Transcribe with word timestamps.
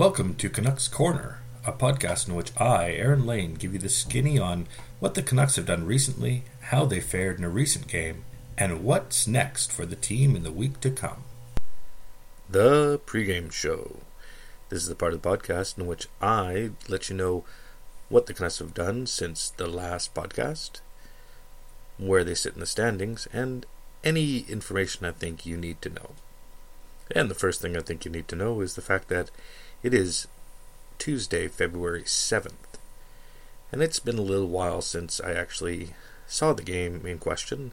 Welcome 0.00 0.34
to 0.36 0.48
Canucks 0.48 0.88
Corner, 0.88 1.40
a 1.66 1.72
podcast 1.72 2.26
in 2.26 2.34
which 2.34 2.56
I, 2.56 2.92
Aaron 2.92 3.26
Lane, 3.26 3.52
give 3.52 3.74
you 3.74 3.78
the 3.78 3.90
skinny 3.90 4.38
on 4.38 4.66
what 4.98 5.12
the 5.12 5.22
Canucks 5.22 5.56
have 5.56 5.66
done 5.66 5.84
recently, 5.84 6.44
how 6.62 6.86
they 6.86 7.00
fared 7.00 7.36
in 7.36 7.44
a 7.44 7.50
recent 7.50 7.86
game, 7.86 8.24
and 8.56 8.82
what's 8.82 9.26
next 9.26 9.70
for 9.70 9.84
the 9.84 9.96
team 9.96 10.34
in 10.34 10.42
the 10.42 10.50
week 10.50 10.80
to 10.80 10.90
come. 10.90 11.24
The 12.48 12.98
pregame 13.04 13.52
show. 13.52 13.98
This 14.70 14.80
is 14.80 14.88
the 14.88 14.94
part 14.94 15.12
of 15.12 15.20
the 15.20 15.28
podcast 15.28 15.76
in 15.76 15.86
which 15.86 16.08
I 16.22 16.70
let 16.88 17.10
you 17.10 17.16
know 17.16 17.44
what 18.08 18.24
the 18.24 18.32
Canucks 18.32 18.60
have 18.60 18.72
done 18.72 19.06
since 19.06 19.50
the 19.50 19.66
last 19.66 20.14
podcast, 20.14 20.80
where 21.98 22.24
they 22.24 22.34
sit 22.34 22.54
in 22.54 22.60
the 22.60 22.64
standings, 22.64 23.28
and 23.34 23.66
any 24.02 24.46
information 24.48 25.04
I 25.04 25.10
think 25.12 25.44
you 25.44 25.58
need 25.58 25.82
to 25.82 25.90
know. 25.90 26.12
And 27.14 27.28
the 27.28 27.34
first 27.34 27.60
thing 27.60 27.76
I 27.76 27.80
think 27.80 28.06
you 28.06 28.10
need 28.10 28.28
to 28.28 28.36
know 28.36 28.62
is 28.62 28.76
the 28.76 28.80
fact 28.80 29.08
that 29.08 29.30
it 29.82 29.94
is 29.94 30.28
Tuesday, 30.98 31.48
February 31.48 32.02
7th. 32.02 32.52
And 33.72 33.82
it's 33.82 33.98
been 33.98 34.18
a 34.18 34.22
little 34.22 34.48
while 34.48 34.82
since 34.82 35.20
I 35.20 35.32
actually 35.32 35.94
saw 36.26 36.52
the 36.52 36.62
game 36.62 37.06
in 37.06 37.18
question. 37.18 37.72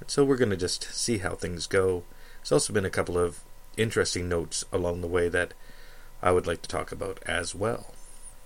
And 0.00 0.10
so 0.10 0.24
we're 0.24 0.36
going 0.36 0.50
to 0.50 0.56
just 0.56 0.84
see 0.94 1.18
how 1.18 1.34
things 1.34 1.66
go. 1.66 2.02
There's 2.40 2.52
also 2.52 2.72
been 2.72 2.84
a 2.84 2.90
couple 2.90 3.16
of 3.18 3.40
interesting 3.76 4.28
notes 4.28 4.64
along 4.72 5.00
the 5.00 5.06
way 5.06 5.28
that 5.28 5.54
I 6.22 6.32
would 6.32 6.46
like 6.46 6.62
to 6.62 6.68
talk 6.68 6.90
about 6.90 7.22
as 7.26 7.54
well. 7.54 7.94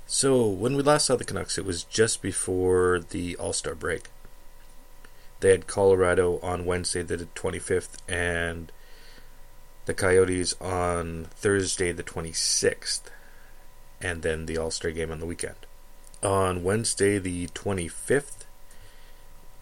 So, 0.07 0.47
when 0.47 0.77
we 0.77 0.83
last 0.83 1.07
saw 1.07 1.17
the 1.17 1.25
Canucks, 1.25 1.57
it 1.57 1.65
was 1.65 1.85
just 1.85 2.21
before 2.21 3.01
the 3.01 3.37
All 3.37 3.55
Star 3.55 3.75
break. 3.75 4.11
They 5.41 5.51
had 5.51 5.67
Colorado 5.67 6.39
on 6.41 6.67
Wednesday, 6.67 7.03
the 7.03 7.17
25th, 7.35 7.97
and 8.09 8.71
the 9.87 9.95
Coyotes 9.95 10.55
on 10.61 11.27
Thursday, 11.33 11.93
the 11.93 12.03
26th, 12.03 13.03
and 14.01 14.23
then 14.23 14.47
the 14.47 14.57
All 14.57 14.71
Star 14.71 14.91
game 14.91 15.11
on 15.11 15.21
the 15.21 15.27
weekend. 15.27 15.57
On 16.23 16.63
Wednesday, 16.63 17.19
the 17.19 17.49
25th, 17.49 18.45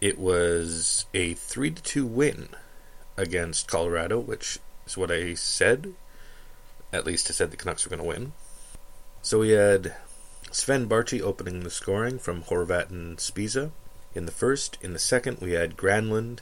it 0.01 0.19
was 0.19 1.07
a 1.15 1.35
3 1.35 1.71
2 1.73 2.07
win 2.07 2.49
against 3.17 3.69
Colorado, 3.69 4.19
which 4.19 4.59
is 4.87 4.97
what 4.97 5.11
I 5.11 5.35
said. 5.35 5.95
At 6.93 7.07
least 7.07 7.31
I 7.31 7.33
said 7.33 7.51
the 7.51 7.57
Canucks 7.57 7.85
were 7.85 7.97
going 7.97 8.03
to 8.03 8.09
win. 8.09 8.33
So 9.23 9.41
we 9.41 9.51
had 9.51 9.95
Sven 10.51 10.89
Baertschi 10.89 11.21
opening 11.21 11.61
the 11.61 11.71
scoring 11.71 12.19
from 12.19 12.43
Horvat 12.43 12.91
and 12.91 13.19
Sbisa 13.19 13.71
in 14.15 14.27
the 14.27 14.33
first. 14.33 14.79
In 14.83 14.93
the 14.93 14.99
second, 14.99 15.39
we 15.41 15.53
had 15.53 15.77
Granlund 15.77 16.41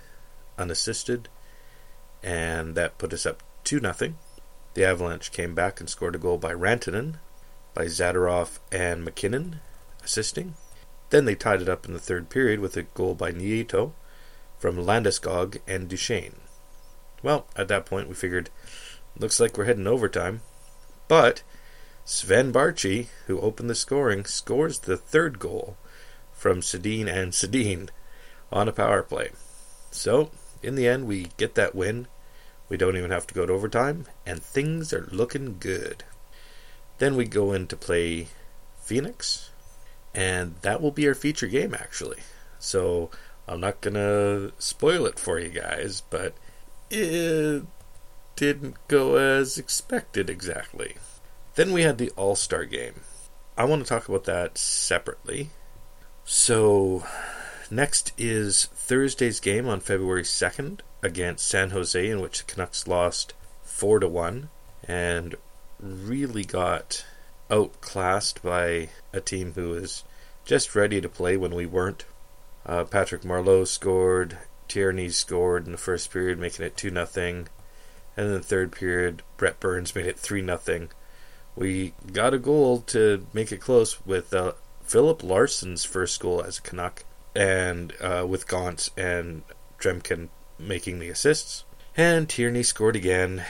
unassisted, 0.56 1.28
and 2.22 2.74
that 2.74 2.98
put 2.98 3.12
us 3.12 3.26
up 3.26 3.42
2 3.68 3.80
0. 3.80 4.14
The 4.72 4.84
Avalanche 4.86 5.30
came 5.30 5.54
back 5.54 5.78
and 5.78 5.90
scored 5.90 6.14
a 6.14 6.18
goal 6.18 6.38
by 6.38 6.54
Rantanen, 6.54 7.16
by 7.74 7.84
Zadorov 7.84 8.60
and 8.72 9.04
MacKinnon 9.04 9.60
assisting. 10.02 10.54
Then 11.10 11.26
they 11.26 11.34
tied 11.34 11.60
it 11.60 11.68
up 11.68 11.84
in 11.84 11.92
the 11.92 11.98
third 11.98 12.30
period 12.30 12.60
with 12.60 12.78
a 12.78 12.84
goal 12.84 13.14
by 13.14 13.30
Nieto 13.30 13.92
from 14.56 14.78
Landeskog 14.78 15.58
and 15.66 15.86
Duchene. 15.86 16.36
Well, 17.22 17.46
at 17.56 17.68
that 17.68 17.84
point 17.84 18.08
we 18.08 18.14
figured, 18.14 18.48
looks 19.18 19.38
like 19.38 19.58
we're 19.58 19.66
heading 19.66 19.86
overtime. 19.86 20.40
But 21.06 21.42
Sven 22.06 22.50
Baertschi, 22.54 23.08
who 23.26 23.38
opened 23.38 23.68
the 23.68 23.74
scoring, 23.74 24.24
scores 24.24 24.78
the 24.78 24.96
third 24.96 25.38
goal 25.38 25.76
from 26.32 26.62
Sedin 26.62 27.06
and 27.06 27.32
Sedin 27.32 27.90
on 28.50 28.66
a 28.66 28.72
power 28.72 29.02
play. 29.02 29.32
So, 29.90 30.30
in 30.62 30.74
the 30.74 30.88
end, 30.88 31.06
we 31.06 31.28
get 31.36 31.54
that 31.56 31.74
win 31.74 32.06
we 32.68 32.76
don't 32.76 32.96
even 32.96 33.10
have 33.10 33.26
to 33.28 33.34
go 33.34 33.46
to 33.46 33.52
overtime, 33.52 34.06
and 34.26 34.42
things 34.42 34.92
are 34.92 35.08
looking 35.10 35.56
good. 35.58 36.04
Then 36.98 37.16
we 37.16 37.24
go 37.24 37.52
in 37.52 37.66
to 37.68 37.76
play 37.76 38.28
Phoenix, 38.80 39.50
and 40.14 40.56
that 40.62 40.80
will 40.80 40.90
be 40.90 41.06
our 41.06 41.14
feature 41.14 41.46
game 41.46 41.74
actually. 41.74 42.18
So 42.58 43.10
I'm 43.46 43.60
not 43.60 43.80
gonna 43.80 44.52
spoil 44.58 45.06
it 45.06 45.18
for 45.18 45.38
you 45.38 45.48
guys, 45.48 46.02
but 46.10 46.34
it 46.90 47.64
didn't 48.36 48.76
go 48.88 49.16
as 49.16 49.58
expected 49.58 50.28
exactly. 50.30 50.96
Then 51.54 51.72
we 51.72 51.82
had 51.82 51.98
the 51.98 52.10
All 52.10 52.36
Star 52.36 52.64
game. 52.64 53.00
I 53.56 53.64
want 53.64 53.82
to 53.82 53.88
talk 53.88 54.08
about 54.08 54.24
that 54.24 54.56
separately. 54.56 55.50
So, 56.24 57.04
next 57.70 58.12
is 58.16 58.66
Thursday's 58.66 59.40
game 59.40 59.66
on 59.66 59.80
February 59.80 60.22
2nd 60.22 60.80
against 61.02 61.46
San 61.46 61.70
Jose, 61.70 62.08
in 62.08 62.20
which 62.20 62.38
the 62.38 62.52
Canucks 62.52 62.86
lost 62.86 63.34
four 63.62 64.00
to 64.00 64.08
one, 64.08 64.50
and 64.86 65.36
really 65.80 66.44
got 66.44 67.04
outclassed 67.50 68.42
by 68.42 68.88
a 69.12 69.20
team 69.20 69.52
who 69.54 69.70
was 69.70 70.04
just 70.44 70.74
ready 70.74 71.00
to 71.00 71.08
play 71.08 71.36
when 71.36 71.54
we 71.54 71.66
weren't. 71.66 72.04
Uh, 72.66 72.84
Patrick 72.84 73.22
Marleau 73.22 73.66
scored, 73.66 74.38
Tierney 74.66 75.08
scored 75.08 75.66
in 75.66 75.72
the 75.72 75.78
first 75.78 76.12
period, 76.12 76.38
making 76.38 76.64
it 76.64 76.76
two 76.76 76.90
nothing, 76.90 77.48
and 78.16 78.26
in 78.26 78.32
the 78.32 78.40
third 78.40 78.72
period, 78.72 79.22
Brent 79.36 79.60
Burns 79.60 79.94
made 79.94 80.06
it 80.06 80.18
three 80.18 80.42
nothing. 80.42 80.90
We 81.54 81.94
got 82.12 82.34
a 82.34 82.38
goal 82.38 82.80
to 82.88 83.26
make 83.32 83.52
it 83.52 83.60
close 83.60 84.04
with 84.04 84.34
uh, 84.34 84.52
Philip 84.82 85.22
Larsen's 85.22 85.84
first 85.84 86.20
goal 86.20 86.42
as 86.42 86.58
a 86.58 86.62
Canuck, 86.62 87.04
and 87.34 87.92
uh, 88.00 88.26
with 88.28 88.48
Gaunce 88.48 88.90
and 88.96 89.42
Tryamkin 89.78 90.28
making 90.58 90.98
the 90.98 91.08
assists. 91.08 91.64
And 91.96 92.28
Tierney 92.28 92.62
scored 92.62 92.96
again, 92.96 93.44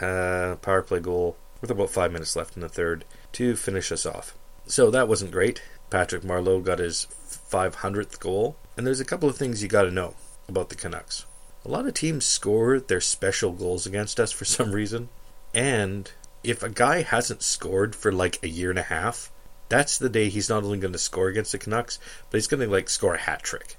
uh, 0.00 0.56
power 0.62 0.82
play 0.82 1.00
goal 1.00 1.36
with 1.60 1.70
about 1.70 1.90
five 1.90 2.12
minutes 2.12 2.36
left 2.36 2.56
in 2.56 2.62
the 2.62 2.68
third 2.68 3.04
to 3.32 3.56
finish 3.56 3.92
us 3.92 4.06
off. 4.06 4.36
So 4.66 4.90
that 4.90 5.08
wasn't 5.08 5.32
great. 5.32 5.62
Patrick 5.90 6.22
Marleau 6.22 6.62
got 6.62 6.78
his 6.78 7.06
500th 7.50 8.20
goal. 8.20 8.56
And 8.76 8.86
there's 8.86 9.00
a 9.00 9.04
couple 9.04 9.28
of 9.28 9.36
things 9.36 9.62
you 9.62 9.68
got 9.68 9.84
to 9.84 9.90
know 9.90 10.14
about 10.48 10.68
the 10.68 10.74
Canucks. 10.74 11.24
A 11.64 11.68
lot 11.68 11.86
of 11.86 11.94
teams 11.94 12.24
score 12.26 12.78
their 12.78 13.00
special 13.00 13.52
goals 13.52 13.86
against 13.86 14.20
us 14.20 14.32
for 14.32 14.44
some 14.46 14.72
reason. 14.72 15.08
And 15.54 16.10
if 16.44 16.62
a 16.62 16.68
guy 16.68 17.02
hasn't 17.02 17.42
scored 17.42 17.96
for 17.96 18.12
like 18.12 18.38
a 18.42 18.48
year 18.48 18.70
and 18.70 18.78
a 18.78 18.82
half, 18.82 19.30
that's 19.68 19.98
the 19.98 20.08
day 20.08 20.28
he's 20.28 20.48
not 20.48 20.62
only 20.62 20.78
going 20.78 20.92
to 20.92 20.98
score 20.98 21.28
against 21.28 21.52
the 21.52 21.58
Canucks, 21.58 21.98
but 22.30 22.38
he's 22.38 22.46
going 22.46 22.60
to 22.60 22.70
like 22.70 22.88
score 22.88 23.14
a 23.14 23.18
hat 23.18 23.42
trick. 23.42 23.77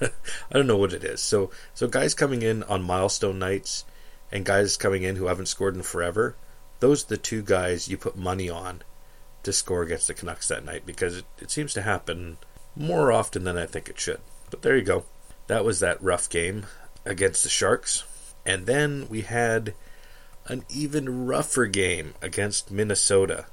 I 0.02 0.10
don't 0.52 0.66
know 0.66 0.76
what 0.76 0.92
it 0.92 1.04
is. 1.04 1.20
So 1.20 1.50
so 1.74 1.88
guys 1.88 2.14
coming 2.14 2.42
in 2.42 2.62
on 2.64 2.82
milestone 2.82 3.38
nights 3.38 3.84
and 4.32 4.44
guys 4.44 4.76
coming 4.76 5.02
in 5.02 5.16
who 5.16 5.26
haven't 5.26 5.46
scored 5.46 5.74
in 5.76 5.82
forever, 5.82 6.36
those 6.80 7.04
are 7.04 7.08
the 7.08 7.16
two 7.16 7.42
guys 7.42 7.88
you 7.88 7.96
put 7.96 8.16
money 8.16 8.48
on 8.48 8.82
to 9.42 9.52
score 9.52 9.82
against 9.82 10.06
the 10.06 10.14
Canucks 10.14 10.48
that 10.48 10.64
night 10.64 10.84
because 10.84 11.18
it, 11.18 11.24
it 11.38 11.50
seems 11.50 11.72
to 11.74 11.82
happen 11.82 12.38
more 12.76 13.12
often 13.12 13.44
than 13.44 13.56
I 13.56 13.66
think 13.66 13.88
it 13.88 13.98
should. 13.98 14.20
But 14.50 14.62
there 14.62 14.76
you 14.76 14.82
go. 14.82 15.04
That 15.46 15.64
was 15.64 15.80
that 15.80 16.02
rough 16.02 16.28
game 16.28 16.66
against 17.04 17.42
the 17.42 17.48
Sharks. 17.48 18.04
And 18.46 18.66
then 18.66 19.06
we 19.08 19.22
had 19.22 19.74
an 20.46 20.64
even 20.68 21.26
rougher 21.26 21.66
game 21.66 22.14
against 22.22 22.70
Minnesota 22.70 23.46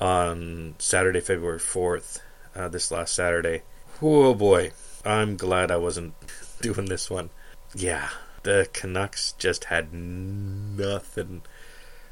on 0.00 0.74
Saturday, 0.78 1.20
February 1.20 1.58
4th, 1.58 2.20
uh, 2.54 2.68
this 2.68 2.90
last 2.90 3.14
Saturday. 3.14 3.62
Oh 4.02 4.34
boy, 4.34 4.72
I'm 5.06 5.36
glad 5.36 5.70
I 5.70 5.76
wasn't 5.76 6.14
doing 6.60 6.86
this 6.86 7.08
one. 7.08 7.30
Yeah, 7.74 8.08
the 8.42 8.68
Canucks 8.72 9.32
just 9.38 9.64
had 9.64 9.92
nothing. 9.92 11.42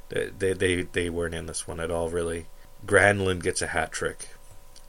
They 0.09 0.53
they 0.53 0.82
they 0.82 1.10
weren't 1.10 1.34
in 1.34 1.47
this 1.47 1.66
one 1.66 1.81
at 1.81 1.91
all. 1.91 2.09
Really, 2.09 2.47
Granlund 2.87 3.43
gets 3.43 3.62
a 3.62 3.69
hat 3.69 3.91
trick. 3.91 4.28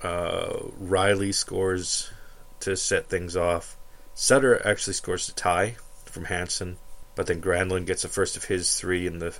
Uh, 0.03 0.57
Reilly 0.77 1.31
scores 1.31 2.11
to 2.59 2.75
set 2.75 3.07
things 3.07 3.35
off. 3.35 3.77
Sutter 4.13 4.65
actually 4.65 4.93
scores 4.93 5.25
to 5.25 5.35
tie 5.35 5.75
from 6.05 6.25
Hansen, 6.25 6.77
but 7.15 7.27
then 7.27 7.41
Granlund 7.41 7.87
gets 7.87 8.03
the 8.03 8.07
first 8.07 8.37
of 8.37 8.45
his 8.45 8.79
three 8.79 9.07
in 9.07 9.19
the 9.19 9.35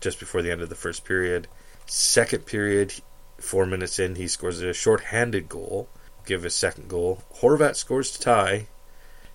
just 0.00 0.20
before 0.20 0.42
the 0.42 0.52
end 0.52 0.62
of 0.62 0.68
the 0.68 0.74
first 0.74 1.04
period. 1.04 1.48
Second 1.86 2.46
period, 2.46 2.94
four 3.38 3.66
minutes 3.66 3.98
in, 3.98 4.14
he 4.14 4.28
scores 4.28 4.60
a 4.60 4.72
short-handed 4.72 5.48
goal 5.48 5.88
give 6.28 6.42
his 6.44 6.54
second 6.54 6.88
goal. 6.88 7.22
Horvat 7.40 7.74
scores 7.74 8.12
to 8.12 8.20
tie. 8.20 8.66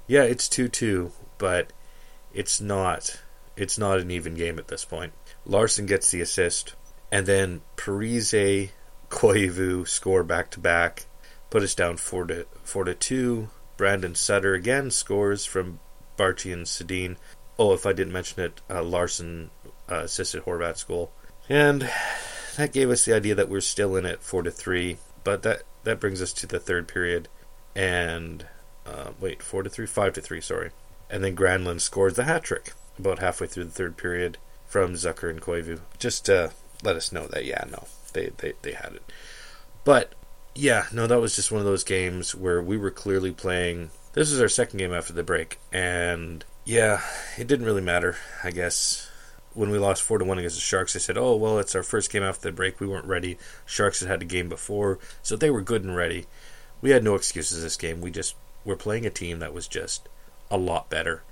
Yeah, 0.07 0.23
it's 0.23 0.47
2 0.47 0.69
2, 0.69 1.11
but 1.37 1.73
it's 2.33 2.61
not. 2.61 3.19
It's 3.57 3.77
not 3.77 3.99
an 3.99 4.11
even 4.11 4.35
game 4.35 4.59
at 4.59 4.67
this 4.67 4.85
point. 4.85 5.13
Larsen 5.45 5.85
gets 5.85 6.11
the 6.11 6.21
assist, 6.21 6.75
and 7.11 7.25
then 7.25 7.61
Parise, 7.75 8.69
Koivu 9.09 9.87
score 9.87 10.23
back 10.23 10.49
to 10.51 10.59
back, 10.59 11.05
put 11.49 11.63
us 11.63 11.75
down 11.75 11.97
4 11.97 12.25
to, 12.27 12.47
4 12.63 12.85
to 12.85 12.93
2. 12.93 13.49
Brandon 13.75 14.15
Sutter 14.15 14.53
again 14.53 14.91
scores 14.91 15.45
from 15.45 15.79
Baertschi 16.17 16.53
and 16.53 16.65
Sedin. 16.65 17.17
Oh, 17.57 17.73
if 17.73 17.85
I 17.85 17.93
didn't 17.93 18.13
mention 18.13 18.43
it, 18.43 18.61
uh, 18.69 18.83
Larsen 18.83 19.49
uh, 19.91 19.95
assisted 19.95 20.43
Horvat's 20.43 20.83
goal. 20.83 21.11
And 21.49 21.89
that 22.55 22.71
gave 22.71 22.89
us 22.89 23.05
the 23.05 23.15
idea 23.15 23.35
that 23.35 23.49
we're 23.49 23.61
still 23.61 23.95
in 23.95 24.05
it 24.05 24.21
4 24.21 24.43
to 24.43 24.51
3. 24.51 24.97
But 25.23 25.43
that 25.43 25.63
that 25.83 25.99
brings 25.99 26.21
us 26.21 26.33
to 26.33 26.47
the 26.47 26.59
third 26.59 26.87
period, 26.87 27.29
and 27.75 28.45
uh, 28.85 29.11
wait, 29.19 29.41
four 29.41 29.63
to 29.63 29.69
three, 29.69 29.85
five 29.85 30.13
to 30.13 30.21
three, 30.21 30.41
sorry. 30.41 30.71
And 31.09 31.23
then 31.23 31.35
Granlund 31.35 31.81
scores 31.81 32.15
the 32.15 32.23
hat 32.23 32.43
trick 32.43 32.73
about 32.97 33.19
halfway 33.19 33.47
through 33.47 33.65
the 33.65 33.71
third 33.71 33.97
period 33.97 34.37
from 34.65 34.93
Zucker 34.93 35.29
and 35.29 35.41
Koivu. 35.41 35.79
Just 35.99 36.29
uh, 36.29 36.49
let 36.83 36.95
us 36.95 37.11
know 37.11 37.27
that 37.27 37.45
yeah, 37.45 37.63
no, 37.71 37.87
they 38.13 38.31
they 38.37 38.53
they 38.61 38.73
had 38.73 38.93
it. 38.93 39.03
But 39.83 40.13
yeah, 40.55 40.85
no, 40.91 41.07
that 41.07 41.21
was 41.21 41.35
just 41.35 41.51
one 41.51 41.59
of 41.59 41.65
those 41.65 41.83
games 41.83 42.35
where 42.35 42.61
we 42.61 42.77
were 42.77 42.91
clearly 42.91 43.31
playing. 43.31 43.91
This 44.13 44.31
is 44.31 44.41
our 44.41 44.49
second 44.49 44.79
game 44.79 44.93
after 44.93 45.13
the 45.13 45.23
break, 45.23 45.59
and 45.71 46.45
yeah, 46.65 47.01
it 47.37 47.47
didn't 47.47 47.65
really 47.65 47.81
matter. 47.81 48.17
I 48.43 48.51
guess 48.51 49.09
when 49.53 49.69
we 49.69 49.77
lost 49.77 50.01
four 50.01 50.17
to 50.17 50.25
one 50.25 50.37
against 50.37 50.55
the 50.55 50.61
Sharks, 50.61 50.95
I 50.95 50.99
said, 50.99 51.17
"Oh 51.17 51.35
well, 51.35 51.59
it's 51.59 51.75
our 51.75 51.83
first 51.83 52.11
game 52.11 52.23
after 52.23 52.49
the 52.49 52.55
break. 52.55 52.79
We 52.79 52.87
weren't 52.87 53.05
ready. 53.05 53.37
Sharks 53.65 53.99
had 53.99 54.09
had 54.09 54.21
a 54.21 54.25
game 54.25 54.49
before, 54.49 54.99
so 55.21 55.35
they 55.35 55.49
were 55.49 55.61
good 55.61 55.83
and 55.83 55.95
ready. 55.95 56.25
We 56.81 56.91
had 56.91 57.03
no 57.03 57.15
excuses 57.15 57.61
this 57.63 57.77
game. 57.77 58.01
We 58.01 58.11
just 58.11 58.35
were 58.65 58.75
playing 58.75 59.05
a 59.05 59.09
team 59.09 59.39
that 59.39 59.53
was 59.53 59.67
just 59.67 60.09
a 60.49 60.57
lot 60.57 60.89
better, 60.89 61.23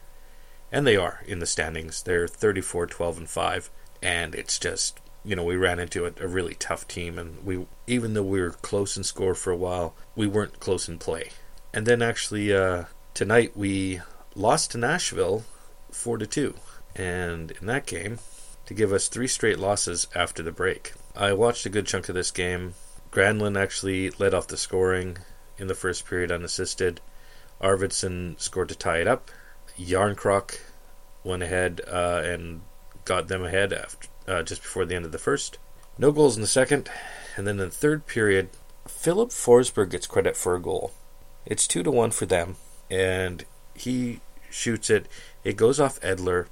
and 0.71 0.85
they 0.85 0.95
are 0.95 1.23
in 1.27 1.39
the 1.39 1.45
standings. 1.45 2.03
They're 2.03 2.27
34, 2.27 2.87
12, 2.87 3.17
and 3.17 3.29
five, 3.29 3.69
and 4.01 4.35
it's 4.35 4.59
just 4.59 4.99
you 5.23 5.35
know 5.35 5.43
we 5.43 5.55
ran 5.55 5.79
into 5.79 6.05
a, 6.05 6.11
a 6.19 6.27
really 6.27 6.55
tough 6.55 6.87
team, 6.87 7.17
and 7.17 7.43
we 7.43 7.65
even 7.87 8.13
though 8.13 8.23
we 8.23 8.41
were 8.41 8.51
close 8.51 8.97
in 8.97 9.03
score 9.03 9.35
for 9.35 9.51
a 9.51 9.57
while, 9.57 9.95
we 10.15 10.27
weren't 10.27 10.59
close 10.59 10.87
in 10.87 10.97
play. 10.97 11.31
And 11.73 11.85
then 11.85 12.01
actually 12.01 12.53
uh, 12.53 12.85
tonight 13.13 13.55
we 13.55 14.01
lost 14.35 14.71
to 14.71 14.77
Nashville 14.77 15.43
four 15.91 16.17
to 16.17 16.27
two 16.27 16.55
and 16.95 17.51
in 17.51 17.67
that 17.67 17.85
game, 17.85 18.19
to 18.65 18.73
give 18.73 18.93
us 18.93 19.07
three 19.07 19.27
straight 19.27 19.59
losses 19.59 20.07
after 20.15 20.43
the 20.43 20.51
break. 20.51 20.93
I 21.15 21.33
watched 21.33 21.65
a 21.65 21.69
good 21.69 21.87
chunk 21.87 22.09
of 22.09 22.15
this 22.15 22.31
game. 22.31 22.73
Granlund 23.11 23.59
actually 23.59 24.11
led 24.11 24.33
off 24.33 24.47
the 24.47 24.57
scoring 24.57 25.17
in 25.57 25.67
the 25.67 25.75
first 25.75 26.05
period 26.07 26.31
unassisted. 26.31 27.01
Arvidsson 27.61 28.39
scored 28.39 28.69
to 28.69 28.75
tie 28.75 28.99
it 28.99 29.07
up. 29.07 29.29
Jarnkrok 29.77 30.59
went 31.23 31.43
ahead 31.43 31.81
uh, 31.87 32.21
and 32.23 32.61
got 33.05 33.27
them 33.27 33.43
ahead 33.43 33.73
after, 33.73 34.07
uh, 34.27 34.43
just 34.43 34.61
before 34.61 34.85
the 34.85 34.95
end 34.95 35.05
of 35.05 35.11
the 35.11 35.17
first. 35.17 35.57
No 35.97 36.11
goals 36.11 36.35
in 36.35 36.41
the 36.41 36.47
second. 36.47 36.89
And 37.35 37.45
then 37.45 37.59
in 37.59 37.69
the 37.69 37.75
third 37.75 38.07
period, 38.07 38.49
Filip 38.87 39.29
Forsberg 39.29 39.89
gets 39.91 40.07
credit 40.07 40.35
for 40.35 40.55
a 40.55 40.61
goal. 40.61 40.91
It's 41.45 41.67
2 41.67 41.83
to 41.83 41.91
1 41.91 42.11
for 42.11 42.25
them. 42.25 42.55
And 42.89 43.45
he 43.73 44.21
shoots 44.49 44.89
it. 44.89 45.07
It 45.43 45.57
goes 45.57 45.79
off 45.79 45.99
Edler 46.01 46.47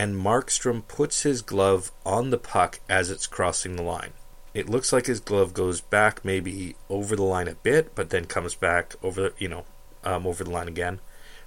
and 0.00 0.16
Markstrom 0.16 0.88
puts 0.88 1.24
his 1.24 1.42
glove 1.42 1.92
on 2.06 2.30
the 2.30 2.38
puck 2.38 2.80
as 2.88 3.10
it's 3.10 3.26
crossing 3.26 3.76
the 3.76 3.82
line. 3.82 4.14
It 4.54 4.66
looks 4.66 4.94
like 4.94 5.04
his 5.04 5.20
glove 5.20 5.52
goes 5.52 5.82
back 5.82 6.24
maybe 6.24 6.74
over 6.88 7.14
the 7.14 7.22
line 7.22 7.48
a 7.48 7.54
bit, 7.54 7.94
but 7.94 8.08
then 8.08 8.24
comes 8.24 8.54
back 8.54 8.94
over, 9.02 9.34
you 9.36 9.46
know, 9.46 9.66
um, 10.02 10.26
over 10.26 10.42
the 10.42 10.48
line 10.48 10.68
again, 10.68 11.00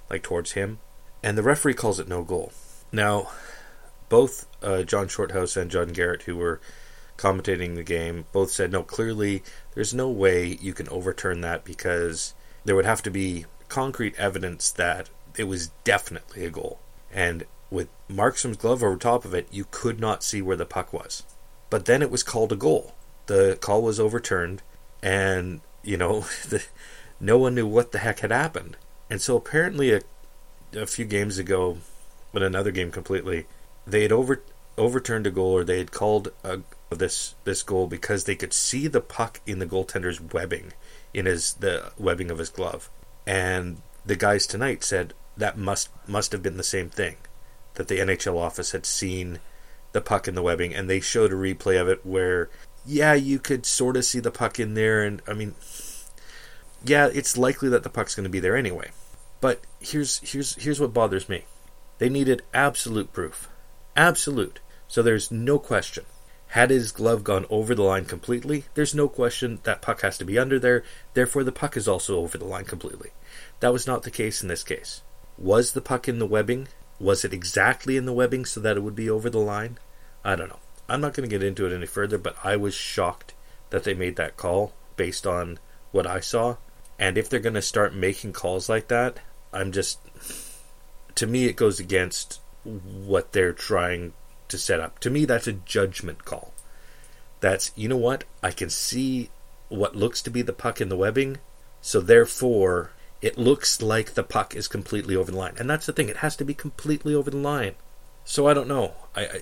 like 0.08 0.22
towards 0.22 0.52
him. 0.52 0.78
And 1.20 1.36
the 1.36 1.42
referee 1.42 1.74
calls 1.74 1.98
it 1.98 2.06
no 2.06 2.22
goal. 2.22 2.52
Now, 2.92 3.32
both 4.08 4.46
uh, 4.62 4.84
John 4.84 5.08
Shorthouse 5.08 5.56
and 5.56 5.68
John 5.68 5.88
Garrett, 5.88 6.22
who 6.22 6.36
were 6.36 6.60
commentating 7.18 7.74
the 7.74 7.82
game, 7.82 8.26
both 8.30 8.52
said, 8.52 8.70
no, 8.70 8.84
clearly 8.84 9.42
there's 9.74 9.92
no 9.92 10.08
way 10.08 10.58
you 10.60 10.74
can 10.74 10.88
overturn 10.90 11.40
that 11.40 11.64
because 11.64 12.34
there 12.64 12.76
would 12.76 12.86
have 12.86 13.02
to 13.02 13.10
be 13.10 13.46
concrete 13.68 14.14
evidence 14.16 14.70
that 14.70 15.10
it 15.36 15.44
was 15.44 15.72
definitely 15.82 16.44
a 16.44 16.50
goal. 16.50 16.78
And 17.12 17.46
with 17.70 17.88
Markstrom's 18.08 18.56
glove 18.56 18.82
over 18.82 18.96
top 18.96 19.24
of 19.24 19.34
it, 19.34 19.48
you 19.50 19.66
could 19.70 20.00
not 20.00 20.22
see 20.22 20.42
where 20.42 20.56
the 20.56 20.66
puck 20.66 20.92
was. 20.92 21.24
But 21.70 21.86
then 21.86 22.02
it 22.02 22.10
was 22.10 22.22
called 22.22 22.52
a 22.52 22.56
goal. 22.56 22.94
The 23.26 23.58
call 23.60 23.82
was 23.82 23.98
overturned, 23.98 24.62
and 25.02 25.60
you 25.82 25.96
know, 25.96 26.20
the, 26.48 26.64
no 27.20 27.38
one 27.38 27.54
knew 27.54 27.66
what 27.66 27.92
the 27.92 27.98
heck 27.98 28.20
had 28.20 28.30
happened. 28.30 28.76
And 29.10 29.20
so 29.20 29.36
apparently, 29.36 29.92
a, 29.92 30.00
a 30.74 30.86
few 30.86 31.04
games 31.04 31.38
ago, 31.38 31.78
but 32.32 32.42
another 32.42 32.70
game 32.70 32.90
completely, 32.90 33.46
they 33.86 34.02
had 34.02 34.12
over 34.12 34.42
overturned 34.76 35.26
a 35.26 35.30
goal, 35.30 35.52
or 35.52 35.64
they 35.64 35.78
had 35.78 35.92
called 35.92 36.28
a, 36.42 36.60
this 36.90 37.34
this 37.44 37.62
goal 37.62 37.86
because 37.86 38.24
they 38.24 38.36
could 38.36 38.52
see 38.52 38.86
the 38.86 39.00
puck 39.00 39.40
in 39.46 39.58
the 39.58 39.66
goaltender's 39.66 40.20
webbing, 40.20 40.72
in 41.12 41.26
his 41.26 41.54
the 41.54 41.92
webbing 41.98 42.30
of 42.30 42.38
his 42.38 42.50
glove. 42.50 42.90
And 43.26 43.82
the 44.04 44.16
guys 44.16 44.46
tonight 44.46 44.84
said 44.84 45.14
that 45.36 45.56
must 45.56 45.88
must 46.06 46.32
have 46.32 46.42
been 46.42 46.56
the 46.56 46.62
same 46.62 46.90
thing 46.90 47.16
that 47.74 47.88
the 47.88 47.98
NHL 47.98 48.38
office 48.38 48.72
had 48.72 48.86
seen 48.86 49.38
the 49.92 50.00
puck 50.00 50.26
in 50.28 50.34
the 50.34 50.42
webbing, 50.42 50.74
and 50.74 50.88
they 50.88 51.00
showed 51.00 51.32
a 51.32 51.36
replay 51.36 51.80
of 51.80 51.88
it 51.88 52.04
where, 52.04 52.50
yeah, 52.84 53.14
you 53.14 53.38
could 53.38 53.64
sort 53.66 53.96
of 53.96 54.04
see 54.04 54.20
the 54.20 54.30
puck 54.30 54.58
in 54.58 54.74
there, 54.74 55.02
and 55.02 55.22
I 55.26 55.32
mean, 55.32 55.54
yeah, 56.84 57.08
it's 57.12 57.38
likely 57.38 57.68
that 57.70 57.82
the 57.82 57.90
puck's 57.90 58.14
going 58.14 58.24
to 58.24 58.30
be 58.30 58.40
there 58.40 58.56
anyway. 58.56 58.90
But 59.40 59.60
here's 59.80 60.18
here's 60.20 60.54
here's 60.56 60.80
what 60.80 60.94
bothers 60.94 61.28
me. 61.28 61.44
They 61.98 62.08
needed 62.08 62.42
absolute 62.52 63.12
proof, 63.12 63.48
absolute. 63.96 64.60
So 64.88 65.02
there's 65.02 65.30
no 65.30 65.58
question. 65.58 66.04
Had 66.48 66.70
his 66.70 66.92
glove 66.92 67.24
gone 67.24 67.46
over 67.50 67.74
the 67.74 67.82
line 67.82 68.04
completely, 68.04 68.64
there's 68.74 68.94
no 68.94 69.08
question 69.08 69.58
that 69.64 69.82
puck 69.82 70.02
has 70.02 70.18
to 70.18 70.24
be 70.24 70.38
under 70.38 70.58
there. 70.58 70.84
Therefore, 71.12 71.42
the 71.42 71.50
puck 71.50 71.76
is 71.76 71.88
also 71.88 72.18
over 72.18 72.38
the 72.38 72.44
line 72.44 72.64
completely. 72.64 73.10
That 73.60 73.72
was 73.72 73.86
not 73.86 74.04
the 74.04 74.10
case 74.10 74.40
in 74.40 74.48
this 74.48 74.62
case. 74.62 75.02
Was 75.36 75.72
the 75.72 75.80
puck 75.80 76.08
in 76.08 76.20
the 76.20 76.26
webbing? 76.26 76.68
Was 77.00 77.24
it 77.24 77.32
exactly 77.32 77.96
in 77.96 78.06
the 78.06 78.12
webbing 78.12 78.44
so 78.44 78.60
that 78.60 78.76
it 78.76 78.82
would 78.82 78.94
be 78.94 79.10
over 79.10 79.28
the 79.28 79.38
line? 79.38 79.78
I 80.24 80.36
don't 80.36 80.48
know. 80.48 80.60
I'm 80.88 81.00
not 81.00 81.14
going 81.14 81.28
to 81.28 81.34
get 81.34 81.46
into 81.46 81.66
it 81.66 81.74
any 81.74 81.86
further, 81.86 82.18
but 82.18 82.36
I 82.44 82.56
was 82.56 82.74
shocked 82.74 83.34
that 83.70 83.84
they 83.84 83.94
made 83.94 84.16
that 84.16 84.36
call 84.36 84.72
based 84.96 85.26
on 85.26 85.58
what 85.92 86.06
I 86.06 86.20
saw. 86.20 86.56
And 86.98 87.18
if 87.18 87.28
they're 87.28 87.40
going 87.40 87.54
to 87.54 87.62
start 87.62 87.94
making 87.94 88.32
calls 88.32 88.68
like 88.68 88.88
that, 88.88 89.18
I'm 89.52 89.72
just. 89.72 89.98
To 91.16 91.26
me, 91.26 91.46
it 91.46 91.56
goes 91.56 91.78
against 91.78 92.40
what 92.64 93.32
they're 93.32 93.52
trying 93.52 94.12
to 94.48 94.58
set 94.58 94.80
up. 94.80 94.98
To 95.00 95.10
me, 95.10 95.24
that's 95.24 95.46
a 95.46 95.52
judgment 95.52 96.24
call. 96.24 96.52
That's, 97.40 97.72
you 97.76 97.88
know 97.88 97.96
what? 97.96 98.24
I 98.42 98.50
can 98.50 98.70
see 98.70 99.30
what 99.68 99.96
looks 99.96 100.22
to 100.22 100.30
be 100.30 100.42
the 100.42 100.52
puck 100.52 100.80
in 100.80 100.88
the 100.88 100.96
webbing, 100.96 101.38
so 101.80 102.00
therefore 102.00 102.90
it 103.24 103.38
looks 103.38 103.80
like 103.80 104.12
the 104.12 104.22
puck 104.22 104.54
is 104.54 104.68
completely 104.68 105.16
over 105.16 105.32
the 105.32 105.38
line. 105.38 105.54
And 105.58 105.68
that's 105.68 105.86
the 105.86 105.94
thing, 105.94 106.10
it 106.10 106.18
has 106.18 106.36
to 106.36 106.44
be 106.44 106.52
completely 106.52 107.14
over 107.14 107.30
the 107.30 107.38
line. 107.38 107.74
So 108.22 108.46
I 108.46 108.52
don't 108.52 108.68
know. 108.68 108.92
I, 109.16 109.22
I, 109.22 109.40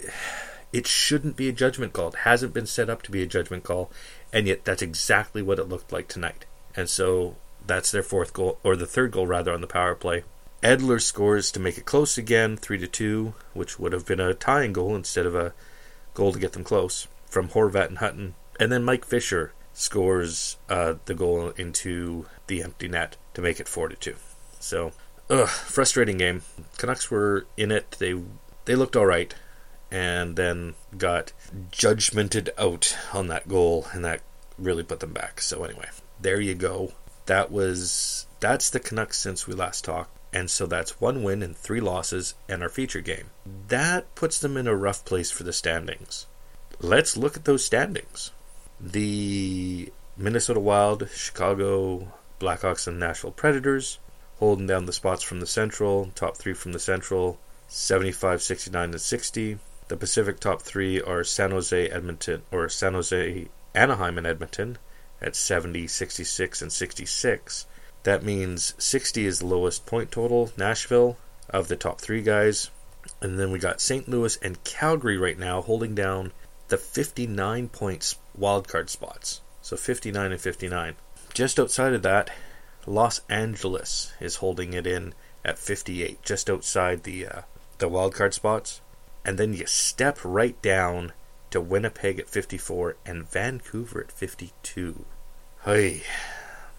it 0.73 0.87
shouldn't 0.87 1.37
be 1.37 1.49
a 1.49 1.53
judgment 1.53 1.93
call. 1.93 2.11
It 2.11 2.19
hasn't 2.21 2.55
been 2.55 2.67
set 2.67 2.89
up 2.89 3.03
to 3.03 3.11
be 3.11 3.25
a 3.25 3.27
judgment 3.27 3.65
call, 3.65 3.91
and 4.33 4.47
yet 4.47 4.65
that's 4.65 4.83
exactly 4.83 5.43
what 5.43 5.59
it 5.59 5.69
looked 5.69 5.93
like 5.93 6.07
tonight. 6.07 6.45
And 6.77 6.89
so 6.89 7.35
that's 7.67 7.91
their 7.91 8.05
fourth 8.05 8.33
goal 8.33 8.61
or 8.63 8.77
the 8.77 8.87
third 8.87 9.11
goal 9.11 9.27
rather 9.27 9.53
on 9.53 9.61
the 9.61 9.67
power 9.67 9.97
play. 9.97 10.23
Edler 10.63 11.03
scores 11.03 11.51
to 11.51 11.59
make 11.59 11.77
it 11.77 11.85
close 11.85 12.17
again, 12.17 12.57
3 12.57 12.79
to 12.79 12.87
2, 12.87 13.35
which 13.53 13.81
would 13.81 13.93
have 13.93 14.07
been 14.07 14.21
a 14.21 14.33
tying 14.33 14.73
goal 14.73 14.95
instead 14.95 15.27
of 15.27 15.35
a 15.35 15.55
goal 16.15 16.33
to 16.33 16.39
get 16.39 16.53
them 16.53 16.63
close 16.63 17.09
from 17.27 17.49
Horvat 17.49 17.89
and 17.89 17.99
Hutton. 17.99 18.37
And 18.61 18.71
then 18.71 18.85
Mike 18.85 19.05
Fisher 19.05 19.53
scores 19.73 20.57
uh, 20.69 20.95
the 21.07 21.15
goal 21.15 21.51
into 21.51 22.27
the 22.47 22.63
empty 22.63 22.89
net 22.89 23.17
to 23.35 23.43
make 23.43 23.61
it 23.61 23.69
four 23.69 23.89
to 23.89 23.97
two. 23.97 24.17
So, 24.61 24.93
ugh, 25.31 25.49
frustrating 25.49 26.19
game. 26.19 26.43
Canucks 26.79 27.11
were 27.11 27.47
in 27.57 27.71
it. 27.73 27.97
They 27.99 28.21
they 28.65 28.75
looked 28.75 28.97
all 28.97 29.07
right, 29.07 29.35
and 29.91 30.37
then 30.37 30.75
got 30.97 31.33
judgmented 31.71 32.51
out 32.59 32.97
on 33.13 33.29
that 33.29 33.49
goal, 33.49 33.87
and 33.93 34.05
that 34.05 34.23
really 34.59 34.83
put 34.83 35.01
them 35.01 35.13
back. 35.13 35.41
So 35.41 35.65
anyway, 35.65 35.89
there 36.21 36.41
you 36.41 36.55
go. 36.55 36.93
That 37.27 37.51
was 37.51 38.27
that's 38.41 38.71
the 38.71 38.81
Canucks 38.81 39.19
since 39.19 39.47
we 39.47 39.55
last 39.55 39.85
talked. 39.85 40.19
And 40.35 40.51
so 40.51 40.67
that's 40.67 41.01
one 41.01 41.23
win 41.23 41.43
and 41.43 41.55
three 41.55 41.81
losses 41.81 42.35
and 42.49 42.63
our 42.63 42.71
feature 42.71 43.03
game. 43.03 43.31
That 43.69 44.15
puts 44.15 44.39
them 44.39 44.57
in 44.57 44.67
a 44.67 44.75
rough 44.75 45.05
place 45.05 45.31
for 45.31 45.45
the 45.45 45.53
standings. 45.53 46.27
Let's 46.81 47.19
look 47.19 47.37
at 47.37 47.45
those 47.45 47.65
standings. 47.65 48.31
The 48.85 49.93
Minnesota 50.17 50.59
Wild, 50.59 51.09
Chicago 51.15 52.13
Blackhawks, 52.41 52.89
and 52.89 52.99
Nashville 52.99 53.31
Predators 53.31 54.01
holding 54.41 54.67
down 54.67 54.87
the 54.87 54.93
spots 54.93 55.23
from 55.23 55.39
the 55.39 55.47
Central, 55.47 56.11
top 56.17 56.37
three 56.37 56.53
from 56.53 56.73
the 56.73 56.81
Central, 56.81 57.39
75, 57.69 58.43
69, 58.43 58.91
and 58.91 59.01
60. 59.01 59.59
The 59.87 59.97
Pacific 59.97 60.41
top 60.41 60.63
three 60.63 61.01
are 61.01 61.23
San 61.23 61.53
Jose, 61.53 61.89
Edmonton, 61.91 62.43
or 62.51 62.69
San 62.69 62.95
Jose, 62.95 63.47
Anaheim, 63.73 64.19
and 64.19 64.27
Edmonton 64.27 64.79
at 65.21 65.37
70, 65.37 65.87
66, 65.87 66.61
and 66.61 66.73
66. 66.73 67.67
That 68.03 68.25
means 68.25 68.75
60 68.79 69.27
is 69.27 69.39
the 69.39 69.47
lowest 69.47 69.87
point 69.87 70.11
total, 70.11 70.51
Nashville, 70.57 71.17
of 71.49 71.69
the 71.69 71.77
top 71.77 72.01
three 72.01 72.23
guys. 72.23 72.71
And 73.21 73.39
then 73.39 73.53
we 73.53 73.61
got 73.61 73.81
St. 73.81 74.09
Louis 74.09 74.37
and 74.43 74.65
Calgary 74.65 75.19
right 75.19 75.39
now 75.39 75.63
holding 75.63 75.95
down 75.95 76.33
the 76.73 76.79
59 76.79 77.69
points 77.69 78.17
wildcard 78.39 78.89
spots. 78.89 79.43
So 79.61 79.77
59 79.77 80.33
and 80.33 80.41
59. 80.41 80.97
Just 81.35 81.61
outside 81.61 81.93
of 81.93 82.01
that, 82.01 82.31
Los 82.87 83.21
Angeles 83.29 84.15
is 84.21 84.37
holding 84.37 84.73
it 84.73 84.87
in 84.87 85.13
at 85.45 85.59
58, 85.59 86.23
just 86.23 86.49
outside 86.49 87.03
the 87.03 87.27
uh, 87.27 87.41
the 87.77 87.91
wildcard 87.91 88.33
spots. 88.33 88.81
And 89.23 89.37
then 89.37 89.53
you 89.53 89.67
step 89.67 90.19
right 90.25 90.61
down 90.63 91.13
to 91.51 91.61
Winnipeg 91.61 92.19
at 92.19 92.31
54 92.31 92.97
and 93.05 93.31
Vancouver 93.31 94.01
at 94.01 94.11
52. 94.11 95.05
Hey, 95.67 96.05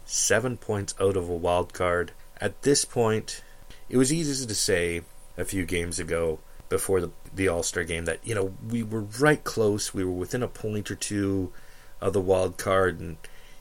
seven 0.05 0.57
points 0.57 0.95
out 0.99 1.15
of 1.15 1.29
a 1.29 1.35
wild 1.35 1.71
card. 1.71 2.13
At 2.41 2.63
this 2.63 2.83
point, 2.83 3.43
it 3.89 3.97
was 3.97 4.11
easy 4.11 4.47
to 4.47 4.55
say 4.55 5.03
a 5.37 5.45
few 5.45 5.67
games 5.67 5.99
ago 5.99 6.39
before 6.73 6.99
the 6.99 7.11
the 7.35 7.47
All 7.47 7.61
Star 7.61 7.83
game 7.83 8.05
that 8.05 8.19
you 8.23 8.33
know 8.33 8.55
we 8.67 8.81
were 8.81 9.01
right 9.01 9.43
close. 9.43 9.93
We 9.93 10.03
were 10.03 10.11
within 10.11 10.41
a 10.41 10.47
point 10.47 10.89
or 10.89 10.95
two 10.95 11.53
of 12.01 12.13
the 12.13 12.19
wild 12.19 12.57
card, 12.57 12.99
and 12.99 13.17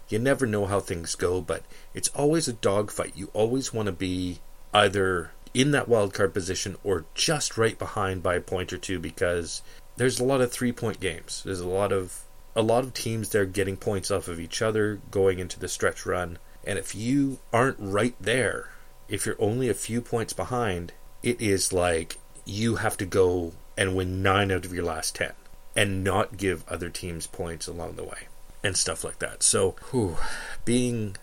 you 0.08 0.18
never 0.18 0.46
know 0.46 0.64
how 0.64 0.80
things 0.80 1.14
go. 1.14 1.42
But 1.42 1.62
it's 1.92 2.08
always 2.08 2.48
a 2.48 2.54
dogfight. 2.54 3.12
You 3.14 3.28
always 3.34 3.70
want 3.70 3.84
to 3.84 3.92
be 3.92 4.38
either 4.72 5.32
in 5.52 5.72
that 5.72 5.90
wild 5.90 6.14
card 6.14 6.32
position 6.32 6.78
or 6.82 7.04
just 7.14 7.58
right 7.58 7.78
behind 7.78 8.22
by 8.22 8.36
a 8.36 8.40
point 8.40 8.72
or 8.72 8.78
two 8.78 8.98
because 8.98 9.60
there's 9.96 10.18
a 10.18 10.24
lot 10.24 10.40
of 10.40 10.50
three 10.50 10.72
point 10.72 10.98
games. 10.98 11.42
There's 11.44 11.60
a 11.60 11.68
lot 11.68 11.92
of 11.92 12.22
a 12.56 12.62
lot 12.62 12.82
of 12.82 12.94
teams 12.94 13.28
there 13.28 13.44
getting 13.44 13.76
points 13.76 14.10
off 14.10 14.26
of 14.26 14.40
each 14.40 14.62
other 14.62 15.02
going 15.10 15.38
into 15.38 15.60
the 15.60 15.68
stretch 15.68 16.06
run. 16.06 16.38
And 16.64 16.78
if 16.78 16.94
you 16.94 17.40
aren't 17.52 17.76
right 17.78 18.14
there, 18.18 18.70
if 19.06 19.26
you're 19.26 19.36
only 19.38 19.68
a 19.68 19.74
few 19.74 20.00
points 20.00 20.32
behind, 20.32 20.94
it 21.22 21.42
is 21.42 21.74
like 21.74 22.16
you 22.44 22.76
have 22.76 22.96
to 22.98 23.06
go 23.06 23.52
and 23.76 23.96
win 23.96 24.22
nine 24.22 24.50
out 24.50 24.64
of 24.64 24.72
your 24.72 24.84
last 24.84 25.14
ten 25.14 25.32
and 25.74 26.04
not 26.04 26.36
give 26.36 26.68
other 26.68 26.90
teams 26.90 27.26
points 27.26 27.66
along 27.66 27.96
the 27.96 28.04
way 28.04 28.28
and 28.62 28.76
stuff 28.76 29.04
like 29.04 29.18
that. 29.20 29.42
So, 29.42 29.76
whew, 29.90 30.16
being 30.64 31.16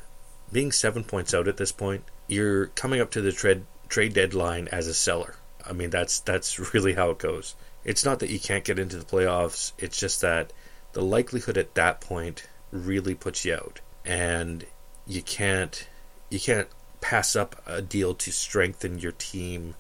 being 0.52 0.72
seven 0.72 1.04
points 1.04 1.34
out 1.34 1.48
at 1.48 1.58
this 1.58 1.72
point, 1.72 2.04
you're 2.28 2.68
coming 2.68 3.02
up 3.02 3.12
to 3.12 3.22
the 3.22 3.32
trade 3.32 3.64
trade 3.88 4.14
deadline 4.14 4.68
as 4.70 4.88
a 4.88 4.94
seller. 4.94 5.36
I 5.66 5.74
mean, 5.74 5.90
that's 5.90 6.20
that's 6.20 6.74
really 6.74 6.94
how 6.94 7.12
it 7.12 7.20
goes. 7.20 7.56
It's 7.84 8.06
not 8.06 8.20
that 8.20 8.30
you 8.30 8.40
can't 8.40 8.66
get 8.66 8.80
into 8.80 8.98
the 8.98 9.06
playoffs. 9.06 9.72
It's 9.78 10.00
just 10.00 10.22
that 10.22 10.52
the 10.94 11.02
likelihood 11.02 11.58
at 11.58 11.76
that 11.76 12.02
point 12.02 12.48
really 12.72 13.16
puts 13.16 13.46
you 13.46 13.56
out, 13.56 13.80
and 14.06 14.66
you 15.08 15.22
can't 15.22 15.88
you 16.30 16.40
can't 16.40 16.68
pass 17.02 17.36
up 17.36 17.62
a 17.66 17.82
deal 17.82 18.14
to 18.14 18.32
strengthen 18.32 19.00
your 19.00 19.14
team 19.14 19.76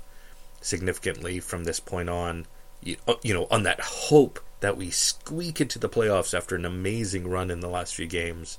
significantly 0.61 1.39
from 1.39 1.63
this 1.63 1.79
point 1.79 2.09
on. 2.09 2.45
You, 2.81 2.95
uh, 3.07 3.15
you 3.23 3.33
know, 3.33 3.47
on 3.51 3.63
that 3.63 3.81
hope 3.81 4.39
that 4.61 4.77
we 4.77 4.89
squeak 4.89 5.59
into 5.59 5.79
the 5.79 5.89
playoffs 5.89 6.37
after 6.37 6.55
an 6.55 6.65
amazing 6.65 7.27
run 7.27 7.51
in 7.51 7.59
the 7.59 7.69
last 7.69 7.95
few 7.95 8.07
games, 8.07 8.57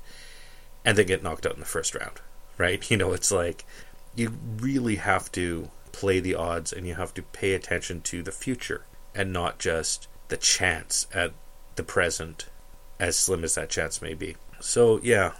and 0.85 0.97
then 0.97 1.05
get 1.05 1.23
knocked 1.23 1.45
out 1.45 1.53
in 1.53 1.59
the 1.59 1.65
first 1.65 1.95
round, 1.95 2.21
right? 2.57 2.87
You 2.91 2.97
know, 2.97 3.13
it's 3.13 3.31
like 3.31 3.65
you 4.15 4.33
really 4.57 4.97
have 4.97 5.31
to 5.33 5.69
play 5.91 6.19
the 6.19 6.35
odds 6.35 6.71
and 6.71 6.87
you 6.87 6.95
have 6.95 7.13
to 7.13 7.21
pay 7.21 7.53
attention 7.53 8.01
to 8.01 8.23
the 8.23 8.31
future 8.31 8.85
and 9.13 9.33
not 9.33 9.59
just 9.59 10.07
the 10.29 10.37
chance 10.37 11.07
at 11.13 11.33
the 11.75 11.83
present, 11.83 12.45
as 12.99 13.17
slim 13.17 13.43
as 13.43 13.55
that 13.55 13.69
chance 13.69 14.01
may 14.01 14.13
be. 14.13 14.35
So, 14.59 14.99
yeah, 15.03 15.33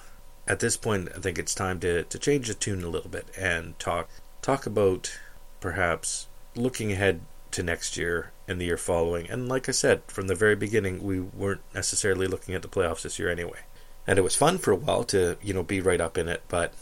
at 0.47 0.59
this 0.59 0.77
point, 0.77 1.09
I 1.15 1.19
think 1.19 1.37
it's 1.37 1.55
time 1.55 1.79
to, 1.81 2.03
to 2.03 2.19
change 2.19 2.47
the 2.47 2.53
tune 2.53 2.83
a 2.83 2.89
little 2.89 3.09
bit 3.09 3.27
and 3.37 3.77
talk 3.79 4.09
talk 4.41 4.65
about 4.65 5.17
perhaps 5.59 6.27
looking 6.55 6.91
ahead 6.91 7.21
to 7.51 7.63
next 7.63 7.97
year 7.97 8.31
and 8.47 8.59
the 8.59 8.65
year 8.65 8.77
following. 8.77 9.29
And 9.29 9.47
like 9.47 9.67
I 9.67 9.71
said, 9.71 10.03
from 10.07 10.27
the 10.27 10.35
very 10.35 10.55
beginning, 10.55 11.03
we 11.03 11.19
weren't 11.19 11.61
necessarily 11.73 12.27
looking 12.27 12.55
at 12.55 12.61
the 12.61 12.67
playoffs 12.67 13.01
this 13.03 13.19
year 13.19 13.29
anyway. 13.29 13.59
And 14.07 14.17
it 14.17 14.23
was 14.23 14.35
fun 14.35 14.57
for 14.57 14.71
a 14.71 14.75
while 14.75 15.03
to, 15.05 15.37
you 15.41 15.53
know, 15.53 15.63
be 15.63 15.81
right 15.81 16.01
up 16.01 16.17
in 16.17 16.27
it, 16.27 16.43
but 16.47 16.73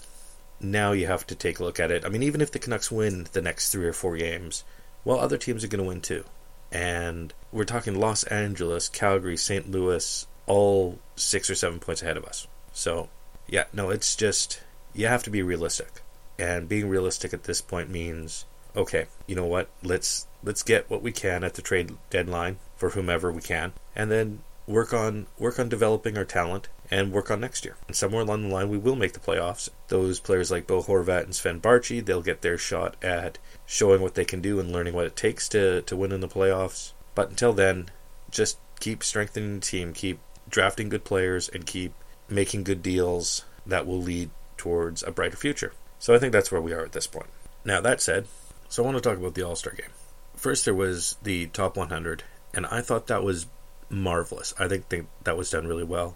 now 0.61 0.91
you 0.91 1.07
have 1.07 1.27
to 1.27 1.35
take 1.35 1.59
a 1.59 1.63
look 1.63 1.79
at 1.79 1.91
it. 1.91 2.05
I 2.05 2.09
mean, 2.09 2.23
even 2.23 2.41
if 2.41 2.51
the 2.51 2.59
Canucks 2.59 2.91
win 2.91 3.27
the 3.33 3.41
next 3.41 3.71
three 3.71 3.85
or 3.85 3.93
four 3.93 4.15
games, 4.17 4.63
well, 5.03 5.19
other 5.19 5.37
teams 5.37 5.63
are 5.63 5.67
going 5.67 5.83
to 5.83 5.87
win 5.87 6.01
too. 6.01 6.23
And 6.71 7.33
we're 7.51 7.65
talking 7.65 7.99
Los 7.99 8.23
Angeles, 8.23 8.89
Calgary, 8.89 9.37
St. 9.37 9.69
Louis, 9.69 10.25
all 10.45 10.99
six 11.15 11.49
or 11.49 11.55
seven 11.55 11.79
points 11.79 12.01
ahead 12.01 12.17
of 12.17 12.25
us. 12.25 12.47
So, 12.73 13.09
yeah, 13.47 13.65
no, 13.73 13.89
it's 13.89 14.15
just, 14.15 14.61
you 14.93 15.07
have 15.07 15.23
to 15.23 15.29
be 15.29 15.41
realistic. 15.41 16.01
And 16.37 16.69
being 16.69 16.87
realistic 16.87 17.33
at 17.33 17.43
this 17.43 17.61
point 17.61 17.89
means, 17.89 18.45
okay, 18.75 19.07
you 19.27 19.35
know 19.35 19.45
what? 19.45 19.69
Let's 19.83 20.27
let's 20.43 20.63
get 20.63 20.89
what 20.89 21.01
we 21.01 21.11
can 21.11 21.43
at 21.43 21.55
the 21.55 21.61
trade 21.61 21.97
deadline 22.09 22.57
for 22.75 22.91
whomever 22.91 23.31
we 23.31 23.41
can, 23.41 23.73
and 23.95 24.11
then 24.11 24.41
work 24.67 24.93
on 24.93 25.25
work 25.37 25.59
on 25.59 25.67
developing 25.67 26.17
our 26.17 26.25
talent 26.25 26.69
and 26.91 27.11
work 27.11 27.29
on 27.29 27.39
next 27.39 27.65
year. 27.65 27.75
And 27.87 27.95
somewhere 27.95 28.21
along 28.21 28.43
the 28.43 28.53
line, 28.53 28.69
we 28.69 28.77
will 28.77 28.95
make 28.95 29.13
the 29.13 29.19
playoffs. 29.19 29.69
Those 29.89 30.19
players 30.19 30.51
like 30.51 30.67
Bo 30.67 30.81
Horvat 30.81 31.23
and 31.23 31.35
Sven 31.35 31.61
Baertschi, 31.61 32.03
they'll 32.03 32.21
get 32.21 32.41
their 32.41 32.57
shot 32.57 32.95
at 33.01 33.37
showing 33.65 34.01
what 34.01 34.15
they 34.15 34.25
can 34.25 34.41
do 34.41 34.59
and 34.59 34.71
learning 34.71 34.93
what 34.93 35.05
it 35.05 35.15
takes 35.15 35.47
to, 35.49 35.81
to 35.83 35.95
win 35.95 36.11
in 36.11 36.21
the 36.21 36.27
playoffs. 36.27 36.93
But 37.13 37.29
until 37.29 37.53
then, 37.53 37.89
just 38.31 38.57
keep 38.79 39.03
strengthening 39.03 39.55
the 39.55 39.65
team, 39.65 39.93
keep 39.93 40.19
drafting 40.49 40.89
good 40.89 41.03
players, 41.03 41.47
and 41.49 41.65
keep 41.65 41.93
making 42.27 42.63
good 42.63 42.81
deals 42.81 43.43
that 43.65 43.85
will 43.85 44.01
lead 44.01 44.29
towards 44.57 45.03
a 45.03 45.11
brighter 45.11 45.37
future. 45.37 45.73
So 45.99 46.15
I 46.15 46.19
think 46.19 46.31
that's 46.31 46.51
where 46.51 46.61
we 46.61 46.73
are 46.73 46.83
at 46.83 46.93
this 46.93 47.07
point. 47.07 47.29
Now, 47.65 47.81
that 47.81 48.01
said, 48.01 48.27
so 48.69 48.81
I 48.81 48.85
want 48.85 48.97
to 48.97 49.09
talk 49.09 49.17
about 49.17 49.33
the 49.33 49.43
All 49.43 49.55
Star 49.55 49.73
game. 49.73 49.91
First, 50.35 50.63
there 50.63 50.73
was 50.73 51.17
the 51.21 51.47
top 51.47 51.75
100, 51.75 52.23
and 52.53 52.65
I 52.67 52.81
thought 52.81 53.07
that 53.07 53.23
was 53.23 53.47
marvelous. 53.89 54.53
I 54.57 54.67
think 54.67 54.87
they, 54.89 55.03
that 55.25 55.35
was 55.35 55.49
done 55.49 55.67
really 55.67 55.83
well 55.83 56.15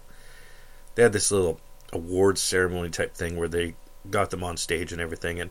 they 0.94 1.02
had 1.02 1.12
this 1.12 1.30
little 1.30 1.60
awards 1.92 2.40
ceremony 2.40 2.90
type 2.90 3.14
thing 3.14 3.36
where 3.36 3.48
they 3.48 3.74
got 4.10 4.30
them 4.30 4.44
on 4.44 4.56
stage 4.56 4.92
and 4.92 5.00
everything, 5.00 5.40
and 5.40 5.50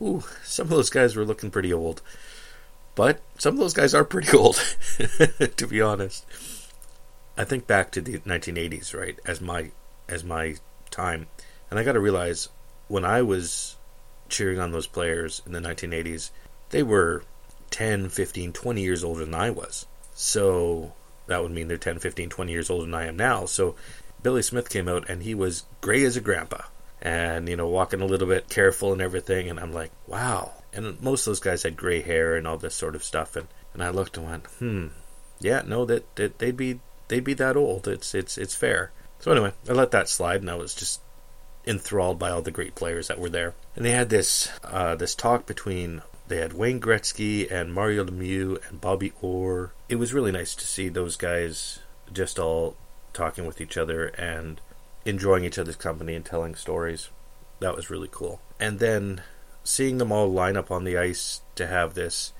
ooh, 0.00 0.22
some 0.42 0.64
of 0.64 0.70
those 0.70 0.90
guys 0.90 1.16
were 1.16 1.24
looking 1.24 1.50
pretty 1.50 1.72
old. 1.72 2.02
But 2.94 3.20
some 3.38 3.54
of 3.54 3.60
those 3.60 3.74
guys 3.74 3.94
are 3.94 4.04
pretty 4.04 4.36
old, 4.36 4.56
to 5.56 5.66
be 5.66 5.80
honest. 5.80 6.24
I 7.36 7.44
think 7.44 7.66
back 7.66 7.90
to 7.92 8.00
the 8.00 8.18
1980s, 8.18 8.94
right, 8.94 9.18
as 9.26 9.40
my 9.40 9.70
as 10.08 10.22
my 10.22 10.56
time, 10.90 11.26
and 11.70 11.78
I 11.78 11.84
got 11.84 11.92
to 11.92 12.00
realize 12.00 12.48
when 12.88 13.04
I 13.04 13.22
was 13.22 13.76
cheering 14.28 14.58
on 14.58 14.72
those 14.72 14.86
players 14.86 15.42
in 15.46 15.52
the 15.52 15.60
1980s, 15.60 16.30
they 16.70 16.82
were 16.82 17.24
10, 17.70 18.08
15, 18.08 18.52
20 18.52 18.82
years 18.82 19.04
older 19.04 19.24
than 19.24 19.34
I 19.34 19.50
was. 19.50 19.86
So 20.14 20.92
that 21.26 21.42
would 21.42 21.52
mean 21.52 21.68
they're 21.68 21.78
10, 21.78 21.98
15, 21.98 22.30
20 22.30 22.52
years 22.52 22.70
older 22.70 22.84
than 22.84 22.94
I 22.94 23.06
am 23.06 23.16
now. 23.16 23.46
So 23.46 23.74
Billy 24.22 24.42
Smith 24.42 24.68
came 24.70 24.88
out 24.88 25.08
and 25.08 25.22
he 25.22 25.34
was 25.34 25.64
gray 25.80 26.04
as 26.04 26.16
a 26.16 26.20
grandpa 26.20 26.62
and, 27.02 27.48
you 27.48 27.56
know, 27.56 27.68
walking 27.68 28.00
a 28.00 28.06
little 28.06 28.28
bit 28.28 28.48
careful 28.48 28.92
and 28.92 29.02
everything. 29.02 29.48
And 29.50 29.58
I'm 29.60 29.72
like, 29.72 29.90
wow. 30.06 30.52
And 30.72 31.00
most 31.02 31.22
of 31.22 31.30
those 31.30 31.40
guys 31.40 31.62
had 31.62 31.76
gray 31.76 32.00
hair 32.00 32.36
and 32.36 32.46
all 32.46 32.56
this 32.56 32.74
sort 32.74 32.94
of 32.94 33.04
stuff. 33.04 33.36
And, 33.36 33.48
and 33.72 33.82
I 33.82 33.90
looked 33.90 34.16
and 34.16 34.26
went, 34.26 34.46
hmm, 34.58 34.86
yeah, 35.40 35.62
no, 35.66 35.84
that, 35.84 36.16
that 36.16 36.38
they'd 36.38 36.56
be 36.56 36.80
they'd 37.08 37.24
be 37.24 37.34
that 37.34 37.56
old. 37.56 37.86
It's 37.88 38.14
it's 38.14 38.38
it's 38.38 38.54
fair. 38.54 38.92
So 39.20 39.32
anyway, 39.32 39.52
I 39.68 39.72
let 39.72 39.90
that 39.92 40.08
slide, 40.08 40.40
and 40.40 40.50
I 40.50 40.54
was 40.54 40.74
just 40.74 41.00
enthralled 41.66 42.18
by 42.18 42.30
all 42.30 42.42
the 42.42 42.50
great 42.50 42.74
players 42.74 43.08
that 43.08 43.18
were 43.18 43.30
there. 43.30 43.54
And 43.76 43.84
they 43.84 43.92
had 43.92 44.10
this 44.10 44.50
uh, 44.64 44.94
this 44.96 45.14
talk 45.14 45.46
between 45.46 46.02
they 46.28 46.38
had 46.38 46.54
Wayne 46.54 46.80
Gretzky 46.80 47.50
and 47.50 47.74
Mario 47.74 48.04
Lemieux 48.04 48.58
and 48.68 48.80
Bobby 48.80 49.12
Orr. 49.20 49.72
It 49.88 49.96
was 49.96 50.14
really 50.14 50.32
nice 50.32 50.54
to 50.54 50.66
see 50.66 50.88
those 50.88 51.16
guys 51.16 51.80
just 52.12 52.38
all 52.38 52.76
talking 53.12 53.46
with 53.46 53.60
each 53.60 53.76
other 53.76 54.06
and 54.06 54.60
enjoying 55.04 55.44
each 55.44 55.58
other's 55.58 55.76
company 55.76 56.14
and 56.14 56.24
telling 56.24 56.54
stories. 56.54 57.10
That 57.60 57.76
was 57.76 57.90
really 57.90 58.08
cool. 58.10 58.40
And 58.58 58.78
then 58.78 59.22
seeing 59.62 59.98
them 59.98 60.12
all 60.12 60.28
line 60.28 60.56
up 60.56 60.70
on 60.70 60.84
the 60.84 60.96
ice 60.96 61.42
to 61.56 61.66
have 61.66 61.94
this 61.94 62.32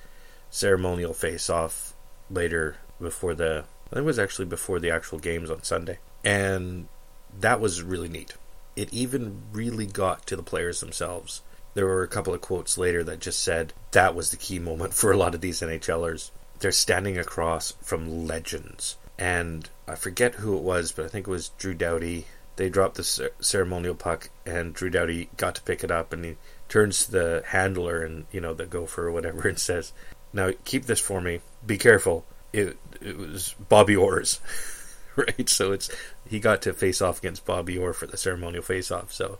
ceremonial 0.50 1.12
face 1.12 1.50
off 1.50 1.94
later 2.30 2.76
before 3.00 3.34
the 3.34 3.64
I 3.86 3.96
think 3.96 4.04
it 4.04 4.06
was 4.06 4.18
actually 4.18 4.46
before 4.46 4.80
the 4.80 4.90
actual 4.90 5.18
games 5.18 5.50
on 5.50 5.62
Sunday. 5.62 5.98
And 6.24 6.88
that 7.38 7.60
was 7.60 7.82
really 7.82 8.08
neat. 8.08 8.34
It 8.76 8.92
even 8.92 9.42
really 9.52 9.86
got 9.86 10.26
to 10.26 10.36
the 10.36 10.42
players 10.42 10.80
themselves. 10.80 11.42
There 11.74 11.86
were 11.86 12.02
a 12.02 12.08
couple 12.08 12.34
of 12.34 12.40
quotes 12.40 12.78
later 12.78 13.02
that 13.04 13.20
just 13.20 13.42
said 13.42 13.72
that 13.92 14.14
was 14.14 14.30
the 14.30 14.36
key 14.36 14.58
moment 14.58 14.94
for 14.94 15.10
a 15.10 15.16
lot 15.16 15.34
of 15.34 15.40
these 15.40 15.60
NHLers. 15.60 16.30
They're 16.60 16.72
standing 16.72 17.18
across 17.18 17.72
from 17.82 18.26
legends 18.26 18.96
and 19.18 19.68
I 19.86 19.94
forget 19.94 20.36
who 20.36 20.56
it 20.56 20.62
was, 20.62 20.92
but 20.92 21.04
I 21.04 21.08
think 21.08 21.26
it 21.26 21.30
was 21.30 21.50
Drew 21.50 21.74
Doughty. 21.74 22.26
They 22.56 22.68
dropped 22.68 22.96
the 22.96 23.30
ceremonial 23.40 23.94
puck, 23.94 24.30
and 24.46 24.74
Drew 24.74 24.90
Doughty 24.90 25.28
got 25.36 25.54
to 25.56 25.62
pick 25.62 25.84
it 25.84 25.90
up, 25.90 26.12
and 26.12 26.24
he 26.24 26.36
turns 26.68 27.06
to 27.06 27.12
the 27.12 27.42
handler 27.46 28.02
and 28.02 28.26
you 28.32 28.40
know 28.40 28.54
the 28.54 28.66
gopher 28.66 29.08
or 29.08 29.12
whatever, 29.12 29.48
and 29.48 29.58
says, 29.58 29.92
"Now 30.32 30.52
keep 30.64 30.86
this 30.86 31.00
for 31.00 31.20
me. 31.20 31.40
Be 31.64 31.78
careful. 31.78 32.24
It 32.52 32.76
it 33.00 33.16
was 33.16 33.54
Bobby 33.68 33.96
Orr's." 33.96 34.40
right? 35.16 35.48
So 35.48 35.72
it's 35.72 35.90
he 36.28 36.40
got 36.40 36.62
to 36.62 36.72
face 36.72 37.02
off 37.02 37.18
against 37.18 37.44
Bobby 37.44 37.78
Orr 37.78 37.92
for 37.92 38.06
the 38.06 38.16
ceremonial 38.16 38.62
face 38.62 38.90
off. 38.90 39.12
So 39.12 39.38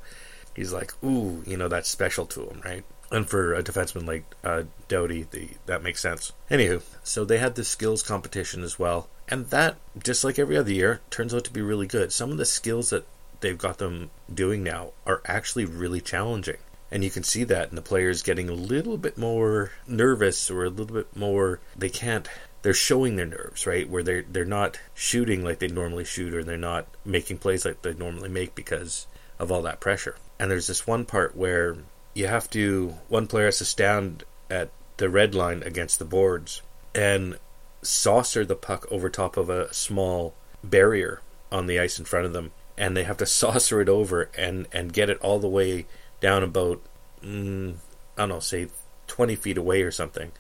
he's 0.55 0.73
like, 0.73 0.93
ooh, 1.05 1.43
you 1.47 1.57
know, 1.57 1.69
that's 1.69 1.89
special 1.89 2.27
to 2.27 2.47
him, 2.47 2.61
right? 2.65 2.85
And 3.11 3.29
for 3.29 3.55
a 3.55 3.63
defenseman 3.63 4.07
like 4.07 4.25
uh, 4.43 4.65
Doughty, 4.89 5.27
the, 5.31 5.51
that 5.67 5.83
makes 5.83 6.01
sense. 6.01 6.33
Anywho, 6.51 6.83
so 7.03 7.25
they 7.25 7.39
had 7.39 7.55
the 7.55 7.65
skills 7.65 8.03
competition 8.03 8.63
as 8.63 8.79
well. 8.79 9.09
And 9.29 9.47
that, 9.47 9.77
just 10.03 10.25
like 10.25 10.39
every 10.39 10.57
other 10.57 10.73
year, 10.73 11.01
turns 11.11 11.35
out 11.35 11.45
to 11.45 11.53
be 11.53 11.63
really 11.63 11.87
good. 11.87 12.13
Some 12.13 12.31
of 12.31 12.39
the 12.39 12.45
skills 12.45 12.91
that 12.91 13.07
they've 13.41 13.57
got 13.57 13.79
them 13.79 14.11
doing 14.33 14.63
now 14.63 14.93
are 15.07 15.23
actually 15.27 15.65
really 15.65 16.01
challenging. 16.01 16.57
And 16.91 17.03
you 17.03 17.11
can 17.11 17.23
see 17.23 17.45
that 17.45 17.71
in 17.71 17.77
the 17.77 17.83
players 17.83 18.23
getting 18.23 18.49
a 18.49 18.55
little 18.55 18.99
bit 18.99 19.19
more 19.19 19.73
nervous 19.87 20.51
or 20.51 20.65
a 20.65 20.71
little 20.71 20.95
bit 20.95 21.17
more, 21.17 21.61
they 21.77 21.89
can't 21.89 22.29
they're 22.65 22.73
showing 22.73 23.17
their 23.17 23.27
nerves, 23.27 23.67
right? 23.67 23.87
Where 23.87 24.03
they're 24.03 24.23
they're 24.23 24.47
not 24.47 24.81
shooting 24.95 25.45
like 25.45 25.59
they 25.59 25.69
normally 25.69 26.07
shoot, 26.07 26.33
or 26.33 26.43
they're 26.43 26.57
not 26.57 26.87
making 27.05 27.37
plays 27.37 27.67
like 27.67 27.83
they 27.83 27.93
normally 27.93 28.31
make 28.31 28.55
because 28.55 29.07
of 29.39 29.53
all 29.53 29.61
that 29.63 29.81
pressure. 29.81 30.17
And 30.39 30.51
there's 30.51 30.67
this 30.67 30.87
one 30.87 31.05
part 31.05 31.37
where 31.37 31.77
you 32.15 32.27
have 32.27 32.49
to 32.51 32.95
one 33.09 33.27
player 33.27 33.45
has 33.45 33.59
to 33.59 33.67
stand 33.67 34.25
at 34.49 34.71
the 34.97 35.11
red 35.11 35.35
line 35.35 35.63
against 35.63 35.99
the 35.99 36.07
boards 36.07 36.63
and 36.95 37.39
saucer 37.83 38.47
the 38.47 38.57
puck 38.57 38.87
over 38.91 39.11
top 39.11 39.37
of 39.37 39.51
a 39.51 39.73
small 39.75 40.33
barrier 40.63 41.21
on 41.53 41.67
the 41.67 41.79
ice 41.79 41.99
in 41.99 42.07
front 42.07 42.25
of 42.25 42.33
them, 42.33 42.51
and 42.79 42.97
they 42.97 43.05
have 43.05 43.19
to 43.19 43.27
saucer 43.41 43.83
it 43.83 43.91
over 43.91 44.31
and 44.39 44.69
and 44.73 44.95
get 44.95 45.11
it 45.11 45.21
all 45.21 45.39
the 45.39 45.47
way 45.47 45.85
down 46.19 46.43
about 46.43 46.81
mm, 47.23 47.75
I 48.17 48.23
don't 48.23 48.31
know, 48.31 48.41
say 48.41 48.69
twenty 49.07 49.37
feet 49.37 49.59
away 49.59 49.83
or 49.83 49.91
something, 49.91 50.33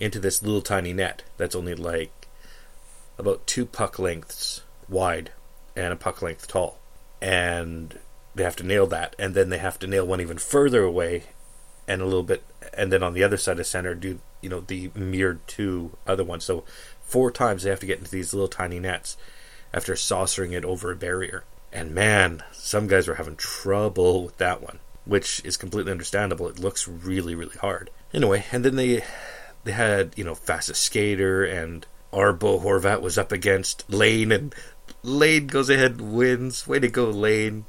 into 0.00 0.18
this 0.18 0.42
little 0.42 0.62
tiny 0.62 0.92
net 0.92 1.22
that's 1.36 1.54
only 1.54 1.74
like 1.74 2.26
about 3.18 3.46
two 3.46 3.66
puck 3.66 3.98
lengths 3.98 4.62
wide 4.88 5.30
and 5.76 5.92
a 5.92 5.96
puck 5.96 6.22
length 6.22 6.48
tall, 6.48 6.78
and 7.20 7.98
they 8.34 8.42
have 8.42 8.56
to 8.56 8.66
nail 8.66 8.86
that, 8.86 9.14
and 9.18 9.34
then 9.34 9.50
they 9.50 9.58
have 9.58 9.78
to 9.78 9.86
nail 9.86 10.06
one 10.06 10.20
even 10.20 10.38
further 10.38 10.82
away, 10.82 11.24
and 11.86 12.00
a 12.00 12.06
little 12.06 12.22
bit, 12.22 12.42
and 12.72 12.92
then 12.92 13.02
on 13.02 13.14
the 13.14 13.22
other 13.22 13.36
side 13.36 13.60
of 13.60 13.66
center 13.66 13.94
do 13.94 14.20
you 14.40 14.48
know 14.48 14.60
the 14.60 14.90
mirrored 14.94 15.46
two 15.46 15.96
other 16.06 16.24
ones. 16.24 16.44
So 16.44 16.64
four 17.02 17.30
times 17.30 17.62
they 17.62 17.70
have 17.70 17.80
to 17.80 17.86
get 17.86 17.98
into 17.98 18.10
these 18.10 18.32
little 18.32 18.48
tiny 18.48 18.80
nets 18.80 19.16
after 19.72 19.94
saucering 19.94 20.52
it 20.52 20.64
over 20.64 20.90
a 20.90 20.96
barrier. 20.96 21.44
And 21.72 21.94
man, 21.94 22.42
some 22.52 22.88
guys 22.88 23.06
were 23.06 23.14
having 23.14 23.36
trouble 23.36 24.24
with 24.24 24.38
that 24.38 24.60
one, 24.60 24.80
which 25.04 25.40
is 25.44 25.56
completely 25.56 25.92
understandable. 25.92 26.48
It 26.48 26.58
looks 26.58 26.88
really, 26.88 27.34
really 27.34 27.56
hard. 27.58 27.90
Anyway, 28.12 28.44
and 28.50 28.64
then 28.64 28.74
they 28.74 29.04
they 29.64 29.72
had 29.72 30.12
you 30.16 30.24
know 30.24 30.34
fastest 30.34 30.82
skater 30.82 31.44
and 31.44 31.86
our 32.12 32.32
Bo 32.32 32.58
Horvat 32.58 33.00
was 33.00 33.18
up 33.18 33.32
against 33.32 33.88
Laine, 33.88 34.32
and 34.32 34.54
Laine 35.02 35.46
goes 35.46 35.70
ahead 35.70 35.92
and 35.92 36.12
wins. 36.12 36.66
Way 36.66 36.80
to 36.80 36.88
go, 36.88 37.06
Laine! 37.06 37.66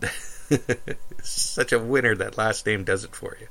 Such 1.22 1.72
a 1.72 1.78
winner. 1.78 2.14
That 2.14 2.38
last 2.38 2.66
name 2.66 2.84
does 2.84 3.04
it 3.04 3.14
for 3.14 3.36
you. 3.40 3.48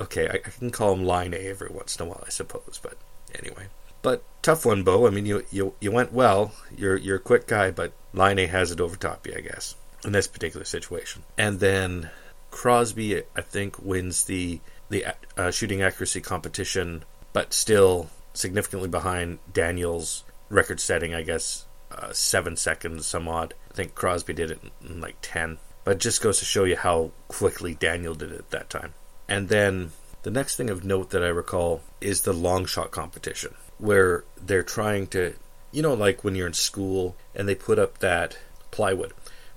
Okay, 0.00 0.28
I, 0.28 0.34
I 0.34 0.38
can 0.38 0.70
call 0.70 0.92
him 0.92 1.04
Line 1.04 1.34
A 1.34 1.38
every 1.38 1.70
once 1.70 1.96
in 1.96 2.06
a 2.06 2.08
while, 2.08 2.22
I 2.26 2.30
suppose. 2.30 2.80
But 2.82 2.96
anyway, 3.34 3.66
but 4.02 4.22
tough 4.42 4.64
one, 4.64 4.82
Bo. 4.82 5.06
I 5.06 5.10
mean, 5.10 5.26
you 5.26 5.44
you 5.50 5.74
you 5.80 5.90
went 5.90 6.12
well. 6.12 6.52
You're 6.76 6.96
you're 6.96 7.16
a 7.16 7.20
quick 7.20 7.46
guy, 7.46 7.70
but 7.70 7.92
Line 8.12 8.38
A 8.38 8.46
has 8.46 8.70
it 8.70 8.80
over 8.80 8.96
top 8.96 9.26
you, 9.26 9.34
I 9.36 9.40
guess, 9.40 9.74
in 10.04 10.12
this 10.12 10.28
particular 10.28 10.64
situation. 10.64 11.22
And 11.36 11.60
then 11.60 12.10
Crosby, 12.50 13.22
I 13.36 13.40
think, 13.40 13.78
wins 13.80 14.24
the 14.24 14.60
the 14.92 15.06
uh, 15.36 15.50
shooting 15.50 15.82
accuracy 15.82 16.20
competition, 16.20 17.04
but 17.32 17.52
still 17.52 18.08
significantly 18.34 18.88
behind 18.88 19.38
Daniels' 19.52 20.24
record-setting. 20.48 21.14
I 21.14 21.22
guess 21.22 21.66
uh, 21.90 22.12
seven 22.12 22.56
seconds, 22.56 23.06
some 23.06 23.26
odd. 23.26 23.54
I 23.70 23.74
think 23.74 23.94
Crosby 23.94 24.34
did 24.34 24.50
it 24.50 24.60
in 24.88 25.00
like 25.00 25.16
ten. 25.20 25.58
But 25.84 25.96
it 25.96 26.00
just 26.00 26.22
goes 26.22 26.38
to 26.38 26.44
show 26.44 26.64
you 26.64 26.76
how 26.76 27.10
quickly 27.26 27.74
Daniel 27.74 28.14
did 28.14 28.30
it 28.30 28.38
at 28.38 28.50
that 28.50 28.70
time. 28.70 28.94
And 29.28 29.48
then 29.48 29.90
the 30.22 30.30
next 30.30 30.56
thing 30.56 30.70
of 30.70 30.84
note 30.84 31.10
that 31.10 31.24
I 31.24 31.28
recall 31.28 31.80
is 32.00 32.20
the 32.20 32.32
long 32.32 32.66
shot 32.66 32.92
competition, 32.92 33.54
where 33.78 34.24
they're 34.40 34.62
trying 34.62 35.08
to, 35.08 35.34
you 35.72 35.82
know, 35.82 35.94
like 35.94 36.22
when 36.22 36.36
you're 36.36 36.46
in 36.46 36.52
school 36.52 37.16
and 37.34 37.48
they 37.48 37.56
put 37.56 37.80
up 37.80 37.98
that 37.98 38.38
plywood, 38.70 39.12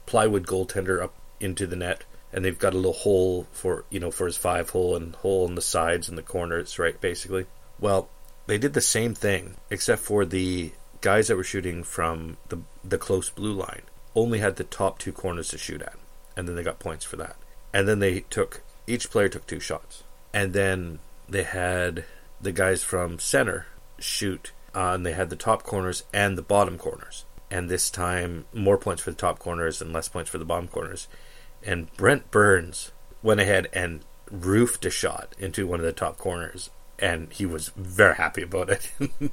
plywood 0.08 0.48
goaltender 0.48 1.04
up 1.04 1.14
into 1.40 1.68
the 1.68 1.76
net, 1.76 2.04
and 2.36 2.44
they've 2.44 2.60
got 2.60 2.74
a 2.74 2.76
little 2.76 2.92
hole 2.92 3.48
for, 3.54 3.86
you 3.90 4.00
know, 4.02 4.12
for 4.12 4.26
his 4.26 4.36
five 4.36 4.72
hole 4.72 4.98
and 4.98 5.16
hole 5.16 5.48
in 5.48 5.56
the 5.56 5.62
sides 5.62 6.10
and 6.10 6.18
the 6.18 6.22
corners, 6.22 6.78
right, 6.78 7.00
basically. 7.00 7.46
Well, 7.80 8.10
they 8.46 8.58
did 8.58 8.74
the 8.74 8.82
same 8.82 9.16
thing, 9.16 9.56
except 9.70 10.02
for 10.02 10.26
the 10.26 10.74
guys 11.00 11.30
that 11.30 11.38
were 11.38 11.46
shooting 11.46 11.82
from 11.82 12.36
the, 12.50 12.60
the 12.84 12.98
close 12.98 13.30
blue 13.30 13.54
line 13.54 13.84
only 14.16 14.40
had 14.40 14.58
the 14.58 14.66
top 14.66 15.00
two 15.00 15.14
corners 15.14 15.48
to 15.50 15.58
shoot 15.58 15.82
at, 15.82 15.96
and 16.36 16.46
then 16.46 16.58
they 16.58 16.64
got 16.64 16.78
points 16.78 17.06
for 17.06 17.16
that. 17.16 17.38
And 17.74 17.88
then 17.88 18.00
they 18.00 18.22
took 18.30 18.62
each 18.86 19.10
player 19.10 19.30
took 19.30 19.48
two 19.48 19.62
shots, 19.62 20.04
and 20.34 20.52
then 20.52 21.00
they 21.30 21.44
had 21.44 22.04
the 22.42 22.52
guys 22.52 22.84
from 22.84 23.18
center 23.18 23.68
shoot, 23.98 24.52
uh, 24.76 24.92
and 24.94 25.06
they 25.06 25.14
had 25.14 25.30
the 25.30 25.38
top 25.38 25.64
corners 25.64 26.04
and 26.14 26.38
the 26.38 26.42
bottom 26.42 26.78
corners. 26.78 27.24
And 27.50 27.70
this 27.70 27.90
time, 27.90 28.44
more 28.54 28.78
points 28.78 29.02
for 29.02 29.12
the 29.12 29.18
top 29.18 29.40
corners 29.40 29.82
and 29.82 29.94
less 29.94 30.10
points 30.10 30.30
for 30.30 30.38
the 30.38 30.46
bottom 30.46 30.68
corners. 30.68 31.08
And 31.66 31.92
Brent 31.98 32.32
Burns 32.32 32.92
went 33.24 33.40
ahead 33.40 33.68
and 33.74 34.02
roofed 34.30 34.86
a 34.86 34.90
shot 34.90 35.36
into 35.40 35.68
one 35.68 35.80
of 35.80 35.86
the 35.86 35.94
top 35.94 36.18
corners, 36.18 36.70
and 37.00 37.32
he 37.34 37.46
was 37.46 37.70
very 37.76 38.16
happy 38.16 38.44
about 38.44 38.70
it. 38.70 38.92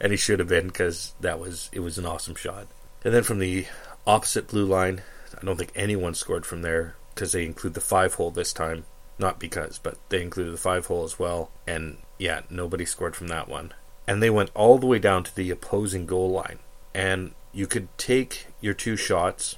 and 0.00 0.12
he 0.12 0.16
should 0.16 0.38
have 0.38 0.48
been 0.48 0.68
because 0.68 1.14
that 1.20 1.40
was 1.40 1.68
it 1.72 1.80
was 1.80 1.98
an 1.98 2.06
awesome 2.06 2.34
shot. 2.34 2.66
And 3.04 3.14
then 3.14 3.22
from 3.22 3.38
the 3.38 3.66
opposite 4.06 4.48
blue 4.48 4.66
line, 4.66 5.02
I 5.40 5.44
don't 5.44 5.56
think 5.56 5.72
anyone 5.74 6.14
scored 6.14 6.46
from 6.46 6.62
there 6.62 6.96
because 7.14 7.32
they 7.32 7.44
include 7.44 7.74
the 7.74 7.80
five 7.80 8.14
hole 8.14 8.30
this 8.30 8.52
time. 8.52 8.84
Not 9.18 9.40
because, 9.40 9.78
but 9.78 9.98
they 10.10 10.22
included 10.22 10.52
the 10.52 10.58
five 10.58 10.86
hole 10.86 11.02
as 11.02 11.18
well. 11.18 11.50
And 11.66 11.98
yeah, 12.18 12.42
nobody 12.50 12.84
scored 12.84 13.16
from 13.16 13.28
that 13.28 13.48
one. 13.48 13.74
And 14.06 14.22
they 14.22 14.30
went 14.30 14.50
all 14.54 14.78
the 14.78 14.86
way 14.86 15.00
down 15.00 15.24
to 15.24 15.34
the 15.34 15.50
opposing 15.50 16.06
goal 16.06 16.30
line. 16.30 16.60
And 16.94 17.32
you 17.52 17.66
could 17.66 17.88
take 17.98 18.46
your 18.60 18.74
two 18.74 18.96
shots, 18.96 19.56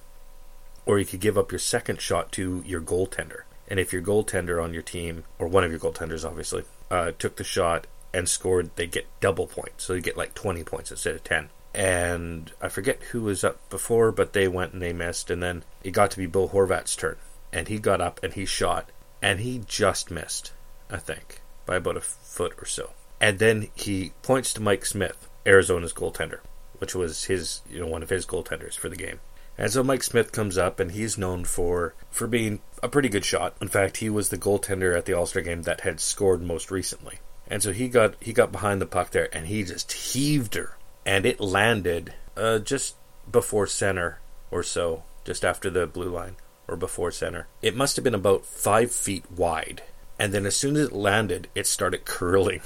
or 0.91 0.99
you 0.99 1.05
could 1.05 1.21
give 1.21 1.39
up 1.39 1.53
your 1.53 1.59
second 1.61 2.01
shot 2.01 2.33
to 2.33 2.65
your 2.67 2.81
goaltender. 2.81 3.43
And 3.69 3.79
if 3.79 3.93
your 3.93 4.03
goaltender 4.03 4.61
on 4.63 4.75
your 4.75 4.83
team, 4.83 5.23
or 5.39 5.47
one 5.47 5.63
of 5.63 5.71
your 5.71 5.79
goaltenders 5.79 6.29
obviously, 6.29 6.65
uh, 6.91 7.13
took 7.17 7.37
the 7.37 7.45
shot 7.45 7.87
and 8.13 8.29
scored, 8.29 8.71
they 8.75 8.89
get 8.89 9.07
double 9.21 9.47
points. 9.47 9.85
So 9.85 9.95
you 9.95 10.01
get 10.01 10.17
like 10.17 10.35
20 10.35 10.65
points 10.65 10.91
instead 10.91 11.15
of 11.15 11.23
10 11.23 11.51
and 11.73 12.51
I 12.61 12.69
forget 12.69 13.01
who 13.13 13.23
was 13.23 13.45
up 13.45 13.71
before, 13.71 14.11
but 14.11 14.33
they 14.33 14.49
went 14.49 14.73
and 14.73 14.83
they 14.83 14.93
missed, 14.93 15.31
and 15.31 15.41
then 15.41 15.63
it 15.85 15.93
got 15.93 16.11
to 16.11 16.19
be 16.19 16.27
Bill 16.27 16.49
Horvat's 16.49 16.97
turn, 16.97 17.15
and 17.53 17.69
he 17.69 17.79
got 17.79 18.01
up 18.01 18.19
and 18.25 18.33
he 18.33 18.45
shot, 18.45 18.91
and 19.23 19.39
he 19.39 19.63
just 19.69 20.11
missed, 20.11 20.53
I 20.91 20.97
think, 20.97 21.43
by 21.67 21.77
about 21.77 21.97
a 21.97 22.01
foot 22.01 22.55
or 22.59 22.65
so, 22.65 22.91
and 23.21 23.39
then 23.39 23.69
he 23.77 24.13
points 24.23 24.53
to 24.55 24.61
Mike 24.61 24.85
Smith, 24.85 25.29
Arizona's 25.47 25.93
goaltender, 25.93 26.41
which 26.79 26.97
was 26.97 27.27
his, 27.27 27.61
you 27.71 27.79
know, 27.79 27.87
one 27.87 28.03
of 28.03 28.11
his 28.11 28.27
goaltenders 28.27 28.77
for 28.77 28.89
the 28.89 28.97
game. 28.97 29.21
And 29.61 29.71
so 29.71 29.85
Mike 29.85 30.03
Smith 30.03 30.33
comes 30.33 30.59
up, 30.59 30.81
and 30.81 30.91
he's 30.91 31.17
known 31.17 31.45
for 31.45 31.95
for 32.11 32.27
being 32.27 32.61
a 32.83 32.89
pretty 32.89 33.09
good 33.09 33.25
shot. 33.25 33.55
In 33.61 33.69
fact, 33.69 33.99
he 33.99 34.11
was 34.11 34.31
the 34.31 34.39
goaltender 34.39 34.97
at 34.97 35.05
the 35.05 35.13
All 35.13 35.27
Star 35.27 35.43
game 35.43 35.63
that 35.63 35.83
had 35.83 36.01
scored 36.01 36.43
most 36.43 36.73
recently. 36.73 37.21
And 37.47 37.63
so 37.63 37.73
he 37.73 37.89
got 37.89 38.15
he 38.21 38.33
got 38.33 38.51
behind 38.51 38.81
the 38.81 38.87
puck 38.87 39.11
there, 39.11 39.29
and 39.33 39.47
he 39.47 39.63
just 39.63 39.93
heaved 39.93 40.55
her 40.55 40.77
and 41.05 41.27
it 41.27 41.41
landed 41.41 42.15
uh, 42.37 42.59
just 42.59 42.95
before 43.31 43.67
center 43.67 44.19
or 44.51 44.63
so, 44.63 45.03
just 45.25 45.45
after 45.45 45.71
the 45.71 45.87
blue 45.87 46.11
line 46.11 46.37
or 46.69 46.77
before 46.77 47.11
center. 47.11 47.47
It 47.63 47.77
must 47.77 47.97
have 47.97 48.05
been 48.05 48.15
about 48.15 48.45
five 48.45 48.93
feet 48.93 49.31
wide, 49.31 49.83
and 50.19 50.33
then 50.33 50.47
as 50.47 50.57
soon 50.57 50.77
as 50.77 50.89
it 50.89 50.93
landed, 50.93 51.49
it 51.55 51.67
started 51.67 52.05
curling 52.05 52.61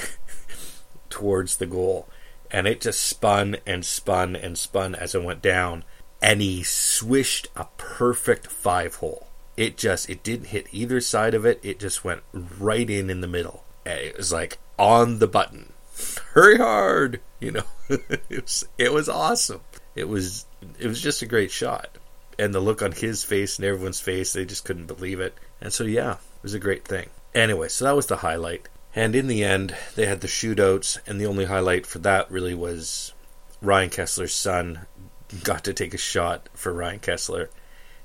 towards 1.11 1.57
the 1.57 1.67
goal, 1.67 2.09
and 2.51 2.67
it 2.67 2.81
just 2.81 3.01
spun 3.01 3.57
and 3.67 3.85
spun 3.85 4.37
and 4.37 4.59
spun 4.59 4.95
as 4.95 5.15
it 5.15 5.23
went 5.23 5.43
down, 5.43 5.85
and 6.25 6.41
he 6.41 6.63
swished 6.63 7.49
a 7.55 7.67
perfect 7.77 8.47
five 8.47 8.95
hole. 8.97 9.27
It 9.59 9.77
just 9.77 10.09
it 10.09 10.23
didn't 10.23 10.47
hit 10.47 10.67
either 10.73 11.03
side 11.03 11.35
of 11.35 11.45
it. 11.45 11.61
It 11.63 11.79
just 11.79 12.03
went 12.03 12.23
right 12.33 12.89
in 12.89 13.11
in 13.11 13.21
the 13.21 13.29
middle. 13.29 13.63
It 13.85 14.17
was 14.17 14.33
like 14.33 14.57
on 14.79 15.19
the 15.19 15.29
button 15.29 15.75
hurry 16.33 16.57
hard, 16.57 17.21
you 17.41 17.51
know. 17.51 17.65
it 17.91 18.43
was 18.43 18.67
it 18.79 18.93
was 18.95 19.09
awesome. 19.11 19.61
It 19.95 20.09
was 20.09 20.47
it 20.79 20.87
was 20.87 21.03
just 21.03 21.21
a 21.21 21.27
great 21.27 21.51
shot. 21.51 21.99
And 22.39 22.55
the 22.55 22.61
look 22.61 22.81
on 22.81 22.93
his 22.93 23.23
face 23.23 23.59
and 23.59 23.67
everyone's 23.67 24.01
face, 24.01 24.33
they 24.33 24.47
just 24.47 24.65
couldn't 24.65 24.87
believe 24.87 25.21
it. 25.21 25.35
And 25.61 25.75
so 25.75 25.85
yeah, 25.85 26.13
it 26.15 26.43
was 26.43 26.55
a 26.55 26.59
great 26.59 26.89
thing. 26.89 27.11
Anyway, 27.35 27.69
so 27.69 27.85
that 27.85 27.97
was 27.97 28.07
the 28.07 28.17
highlight. 28.17 28.71
And 28.95 29.15
in 29.15 29.27
the 29.27 29.45
end, 29.45 29.77
they 29.95 30.07
had 30.07 30.21
the 30.23 30.29
shootouts, 30.29 30.99
and 31.07 31.21
the 31.21 31.27
only 31.27 31.47
highlight 31.47 31.85
for 31.85 31.99
that 31.99 32.31
really 32.31 32.55
was 32.55 33.13
Ryan 33.61 33.91
Kesler's 33.91 34.35
son 34.35 34.87
got 35.43 35.65
to 35.65 35.73
take 35.73 35.95
a 35.95 35.99
shot 35.99 36.49
for 36.55 36.73
Ryan 36.73 37.01
Kesler. 37.01 37.49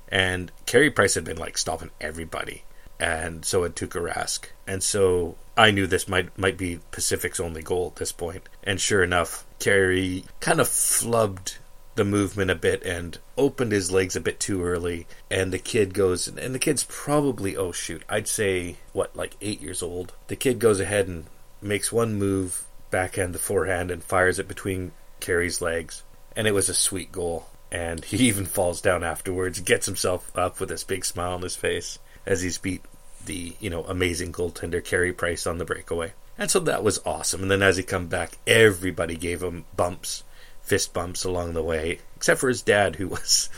And 0.08 0.50
Carey 0.66 0.90
Price 0.90 1.14
had 1.14 1.24
been 1.24 1.38
like 1.38 1.56
stopping 1.56 1.90
everybody. 2.00 2.64
And 2.98 3.44
so 3.44 3.62
had 3.62 3.76
Tuukka 3.76 4.12
Rask. 4.12 4.46
And 4.66 4.82
so 4.82 5.36
I 5.56 5.70
knew 5.70 5.86
this 5.86 6.08
might 6.08 6.36
might 6.38 6.58
be 6.58 6.80
Pacific's 6.90 7.40
only 7.40 7.62
goal 7.62 7.88
at 7.88 7.96
this 7.96 8.12
point. 8.12 8.48
And 8.62 8.80
sure 8.80 9.02
enough, 9.02 9.46
Carey 9.58 10.24
kind 10.40 10.60
of 10.60 10.68
flubbed 10.68 11.58
the 11.96 12.04
movement 12.04 12.50
a 12.50 12.54
bit 12.54 12.82
and 12.82 13.18
opened 13.36 13.72
his 13.72 13.90
legs 13.90 14.16
a 14.16 14.20
bit 14.20 14.40
too 14.40 14.62
early. 14.62 15.06
And 15.30 15.52
the 15.52 15.58
kid 15.58 15.94
goes, 15.94 16.28
and 16.28 16.54
the 16.54 16.58
kid's 16.58 16.84
probably, 16.88 17.56
oh 17.56 17.72
shoot, 17.72 18.02
I'd 18.08 18.28
say, 18.28 18.76
what, 18.92 19.16
like 19.16 19.36
eight 19.40 19.60
years 19.60 19.82
old. 19.82 20.14
The 20.28 20.36
kid 20.36 20.58
goes 20.58 20.80
ahead 20.80 21.08
and 21.08 21.26
makes 21.60 21.92
one 21.92 22.14
move, 22.14 22.64
backhand 22.90 23.34
the 23.34 23.38
forehand, 23.38 23.90
and 23.90 24.02
fires 24.02 24.38
it 24.38 24.48
between 24.48 24.92
Carey's 25.20 25.60
legs. 25.60 26.02
And 26.36 26.46
it 26.46 26.54
was 26.54 26.68
a 26.68 26.74
sweet 26.74 27.12
goal. 27.12 27.46
And 27.72 28.04
he 28.04 28.16
even 28.28 28.46
falls 28.46 28.80
down 28.80 29.04
afterwards, 29.04 29.60
gets 29.60 29.86
himself 29.86 30.30
up 30.36 30.60
with 30.60 30.68
this 30.68 30.84
big 30.84 31.04
smile 31.04 31.34
on 31.34 31.42
his 31.42 31.56
face 31.56 31.98
as 32.26 32.42
he's 32.42 32.58
beat 32.58 32.82
the 33.26 33.54
you 33.60 33.70
know 33.70 33.84
amazing 33.84 34.32
goaltender 34.32 34.82
Carey 34.82 35.12
Price 35.12 35.46
on 35.46 35.58
the 35.58 35.64
breakaway, 35.64 36.12
and 36.38 36.50
so 36.50 36.60
that 36.60 36.82
was 36.82 37.00
awesome. 37.04 37.42
And 37.42 37.50
then 37.50 37.62
as 37.62 37.76
he 37.76 37.82
come 37.82 38.06
back, 38.06 38.38
everybody 38.46 39.16
gave 39.16 39.42
him 39.42 39.64
bumps, 39.76 40.24
fist 40.62 40.92
bumps 40.92 41.24
along 41.24 41.52
the 41.52 41.62
way, 41.62 42.00
except 42.16 42.40
for 42.40 42.48
his 42.48 42.62
dad, 42.62 42.96
who 42.96 43.08
was 43.16 43.50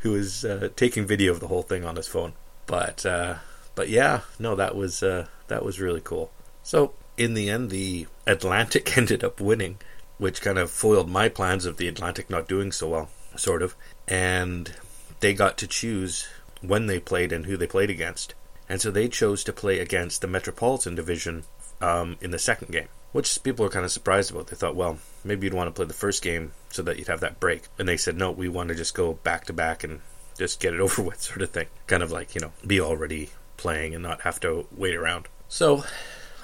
who 0.00 0.12
was 0.12 0.44
uh, 0.44 0.68
taking 0.76 1.06
video 1.06 1.32
of 1.32 1.40
the 1.40 1.48
whole 1.48 1.62
thing 1.62 1.84
on 1.84 1.96
his 1.96 2.08
phone. 2.08 2.32
But 2.66 3.04
uh, 3.04 3.36
but 3.74 3.88
yeah, 3.88 4.20
no, 4.38 4.54
that 4.54 4.74
was 4.74 5.02
uh, 5.02 5.26
that 5.48 5.64
was 5.64 5.80
really 5.80 6.00
cool. 6.00 6.30
So 6.62 6.94
in 7.16 7.34
the 7.34 7.50
end, 7.50 7.70
the 7.70 8.06
Atlantic 8.26 8.96
ended 8.96 9.22
up 9.22 9.40
winning, 9.40 9.78
which 10.18 10.42
kind 10.42 10.58
of 10.58 10.70
foiled 10.70 11.10
my 11.10 11.28
plans 11.28 11.66
of 11.66 11.76
the 11.76 11.88
Atlantic 11.88 12.30
not 12.30 12.48
doing 12.48 12.72
so 12.72 12.88
well, 12.88 13.08
sort 13.36 13.62
of. 13.62 13.74
And 14.06 14.74
they 15.20 15.34
got 15.34 15.58
to 15.58 15.66
choose 15.66 16.28
when 16.60 16.86
they 16.86 17.00
played 17.00 17.32
and 17.32 17.46
who 17.46 17.56
they 17.56 17.66
played 17.66 17.90
against. 17.90 18.34
And 18.68 18.80
so 18.80 18.90
they 18.90 19.08
chose 19.08 19.44
to 19.44 19.52
play 19.52 19.78
against 19.78 20.20
the 20.20 20.26
Metropolitan 20.26 20.94
Division 20.94 21.44
um, 21.80 22.16
in 22.20 22.30
the 22.30 22.38
second 22.38 22.72
game, 22.72 22.88
which 23.12 23.42
people 23.42 23.64
were 23.64 23.70
kind 23.70 23.84
of 23.84 23.92
surprised 23.92 24.30
about. 24.30 24.46
They 24.46 24.56
thought, 24.56 24.76
well, 24.76 24.98
maybe 25.24 25.46
you'd 25.46 25.54
want 25.54 25.68
to 25.68 25.72
play 25.72 25.84
the 25.86 25.94
first 25.94 26.22
game 26.22 26.52
so 26.70 26.82
that 26.82 26.98
you'd 26.98 27.08
have 27.08 27.20
that 27.20 27.40
break. 27.40 27.64
And 27.78 27.86
they 27.86 27.96
said, 27.96 28.16
no, 28.16 28.30
we 28.30 28.48
want 28.48 28.68
to 28.70 28.74
just 28.74 28.94
go 28.94 29.14
back 29.14 29.44
to 29.46 29.52
back 29.52 29.84
and 29.84 30.00
just 30.38 30.60
get 30.60 30.74
it 30.74 30.80
over 30.80 31.02
with, 31.02 31.20
sort 31.20 31.42
of 31.42 31.50
thing. 31.50 31.66
Kind 31.86 32.02
of 32.02 32.10
like, 32.10 32.34
you 32.34 32.40
know, 32.40 32.52
be 32.66 32.80
already 32.80 33.30
playing 33.56 33.94
and 33.94 34.02
not 34.02 34.22
have 34.22 34.40
to 34.40 34.66
wait 34.76 34.94
around. 34.94 35.28
So, 35.48 35.84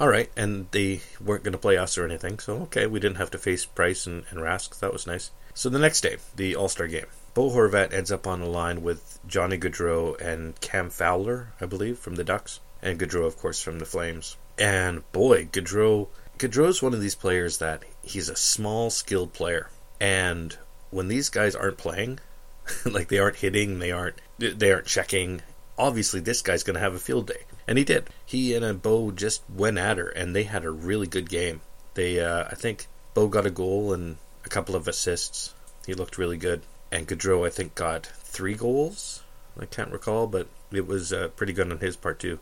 all 0.00 0.08
right. 0.08 0.30
And 0.36 0.66
they 0.70 1.02
weren't 1.20 1.44
going 1.44 1.52
to 1.52 1.58
play 1.58 1.76
us 1.76 1.96
or 1.98 2.04
anything. 2.04 2.38
So, 2.38 2.62
okay, 2.62 2.86
we 2.86 2.98
didn't 2.98 3.18
have 3.18 3.30
to 3.32 3.38
face 3.38 3.66
Price 3.66 4.06
and, 4.06 4.24
and 4.30 4.40
Rask. 4.40 4.78
That 4.80 4.92
was 4.92 5.06
nice. 5.06 5.30
So 5.54 5.68
the 5.68 5.78
next 5.78 6.00
day, 6.00 6.16
the 6.34 6.56
All 6.56 6.68
Star 6.68 6.88
game. 6.88 7.06
Bo 7.32 7.50
Horvat 7.50 7.92
ends 7.92 8.10
up 8.10 8.26
on 8.26 8.40
the 8.40 8.46
line 8.46 8.82
with 8.82 9.20
Johnny 9.26 9.56
Gaudreau 9.56 10.20
and 10.20 10.60
Cam 10.60 10.90
Fowler, 10.90 11.52
I 11.60 11.66
believe, 11.66 11.98
from 11.98 12.16
the 12.16 12.24
Ducks, 12.24 12.58
and 12.82 12.98
Gaudreau, 12.98 13.24
of 13.24 13.38
course, 13.38 13.62
from 13.62 13.78
the 13.78 13.84
Flames. 13.84 14.36
And 14.58 15.10
boy, 15.12 15.46
Gaudreau, 15.46 16.08
Gaudreau's 16.38 16.82
one 16.82 16.92
of 16.92 17.00
these 17.00 17.14
players 17.14 17.58
that 17.58 17.84
he's 18.02 18.28
a 18.28 18.36
small, 18.36 18.90
skilled 18.90 19.32
player, 19.32 19.70
and 20.00 20.56
when 20.90 21.06
these 21.06 21.28
guys 21.28 21.54
aren't 21.54 21.78
playing, 21.78 22.18
like 22.84 23.08
they 23.08 23.18
aren't 23.18 23.36
hitting, 23.36 23.78
they 23.78 23.92
aren't 23.92 24.16
they 24.38 24.72
aren't 24.72 24.86
checking. 24.86 25.42
Obviously, 25.78 26.20
this 26.20 26.42
guy's 26.42 26.64
going 26.64 26.74
to 26.74 26.80
have 26.80 26.94
a 26.94 26.98
field 26.98 27.28
day, 27.28 27.44
and 27.66 27.78
he 27.78 27.84
did. 27.84 28.08
He 28.24 28.54
and 28.54 28.82
Bo 28.82 29.10
just 29.10 29.42
went 29.48 29.78
at 29.78 29.98
her, 29.98 30.08
and 30.08 30.34
they 30.34 30.44
had 30.44 30.64
a 30.64 30.70
really 30.70 31.06
good 31.06 31.28
game. 31.28 31.60
They, 31.94 32.20
uh, 32.20 32.44
I 32.50 32.54
think, 32.54 32.86
Bo 33.14 33.28
got 33.28 33.46
a 33.46 33.50
goal 33.50 33.92
and 33.92 34.16
a 34.44 34.48
couple 34.48 34.76
of 34.76 34.86
assists. 34.88 35.54
He 35.86 35.94
looked 35.94 36.18
really 36.18 36.36
good 36.36 36.62
and 36.90 37.06
Gaudreau, 37.06 37.46
I 37.46 37.50
think, 37.50 37.74
got 37.74 38.06
three 38.06 38.54
goals. 38.54 39.22
I 39.58 39.66
can't 39.66 39.92
recall, 39.92 40.26
but 40.26 40.48
it 40.72 40.86
was 40.86 41.12
uh, 41.12 41.28
pretty 41.36 41.52
good 41.52 41.70
on 41.70 41.78
his 41.78 41.96
part 41.96 42.18
too. 42.18 42.38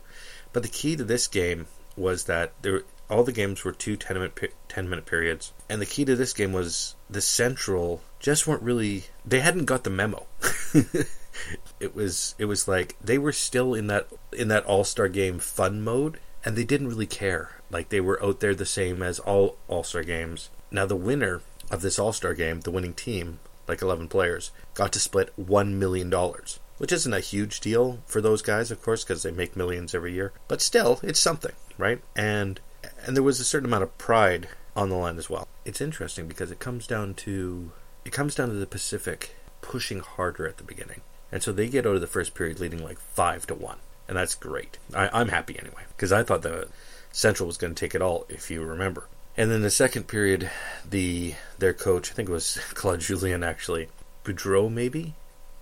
But 0.53 0.63
the 0.63 0.69
key 0.69 0.95
to 0.95 1.03
this 1.03 1.27
game 1.27 1.67
was 1.95 2.25
that 2.25 2.53
there 2.61 2.83
all 3.09 3.23
the 3.23 3.31
games 3.31 3.63
were 3.63 3.71
two 3.71 3.97
10 3.97 4.17
minute, 4.17 4.53
10 4.67 4.89
minute 4.89 5.05
periods. 5.05 5.51
And 5.67 5.81
the 5.81 5.85
key 5.85 6.05
to 6.05 6.15
this 6.15 6.33
game 6.33 6.53
was 6.53 6.95
the 7.09 7.21
Central 7.21 8.01
just 8.19 8.47
weren't 8.47 8.61
really 8.61 9.05
they 9.25 9.39
hadn't 9.39 9.65
got 9.65 9.83
the 9.83 9.89
memo. 9.89 10.25
it 11.79 11.95
was 11.95 12.35
it 12.37 12.45
was 12.45 12.67
like 12.67 12.95
they 13.01 13.17
were 13.17 13.31
still 13.31 13.73
in 13.73 13.87
that 13.87 14.07
in 14.33 14.47
that 14.49 14.65
All-Star 14.65 15.07
game 15.07 15.39
fun 15.39 15.81
mode 15.81 16.19
and 16.43 16.55
they 16.55 16.63
didn't 16.63 16.89
really 16.89 17.05
care. 17.05 17.57
Like 17.69 17.89
they 17.89 18.01
were 18.01 18.23
out 18.23 18.39
there 18.39 18.55
the 18.55 18.65
same 18.65 19.01
as 19.03 19.19
all 19.19 19.57
All-Star 19.67 20.03
games. 20.03 20.49
Now 20.71 20.85
the 20.85 20.95
winner 20.95 21.41
of 21.69 21.81
this 21.81 21.99
All-Star 21.99 22.33
game, 22.33 22.61
the 22.61 22.71
winning 22.71 22.93
team, 22.93 23.39
like 23.67 23.81
11 23.81 24.07
players, 24.07 24.51
got 24.73 24.91
to 24.93 24.99
split 24.99 25.33
$1 25.39 25.73
million. 25.73 26.13
Which 26.77 26.93
isn't 26.93 27.13
a 27.13 27.19
huge 27.19 27.59
deal 27.59 27.99
for 28.05 28.21
those 28.21 28.41
guys, 28.41 28.71
of 28.71 28.81
course, 28.81 29.03
because 29.03 29.23
they 29.23 29.31
make 29.31 29.57
millions 29.57 29.93
every 29.93 30.13
year. 30.13 30.31
But 30.47 30.61
still, 30.61 31.01
it's 31.03 31.19
something, 31.19 31.51
right? 31.77 32.01
And 32.15 32.61
and 33.05 33.15
there 33.17 33.23
was 33.23 33.41
a 33.41 33.45
certain 33.45 33.67
amount 33.67 33.83
of 33.83 33.97
pride 33.97 34.47
on 34.77 34.89
the 34.89 34.95
line 34.95 35.17
as 35.17 35.29
well. 35.29 35.47
It's 35.65 35.81
interesting 35.81 36.27
because 36.27 36.51
it 36.51 36.59
comes 36.59 36.87
down 36.87 37.15
to 37.15 37.71
it 38.05 38.13
comes 38.13 38.33
down 38.33 38.47
to 38.47 38.55
the 38.55 38.65
Pacific 38.65 39.35
pushing 39.61 39.99
harder 39.99 40.47
at 40.47 40.57
the 40.57 40.63
beginning, 40.63 41.01
and 41.31 41.43
so 41.43 41.51
they 41.51 41.67
get 41.67 41.85
out 41.85 41.95
of 41.95 42.01
the 42.01 42.07
first 42.07 42.33
period 42.33 42.59
leading 42.59 42.83
like 42.83 42.99
five 42.99 43.45
to 43.47 43.55
one, 43.55 43.77
and 44.07 44.17
that's 44.17 44.35
great. 44.35 44.77
I, 44.93 45.09
I'm 45.13 45.29
happy 45.29 45.57
anyway 45.59 45.83
because 45.95 46.11
I 46.11 46.23
thought 46.23 46.41
the 46.41 46.67
Central 47.11 47.47
was 47.47 47.57
going 47.57 47.73
to 47.73 47.79
take 47.79 47.95
it 47.95 48.01
all, 48.01 48.25
if 48.29 48.49
you 48.51 48.63
remember. 48.63 49.07
And 49.37 49.49
then 49.49 49.61
the 49.61 49.69
second 49.69 50.07
period, 50.07 50.49
the 50.87 51.35
their 51.59 51.73
coach, 51.73 52.11
I 52.11 52.13
think 52.13 52.29
it 52.29 52.33
was 52.33 52.59
Claude 52.73 52.99
Julien 52.99 53.43
actually, 53.43 53.87
Boudreau 54.23 54.71
maybe. 54.71 55.15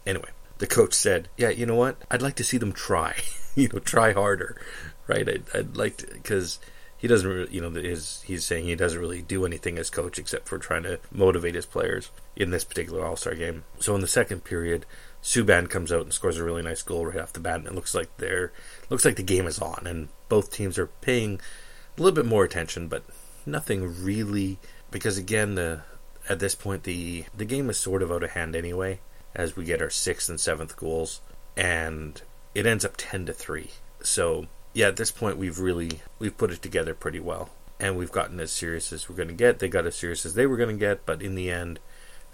Anyway, 0.05 0.29
the 0.57 0.67
coach 0.67 0.93
said, 0.93 1.29
"Yeah, 1.37 1.49
you 1.49 1.65
know 1.65 1.75
what? 1.75 1.97
I'd 2.09 2.21
like 2.21 2.35
to 2.35 2.43
see 2.43 2.57
them 2.57 2.73
try. 2.73 3.15
you 3.55 3.69
know, 3.69 3.79
try 3.79 4.13
harder, 4.13 4.59
right? 5.07 5.27
I'd, 5.27 5.43
I'd 5.53 5.77
like 5.77 5.97
to 5.97 6.07
because." 6.07 6.59
He 6.99 7.07
doesn't, 7.07 7.29
really, 7.29 7.53
you 7.53 7.61
know, 7.61 7.69
his, 7.69 8.23
he's 8.23 8.43
saying 8.43 8.65
he 8.65 8.73
doesn't 8.73 8.99
really 8.99 9.21
do 9.21 9.45
anything 9.45 9.77
as 9.77 9.91
coach 9.91 10.17
except 10.17 10.47
for 10.47 10.57
trying 10.57 10.81
to 10.81 10.99
motivate 11.11 11.53
his 11.53 11.67
players 11.67 12.09
in 12.35 12.49
this 12.49 12.63
particular 12.63 13.05
All 13.05 13.15
Star 13.15 13.35
game. 13.35 13.65
So 13.79 13.93
in 13.93 14.01
the 14.01 14.07
second 14.07 14.43
period, 14.43 14.83
Subban 15.23 15.69
comes 15.69 15.91
out 15.91 16.03
and 16.03 16.13
scores 16.13 16.37
a 16.37 16.43
really 16.43 16.61
nice 16.61 16.81
goal 16.81 17.05
right 17.05 17.19
off 17.19 17.33
the 17.33 17.39
bat, 17.39 17.57
and 17.57 17.67
it 17.67 17.75
looks 17.75 17.95
like 17.95 18.15
they're 18.17 18.51
looks 18.89 19.05
like 19.05 19.15
the 19.15 19.23
game 19.23 19.47
is 19.47 19.59
on, 19.59 19.85
and 19.85 20.09
both 20.29 20.51
teams 20.51 20.77
are 20.77 20.87
paying 20.87 21.39
a 21.97 22.01
little 22.01 22.15
bit 22.15 22.25
more 22.25 22.43
attention, 22.43 22.87
but 22.87 23.03
nothing 23.45 24.03
really 24.03 24.59
because 24.91 25.17
again 25.17 25.55
the 25.55 25.81
at 26.29 26.39
this 26.39 26.55
point 26.55 26.83
the 26.83 27.23
the 27.35 27.45
game 27.45 27.69
is 27.69 27.77
sort 27.77 28.03
of 28.03 28.11
out 28.11 28.23
of 28.23 28.31
hand 28.31 28.55
anyway 28.55 28.99
as 29.33 29.55
we 29.55 29.63
get 29.63 29.81
our 29.81 29.89
sixth 29.89 30.27
and 30.27 30.39
seventh 30.39 30.75
goals 30.75 31.21
and 31.55 32.21
it 32.53 32.65
ends 32.65 32.83
up 32.83 32.95
10 32.97 33.27
to 33.27 33.33
3 33.33 33.69
so 34.01 34.45
yeah 34.73 34.87
at 34.87 34.97
this 34.97 35.11
point 35.11 35.37
we've 35.37 35.59
really 35.59 36.01
we've 36.19 36.37
put 36.37 36.51
it 36.51 36.61
together 36.61 36.93
pretty 36.93 37.21
well 37.21 37.49
and 37.79 37.97
we've 37.97 38.11
gotten 38.11 38.39
as 38.39 38.51
serious 38.51 38.91
as 38.91 39.07
we're 39.07 39.15
going 39.15 39.27
to 39.27 39.33
get. 39.33 39.59
They 39.59 39.67
got 39.67 39.85
as 39.85 39.95
serious 39.95 40.25
as 40.25 40.33
they 40.33 40.45
were 40.45 40.57
going 40.57 40.75
to 40.75 40.79
get 40.79 41.05
but 41.05 41.21
in 41.21 41.35
the 41.35 41.51
end 41.51 41.79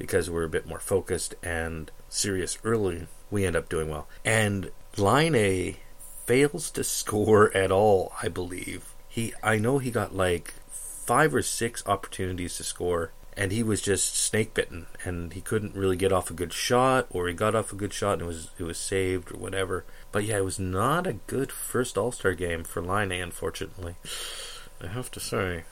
because 0.04 0.30
we're 0.30 0.44
a 0.44 0.50
bit 0.50 0.68
more 0.68 0.80
focused 0.80 1.34
and 1.42 1.90
serious 2.10 2.58
early 2.66 3.08
we 3.32 3.46
end 3.46 3.56
up 3.56 3.70
doing 3.70 3.88
well 3.88 4.06
and 4.26 4.70
Laine 4.98 5.78
fails 6.26 6.70
to 6.72 6.84
score 6.84 7.56
at 7.56 7.72
all 7.72 8.12
i 8.22 8.28
believe 8.28 8.94
he 9.08 9.34
i 9.42 9.58
know 9.58 9.78
he 9.78 9.92
got 9.92 10.14
like 10.14 10.54
five 11.04 11.36
or 11.36 11.42
six 11.42 11.84
opportunities 11.86 12.58
to 12.58 12.64
score, 12.64 13.12
and 13.36 13.52
he 13.52 13.64
was 13.64 13.82
just 13.82 14.16
snake 14.16 14.54
bitten, 14.54 14.88
and 15.04 15.34
he 15.34 15.42
couldn't 15.42 15.76
really 15.76 15.98
get 15.98 16.14
off 16.14 16.30
a 16.30 16.34
good 16.34 16.54
shot, 16.54 17.08
or 17.10 17.28
he 17.28 17.34
got 17.34 17.56
off 17.56 17.74
a 17.74 17.76
good 17.76 17.94
shot 17.94 18.14
and 18.14 18.24
it 18.24 18.26
was 18.26 18.50
it 18.58 18.64
was 18.64 18.78
saved 18.78 19.32
or 19.32 19.38
whatever. 19.38 19.84
But 20.12 20.24
yeah, 20.24 20.38
it 20.38 20.46
was 20.46 20.60
not 20.60 21.08
a 21.08 21.14
good 21.14 21.52
first 21.52 21.98
All 21.98 22.12
Star 22.12 22.34
game 22.34 22.64
for 22.64 22.82
Laine, 22.82 23.12
unfortunately. 23.12 23.96
I 24.82 24.88
have 24.88 25.12
to 25.12 25.20
say, 25.20 25.64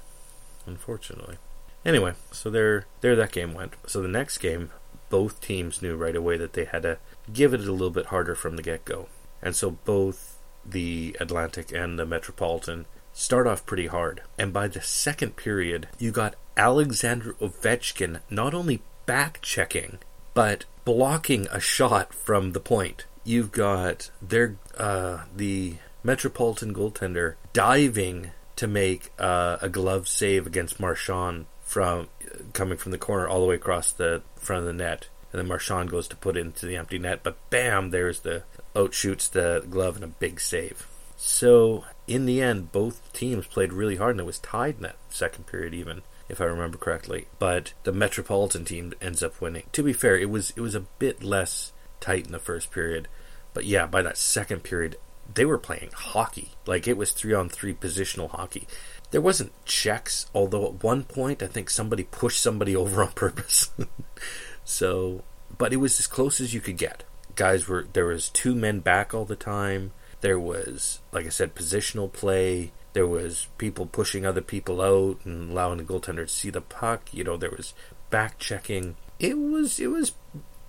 unfortunately. 0.65 1.37
Anyway, 1.85 2.13
so 2.31 2.49
there 2.49 2.85
there 3.01 3.15
that 3.15 3.31
game 3.31 3.53
went. 3.53 3.73
So 3.87 4.01
the 4.01 4.07
next 4.07 4.37
game, 4.37 4.71
both 5.09 5.41
teams 5.41 5.81
knew 5.81 5.95
right 5.95 6.15
away 6.15 6.37
that 6.37 6.53
they 6.53 6.65
had 6.65 6.83
to 6.83 6.99
give 7.31 7.53
it 7.53 7.61
a 7.61 7.71
little 7.71 7.89
bit 7.89 8.07
harder 8.07 8.35
from 8.35 8.55
the 8.55 8.63
get 8.63 8.85
go, 8.85 9.07
and 9.41 9.55
so 9.55 9.71
both 9.71 10.39
the 10.65 11.15
Atlantic 11.19 11.71
and 11.71 11.97
the 11.97 12.05
Metropolitan 12.05 12.85
start 13.13 13.47
off 13.47 13.65
pretty 13.65 13.87
hard. 13.87 14.21
And 14.37 14.53
by 14.53 14.67
the 14.67 14.81
second 14.81 15.35
period, 15.35 15.87
you 15.97 16.11
got 16.11 16.35
Alexander 16.55 17.33
Ovechkin 17.41 18.21
not 18.29 18.53
only 18.53 18.81
back 19.05 19.41
checking, 19.41 19.97
but 20.33 20.65
blocking 20.85 21.47
a 21.51 21.59
shot 21.59 22.13
from 22.13 22.51
the 22.51 22.59
point. 22.59 23.05
You've 23.23 23.51
got 23.51 24.11
their 24.21 24.55
uh, 24.77 25.25
the 25.35 25.75
Metropolitan 26.03 26.73
goaltender 26.73 27.35
diving 27.53 28.31
to 28.55 28.67
make 28.67 29.11
uh, 29.19 29.57
a 29.61 29.69
glove 29.69 30.07
save 30.07 30.47
against 30.47 30.79
Marchand 30.79 31.45
from 31.71 32.09
coming 32.51 32.77
from 32.77 32.91
the 32.91 32.97
corner 32.97 33.29
all 33.29 33.39
the 33.39 33.45
way 33.45 33.55
across 33.55 33.93
the 33.93 34.21
front 34.35 34.59
of 34.59 34.65
the 34.65 34.73
net. 34.73 35.07
And 35.31 35.39
then 35.39 35.47
Marchand 35.47 35.89
goes 35.89 36.05
to 36.09 36.17
put 36.17 36.35
it 36.35 36.41
into 36.41 36.65
the 36.65 36.75
empty 36.75 36.99
net, 36.99 37.21
but 37.23 37.37
bam, 37.49 37.91
there's 37.91 38.19
the 38.19 38.43
out 38.75 38.93
shoots 38.93 39.29
the 39.29 39.65
glove 39.69 39.95
and 39.95 40.03
a 40.03 40.07
big 40.07 40.41
save. 40.41 40.85
So 41.15 41.85
in 42.07 42.25
the 42.25 42.41
end, 42.41 42.73
both 42.73 43.13
teams 43.13 43.47
played 43.47 43.71
really 43.71 43.95
hard, 43.95 44.15
and 44.15 44.19
it 44.19 44.25
was 44.25 44.39
tied 44.39 44.75
in 44.75 44.81
that 44.81 44.97
second 45.09 45.47
period, 45.47 45.73
even 45.73 46.01
if 46.27 46.41
I 46.41 46.45
remember 46.45 46.77
correctly. 46.77 47.27
But 47.39 47.71
the 47.83 47.93
Metropolitan 47.93 48.65
team 48.65 48.93
ends 49.01 49.23
up 49.23 49.39
winning. 49.39 49.63
To 49.71 49.81
be 49.81 49.93
fair, 49.93 50.17
it 50.17 50.29
was 50.29 50.51
it 50.57 50.61
was 50.61 50.75
a 50.75 50.87
bit 50.99 51.23
less 51.23 51.71
tight 52.01 52.25
in 52.25 52.33
the 52.33 52.39
first 52.39 52.69
period, 52.69 53.07
but 53.53 53.63
yeah, 53.63 53.85
by 53.85 54.01
that 54.01 54.17
second 54.17 54.63
period, 54.63 54.97
they 55.33 55.45
were 55.45 55.57
playing 55.57 55.91
hockey. 55.93 56.49
Like 56.65 56.85
it 56.85 56.97
was 56.97 57.13
three 57.13 57.33
on 57.33 57.47
three 57.47 57.73
positional 57.73 58.29
hockey. 58.29 58.67
There 59.11 59.21
wasn't 59.21 59.53
checks, 59.65 60.25
although 60.33 60.65
at 60.65 60.83
one 60.83 61.03
point 61.03 61.43
I 61.43 61.47
think 61.47 61.69
somebody 61.69 62.03
pushed 62.03 62.41
somebody 62.41 62.75
over 62.75 63.03
on 63.03 63.11
purpose. 63.11 63.69
so, 64.63 65.23
but 65.57 65.73
it 65.73 65.77
was 65.77 65.99
as 65.99 66.07
close 66.07 66.39
as 66.39 66.53
you 66.53 66.61
could 66.61 66.77
get. 66.77 67.03
Guys 67.35 67.67
were 67.67 67.87
there 67.93 68.07
was 68.07 68.29
two 68.29 68.55
men 68.55 68.79
back 68.79 69.13
all 69.13 69.25
the 69.25 69.35
time. 69.35 69.91
There 70.21 70.39
was, 70.39 70.99
like 71.11 71.25
I 71.25 71.29
said, 71.29 71.55
positional 71.55 72.11
play. 72.11 72.71
There 72.93 73.07
was 73.07 73.47
people 73.57 73.85
pushing 73.85 74.25
other 74.25 74.41
people 74.41 74.81
out 74.81 75.25
and 75.25 75.51
allowing 75.51 75.77
the 75.77 75.83
goaltender 75.83 76.25
to 76.25 76.27
see 76.27 76.49
the 76.49 76.61
puck. 76.61 77.09
You 77.13 77.23
know, 77.23 77.37
there 77.37 77.51
was 77.51 77.73
back 78.09 78.37
checking. 78.37 78.95
It 79.17 79.37
was, 79.37 79.79
it 79.79 79.87
was, 79.87 80.11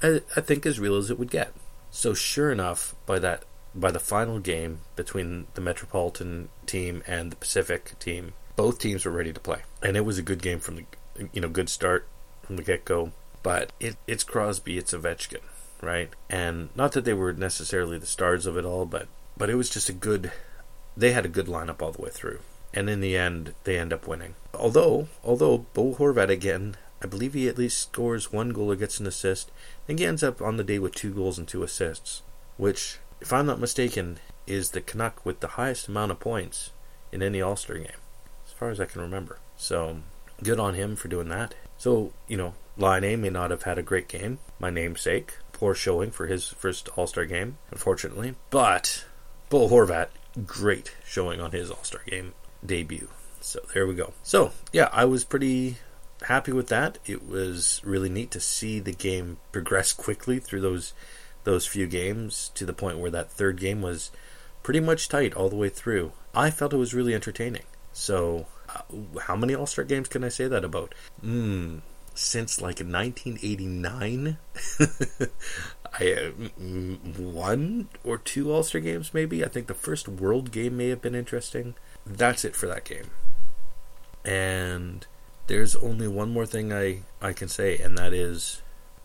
I, 0.02 0.22
I 0.36 0.40
think, 0.40 0.64
as 0.64 0.80
real 0.80 0.96
as 0.96 1.10
it 1.10 1.18
would 1.18 1.30
get. 1.30 1.52
So 1.90 2.14
sure 2.14 2.50
enough, 2.50 2.94
by 3.04 3.18
that, 3.18 3.44
by 3.74 3.90
the 3.90 4.00
final 4.00 4.38
game 4.38 4.80
between 4.96 5.46
the 5.54 5.60
Metropolitan 5.60 6.48
team 6.66 7.02
and 7.06 7.32
the 7.32 7.36
Pacific 7.36 7.98
team, 7.98 8.34
both 8.56 8.78
teams 8.78 9.04
were 9.04 9.12
ready 9.12 9.32
to 9.32 9.40
play, 9.40 9.62
and 9.82 9.96
it 9.96 10.04
was 10.04 10.18
a 10.18 10.22
good 10.22 10.42
game 10.42 10.60
from 10.60 10.76
the, 10.76 10.84
you 11.32 11.40
know, 11.40 11.48
good 11.48 11.68
start 11.68 12.06
from 12.42 12.56
the 12.56 12.62
get 12.62 12.84
go. 12.84 13.12
But 13.42 13.72
it, 13.80 13.96
it's 14.06 14.24
Crosby, 14.24 14.78
it's 14.78 14.92
Ovechkin, 14.92 15.40
right? 15.80 16.10
And 16.30 16.68
not 16.76 16.92
that 16.92 17.04
they 17.04 17.14
were 17.14 17.32
necessarily 17.32 17.98
the 17.98 18.06
stars 18.06 18.46
of 18.46 18.56
it 18.56 18.64
all, 18.64 18.86
but 18.86 19.08
but 19.36 19.50
it 19.50 19.56
was 19.56 19.70
just 19.70 19.88
a 19.88 19.94
good. 19.94 20.32
They 20.96 21.12
had 21.12 21.24
a 21.24 21.28
good 21.28 21.46
lineup 21.46 21.80
all 21.80 21.92
the 21.92 22.02
way 22.02 22.10
through, 22.10 22.40
and 22.74 22.88
in 22.90 23.00
the 23.00 23.16
end, 23.16 23.54
they 23.64 23.78
end 23.78 23.92
up 23.92 24.06
winning. 24.06 24.34
Although, 24.54 25.08
although 25.24 25.66
Bo 25.72 25.94
Horvat 25.94 26.28
again, 26.28 26.76
I 27.02 27.06
believe 27.06 27.34
he 27.34 27.48
at 27.48 27.58
least 27.58 27.80
scores 27.80 28.32
one 28.32 28.50
goal 28.50 28.70
or 28.70 28.76
gets 28.76 29.00
an 29.00 29.06
assist. 29.06 29.50
I 29.50 29.86
think 29.86 29.98
he 29.98 30.06
ends 30.06 30.22
up 30.22 30.40
on 30.40 30.56
the 30.56 30.64
day 30.64 30.78
with 30.78 30.94
two 30.94 31.12
goals 31.12 31.38
and 31.38 31.48
two 31.48 31.62
assists, 31.62 32.22
which, 32.56 32.98
if 33.22 33.32
I'm 33.32 33.46
not 33.46 33.60
mistaken, 33.60 34.18
is 34.46 34.72
the 34.72 34.80
Canuck 34.80 35.24
with 35.24 35.40
the 35.40 35.48
highest 35.48 35.86
amount 35.86 36.10
of 36.10 36.18
points 36.18 36.70
in 37.12 37.22
any 37.22 37.40
All 37.40 37.56
Star 37.56 37.76
game, 37.76 38.02
as 38.46 38.52
far 38.52 38.70
as 38.70 38.80
I 38.80 38.84
can 38.84 39.00
remember. 39.00 39.38
So, 39.56 39.98
good 40.42 40.58
on 40.58 40.74
him 40.74 40.96
for 40.96 41.06
doing 41.08 41.28
that. 41.28 41.54
So, 41.78 42.12
you 42.26 42.36
know, 42.36 42.54
Laine 42.76 43.20
may 43.20 43.30
not 43.30 43.52
have 43.52 43.62
had 43.62 43.78
a 43.78 43.82
great 43.82 44.08
game, 44.08 44.38
my 44.58 44.70
namesake. 44.70 45.36
Poor 45.52 45.74
showing 45.74 46.10
for 46.10 46.26
his 46.26 46.48
first 46.48 46.88
All 46.96 47.06
Star 47.06 47.24
game, 47.24 47.58
unfortunately. 47.70 48.34
But 48.50 49.04
Bo 49.48 49.68
Horvat, 49.68 50.08
great 50.44 50.94
showing 51.04 51.40
on 51.40 51.52
his 51.52 51.70
All 51.70 51.84
Star 51.84 52.02
game 52.04 52.34
debut. 52.66 53.08
So 53.40 53.60
there 53.72 53.86
we 53.86 53.94
go. 53.94 54.12
So, 54.24 54.50
yeah, 54.72 54.88
I 54.92 55.04
was 55.04 55.24
pretty 55.24 55.76
happy 56.22 56.52
with 56.52 56.68
that. 56.68 56.98
It 57.06 57.28
was 57.28 57.80
really 57.84 58.08
neat 58.08 58.32
to 58.32 58.40
see 58.40 58.80
the 58.80 58.92
game 58.92 59.38
progress 59.52 59.92
quickly 60.04 60.40
through 60.40 60.62
those 60.62 60.92
those 61.44 61.66
few 61.66 61.86
games 61.86 62.50
to 62.54 62.64
the 62.64 62.72
point 62.72 62.98
where 62.98 63.10
that 63.10 63.30
third 63.30 63.58
game 63.58 63.82
was 63.82 64.10
pretty 64.62 64.80
much 64.80 65.08
tight 65.08 65.34
all 65.34 65.48
the 65.48 65.56
way 65.56 65.68
through. 65.68 66.12
I 66.34 66.50
felt 66.50 66.72
it 66.72 66.78
was 66.78 66.94
really 66.94 67.14
entertaining. 67.14 67.64
So, 67.92 68.46
uh, 68.68 68.82
how 69.22 69.36
many 69.36 69.54
All 69.54 69.66
Star 69.66 69.84
games 69.84 70.08
can 70.08 70.24
I 70.24 70.28
say 70.28 70.48
that 70.48 70.64
about? 70.64 70.94
Hmm, 71.20 71.78
since 72.14 72.60
like 72.60 72.80
1989. 72.80 74.38
I 75.98 76.12
uh, 76.12 76.30
one 77.20 77.88
or 78.02 78.18
two 78.18 78.52
All 78.52 78.62
Star 78.62 78.80
games, 78.80 79.12
maybe. 79.12 79.44
I 79.44 79.48
think 79.48 79.66
the 79.66 79.74
first 79.74 80.08
World 80.08 80.52
game 80.52 80.76
may 80.76 80.88
have 80.88 81.02
been 81.02 81.14
interesting. 81.14 81.74
That's 82.06 82.44
it 82.44 82.56
for 82.56 82.66
that 82.66 82.84
game. 82.84 83.10
And 84.24 85.06
there's 85.48 85.76
only 85.76 86.08
one 86.08 86.30
more 86.30 86.46
thing 86.46 86.72
I, 86.72 87.02
I 87.20 87.32
can 87.32 87.48
say, 87.48 87.76
and 87.78 87.98
that 87.98 88.12
is 88.12 88.62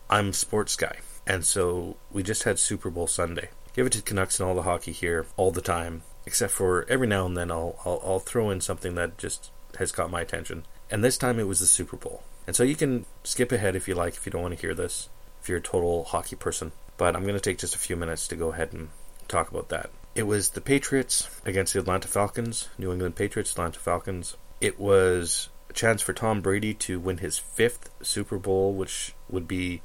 I'm 0.10 0.32
sports 0.32 0.76
guy. 0.76 0.98
And 1.28 1.46
so 1.46 1.98
we 2.10 2.24
just 2.24 2.44
had 2.44 2.58
Super 2.58 2.90
Bowl 2.90 3.06
Sunday. 3.06 3.50
Give 3.76 3.86
it 3.86 3.92
to 3.94 4.02
Canucks 4.02 4.40
and 4.40 4.48
all 4.48 4.56
the 4.56 4.64
hockey 4.64 4.94
here 4.94 5.28
all 5.36 5.52
the 5.52 5.62
time, 5.62 6.04
except 6.26 6.54
for 6.54 6.86
every 6.90 7.06
now 7.06 7.26
and 7.26 7.38
then 7.38 7.52
I'll, 7.52 7.80
I'll, 7.86 8.02
I'll 8.04 8.20
throw 8.20 8.50
in 8.50 8.62
something 8.62 8.96
that 8.96 9.18
just 9.18 9.52
has 9.78 9.92
caught 9.92 10.10
my 10.10 10.22
attention. 10.22 10.66
And 10.90 11.04
this 11.04 11.18
time 11.18 11.38
it 11.38 11.48
was 11.48 11.60
the 11.60 11.68
Super 11.68 11.98
Bowl. 11.98 12.24
And 12.48 12.56
so 12.56 12.64
you 12.64 12.76
can 12.76 13.06
skip 13.26 13.52
ahead 13.52 13.76
if 13.76 13.90
you 13.90 13.94
like, 13.94 14.14
if 14.16 14.26
you 14.26 14.32
don't 14.32 14.42
want 14.42 14.56
to 14.56 14.62
hear 14.62 14.74
this, 14.74 15.10
if 15.42 15.50
you're 15.50 15.58
a 15.58 15.62
total 15.62 16.06
hockey 16.06 16.38
person. 16.38 16.72
But 16.96 17.16
I'm 17.16 17.24
going 17.24 17.36
to 17.36 17.42
take 17.42 17.60
just 17.60 17.76
a 17.76 17.80
few 17.80 17.98
minutes 17.98 18.28
to 18.30 18.36
go 18.38 18.54
ahead 18.54 18.72
and 18.72 18.90
talk 19.28 19.52
about 19.52 19.70
that. 19.70 19.90
It 20.16 20.24
was 20.24 20.52
the 20.52 20.62
Patriots 20.62 21.30
against 21.46 21.74
the 21.74 21.80
Atlanta 21.80 22.08
Falcons, 22.08 22.70
New 22.78 22.92
England 22.92 23.18
Patriots, 23.18 23.52
Atlanta 23.52 23.80
Falcons. 23.80 24.38
It 24.62 24.80
was 24.80 25.50
a 25.70 25.74
chance 25.74 26.02
for 26.02 26.14
Tom 26.14 26.42
Brady 26.42 26.74
to 26.74 27.00
win 27.00 27.18
his 27.18 27.38
fifth 27.38 27.92
Super 28.02 28.40
Bowl, 28.40 28.74
which 28.74 29.14
would 29.30 29.48
be 29.48 29.82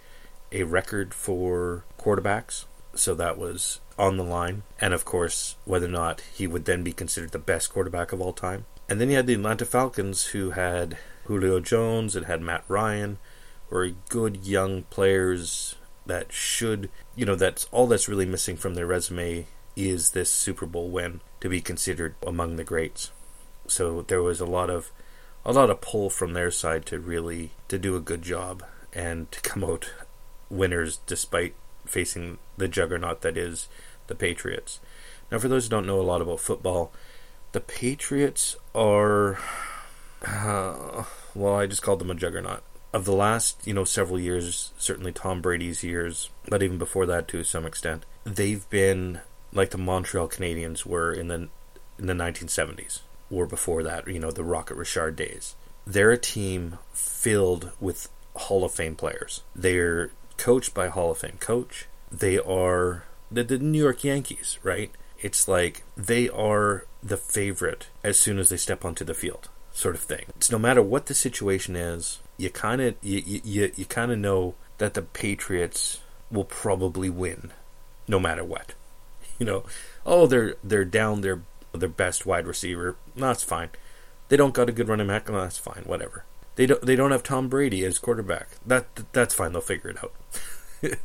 a 0.53 0.65
record 0.65 1.15
for 1.15 1.85
quarterbacks. 1.99 2.67
So 2.95 3.15
that 3.15 3.39
was 3.39 3.81
on 3.99 4.17
the 4.17 4.25
line. 4.25 4.63
And 4.81 4.93
of 4.95 5.05
course, 5.05 5.57
whether 5.65 5.87
or 5.87 5.91
not 5.91 6.23
he 6.35 6.47
would 6.47 6.65
then 6.65 6.83
be 6.83 6.93
considered 6.93 7.33
the 7.33 7.39
best 7.39 7.73
quarterback 7.73 8.13
of 8.13 8.21
all 8.21 8.33
time. 8.33 8.67
And 8.89 9.01
then 9.01 9.11
you 9.11 9.17
had 9.17 9.27
the 9.27 9.35
Atlanta 9.35 9.65
Falcons, 9.65 10.27
who 10.27 10.51
had 10.51 10.99
Julio 11.25 11.61
Jones, 11.61 12.15
and 12.15 12.27
had 12.27 12.43
Matt 12.43 12.65
Ryan, 12.69 13.19
were 13.71 13.91
good 14.09 14.45
young 14.45 14.83
players 14.85 15.77
that 16.05 16.33
should, 16.33 16.91
you 17.17 17.25
know, 17.25 17.35
that's 17.35 17.67
all 17.71 17.87
that's 17.87 18.09
really 18.09 18.27
missing 18.27 18.57
from 18.57 18.75
their 18.75 18.87
resume 18.87 19.47
is 19.77 20.11
this 20.11 20.31
Super 20.31 20.67
Bowl 20.67 20.91
win 20.91 21.21
to 21.41 21.49
be 21.49 21.61
considered 21.61 22.15
among 22.27 22.57
the 22.57 22.65
greats. 22.65 23.13
So 23.67 24.03
there 24.03 24.23
was 24.23 24.41
a 24.41 24.47
lot 24.47 24.69
of 24.69 24.91
a 25.45 25.53
lot 25.53 25.71
of 25.71 25.81
pull 25.81 26.11
from 26.11 26.35
their 26.35 26.51
side 26.51 26.87
to 26.87 26.99
really 26.99 27.53
to 27.69 27.79
do 27.79 27.97
a 27.97 28.01
good 28.01 28.23
job 28.23 28.63
and 28.93 29.31
to 29.33 29.41
come 29.41 29.65
out 29.65 29.91
winners 30.53 31.01
despite 31.07 31.55
facing 31.87 32.39
the 32.57 32.69
juggernaut 32.69 33.23
that 33.23 33.37
is 33.37 33.69
the 34.07 34.15
Patriots. 34.15 34.79
Now 35.31 35.39
for 35.39 35.49
those 35.49 35.65
who 35.65 35.71
don't 35.71 35.87
know 35.87 36.01
a 36.01 36.03
lot 36.03 36.21
about 36.21 36.41
football, 36.41 36.93
the 37.53 37.61
Patriots 37.61 38.57
are 38.75 39.39
uh, 40.27 41.05
well, 41.35 41.55
I 41.55 41.67
just 41.67 41.83
called 41.83 41.99
them 41.99 42.11
a 42.11 42.15
juggernaut. 42.15 42.63
Of 42.93 43.07
the 43.07 43.15
last, 43.15 43.67
you 43.67 43.73
know, 43.73 43.85
several 43.85 44.21
years, 44.21 44.73
certainly 44.77 45.13
Tom 45.13 45.41
Brady's 45.41 45.83
years, 45.83 46.29
but 46.47 46.63
even 46.63 46.77
before 46.77 47.07
that 47.07 47.27
to 47.29 47.43
some 47.43 47.65
extent, 47.65 48.05
they've 48.25 48.69
been 48.69 49.21
like 49.51 49.71
the 49.71 49.79
Montreal 49.79 50.29
Canadiens 50.29 50.85
were 50.85 51.13
in 51.13 51.29
the 51.29 51.49
in 51.99 52.07
the 52.07 52.13
1970s 52.13 53.01
or 53.31 53.47
before 53.47 53.83
that, 53.83 54.07
you 54.07 54.19
know, 54.19 54.31
the 54.31 54.45
Rocket 54.45 54.75
Richard 54.75 55.17
days. 55.17 55.55
They're 55.87 56.11
a 56.11 56.19
team 56.19 56.79
filled 56.93 57.73
with 57.81 58.09
Hall 58.37 58.65
of 58.65 58.73
Fame 58.73 58.95
players. 58.95 59.43
They're 59.57 60.11
coached 60.37 60.75
by 60.75 60.89
Hall 60.89 61.11
of 61.11 61.19
Fame 61.19 61.39
coach. 61.41 61.87
They 62.11 62.39
are 62.39 63.05
the, 63.31 63.45
the 63.45 63.59
New 63.59 63.83
York 63.83 64.05
Yankees, 64.05 64.59
right? 64.63 64.91
It's 65.21 65.49
like 65.49 65.83
they 65.97 66.29
are 66.29 66.87
the 67.03 67.17
favorite 67.17 67.89
as 68.03 68.19
soon 68.19 68.39
as 68.39 68.49
they 68.49 68.57
step 68.57 68.85
onto 68.85 69.05
the 69.05 69.15
field, 69.15 69.49
sort 69.73 69.95
of 69.95 70.03
thing. 70.03 70.27
It's 70.37 70.51
no 70.51 70.59
matter 70.59 70.83
what 70.83 71.07
the 71.07 71.15
situation 71.15 71.77
is, 71.77 72.19
you 72.37 72.51
kind 72.51 72.81
of 72.81 72.97
you 73.03 73.41
you, 73.45 73.73
you 73.75 73.85
kind 73.85 74.11
of 74.13 74.19
know 74.19 74.55
that 74.79 74.95
the 74.95 75.03
Patriots 75.03 76.01
will 76.31 76.45
probably 76.45 77.11
win, 77.11 77.53
no 78.09 78.19
matter 78.19 78.45
what. 78.45 78.75
You 79.39 79.47
know, 79.47 79.65
oh 80.07 80.29
they're 80.29 80.55
they're 80.63 80.85
down 80.85 81.23
their 81.23 81.43
their 81.73 81.89
best 81.89 82.27
wide 82.27 82.47
receiver. 82.47 82.97
That's 83.17 83.43
fine. 83.43 83.71
They 84.29 84.37
don't 84.37 84.55
got 84.55 84.69
a 84.69 84.73
good 84.73 84.89
running 84.89 85.09
back. 85.09 85.29
No, 85.29 85.41
that's 85.41 85.59
fine. 85.59 85.83
Whatever. 85.85 86.25
They 86.57 86.67
don't 86.67 86.83
they 86.83 86.97
don't 86.97 87.13
have 87.13 87.23
Tom 87.23 87.49
Brady 87.49 87.85
as 87.85 87.99
quarterback. 87.99 88.49
That 88.67 88.87
that's 89.13 89.35
fine. 89.35 89.53
They'll 89.53 89.63
figure 89.63 89.91
it 89.91 89.99
out. 90.03 90.13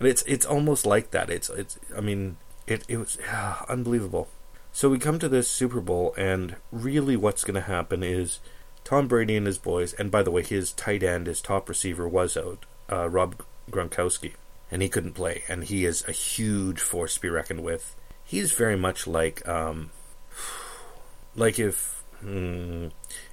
it's 0.00 0.22
it's 0.22 0.46
almost 0.46 0.86
like 0.86 1.10
that. 1.10 1.30
It's 1.30 1.50
it's. 1.50 1.78
I 1.96 2.00
mean, 2.00 2.36
it 2.66 2.84
it 2.88 2.98
was 2.98 3.18
ah, 3.28 3.64
unbelievable. 3.68 4.28
So 4.72 4.88
we 4.88 4.98
come 4.98 5.18
to 5.18 5.28
this 5.28 5.48
Super 5.48 5.80
Bowl, 5.80 6.14
and 6.16 6.56
really, 6.70 7.16
what's 7.16 7.44
going 7.44 7.56
to 7.56 7.60
happen 7.60 8.02
is 8.02 8.40
Tom 8.84 9.06
Brady 9.06 9.36
and 9.36 9.46
his 9.46 9.58
boys. 9.58 9.92
And 9.94 10.10
by 10.10 10.22
the 10.22 10.30
way, 10.30 10.42
his 10.42 10.72
tight 10.72 11.02
end, 11.02 11.26
his 11.26 11.42
top 11.42 11.68
receiver, 11.68 12.08
was 12.08 12.36
out. 12.36 12.64
Uh, 12.90 13.08
Rob 13.08 13.42
Gronkowski 13.70 14.32
and 14.72 14.80
he 14.80 14.88
couldn't 14.88 15.12
play. 15.12 15.44
And 15.48 15.64
he 15.64 15.84
is 15.84 16.02
a 16.08 16.12
huge 16.12 16.80
force 16.80 17.14
to 17.14 17.20
be 17.20 17.28
reckoned 17.28 17.62
with. 17.62 17.94
He's 18.24 18.52
very 18.52 18.76
much 18.76 19.06
like, 19.06 19.46
um, 19.46 19.90
like 21.36 21.58
if 21.58 22.01
hmm, 22.22 22.88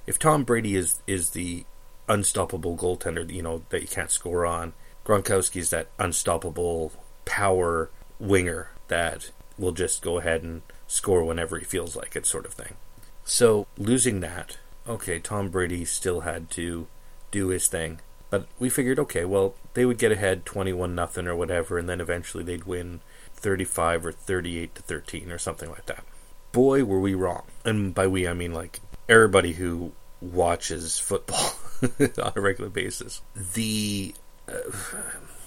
if 0.06 0.18
Tom 0.18 0.44
Brady 0.44 0.76
is 0.76 1.00
is 1.06 1.30
the 1.30 1.64
unstoppable 2.08 2.76
goaltender, 2.76 3.30
you 3.32 3.42
know 3.42 3.62
that 3.70 3.82
you 3.82 3.88
can't 3.88 4.10
score 4.10 4.44
on. 4.44 4.72
Gronkowski 5.04 5.56
is 5.56 5.70
that 5.70 5.88
unstoppable 5.98 6.92
power 7.24 7.90
winger 8.18 8.70
that 8.88 9.30
will 9.58 9.72
just 9.72 10.02
go 10.02 10.18
ahead 10.18 10.42
and 10.42 10.62
score 10.86 11.24
whenever 11.24 11.58
he 11.58 11.64
feels 11.64 11.96
like 11.96 12.16
it, 12.16 12.26
sort 12.26 12.46
of 12.46 12.52
thing. 12.52 12.74
So 13.24 13.66
losing 13.78 14.20
that, 14.20 14.58
okay, 14.88 15.18
Tom 15.18 15.48
Brady 15.48 15.84
still 15.84 16.20
had 16.20 16.50
to 16.50 16.86
do 17.30 17.48
his 17.48 17.68
thing. 17.68 18.00
But 18.30 18.46
we 18.58 18.68
figured, 18.68 18.98
okay, 19.00 19.24
well, 19.24 19.54
they 19.74 19.84
would 19.84 19.98
get 19.98 20.12
ahead 20.12 20.46
21 20.46 20.94
nothing 20.94 21.26
or 21.26 21.34
whatever, 21.34 21.78
and 21.78 21.88
then 21.88 22.00
eventually 22.00 22.44
they'd 22.44 22.64
win 22.64 23.00
35 23.34 24.06
or 24.06 24.12
38 24.12 24.74
to 24.74 24.82
13 24.82 25.32
or 25.32 25.38
something 25.38 25.68
like 25.68 25.86
that. 25.86 26.04
Boy, 26.52 26.84
were 26.84 27.00
we 27.00 27.14
wrong. 27.14 27.42
And 27.64 27.94
by 27.94 28.06
we, 28.06 28.26
I 28.26 28.34
mean 28.34 28.52
like 28.52 28.80
everybody 29.08 29.52
who 29.52 29.92
watches 30.20 30.98
football 30.98 31.52
on 31.82 32.32
a 32.34 32.40
regular 32.40 32.70
basis. 32.70 33.22
The 33.34 34.14
uh, 34.48 34.72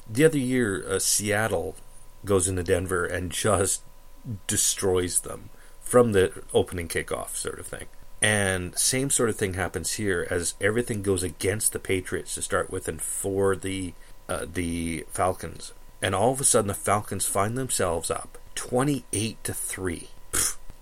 the 0.09 0.25
other 0.25 0.37
year, 0.37 0.83
uh, 0.87 0.99
Seattle 0.99 1.75
goes 2.25 2.47
into 2.47 2.63
Denver 2.63 3.05
and 3.05 3.31
just 3.31 3.81
destroys 4.47 5.21
them 5.21 5.49
from 5.81 6.13
the 6.13 6.43
opening 6.53 6.87
kickoff, 6.87 7.35
sort 7.35 7.59
of 7.59 7.67
thing. 7.67 7.87
And 8.21 8.77
same 8.77 9.09
sort 9.09 9.29
of 9.29 9.35
thing 9.35 9.55
happens 9.55 9.93
here 9.93 10.25
as 10.29 10.55
everything 10.61 11.01
goes 11.01 11.23
against 11.23 11.73
the 11.73 11.79
Patriots 11.79 12.35
to 12.35 12.41
start 12.41 12.71
with 12.71 12.87
and 12.87 13.01
for 13.01 13.55
the 13.55 13.93
uh, 14.29 14.45
the 14.51 15.05
Falcons. 15.09 15.73
And 16.01 16.15
all 16.15 16.31
of 16.31 16.39
a 16.39 16.45
sudden 16.45 16.69
the 16.69 16.73
Falcons 16.73 17.25
find 17.25 17.57
themselves 17.57 18.09
up 18.09 18.37
28 18.55 19.43
to 19.43 19.53
3. 19.53 20.09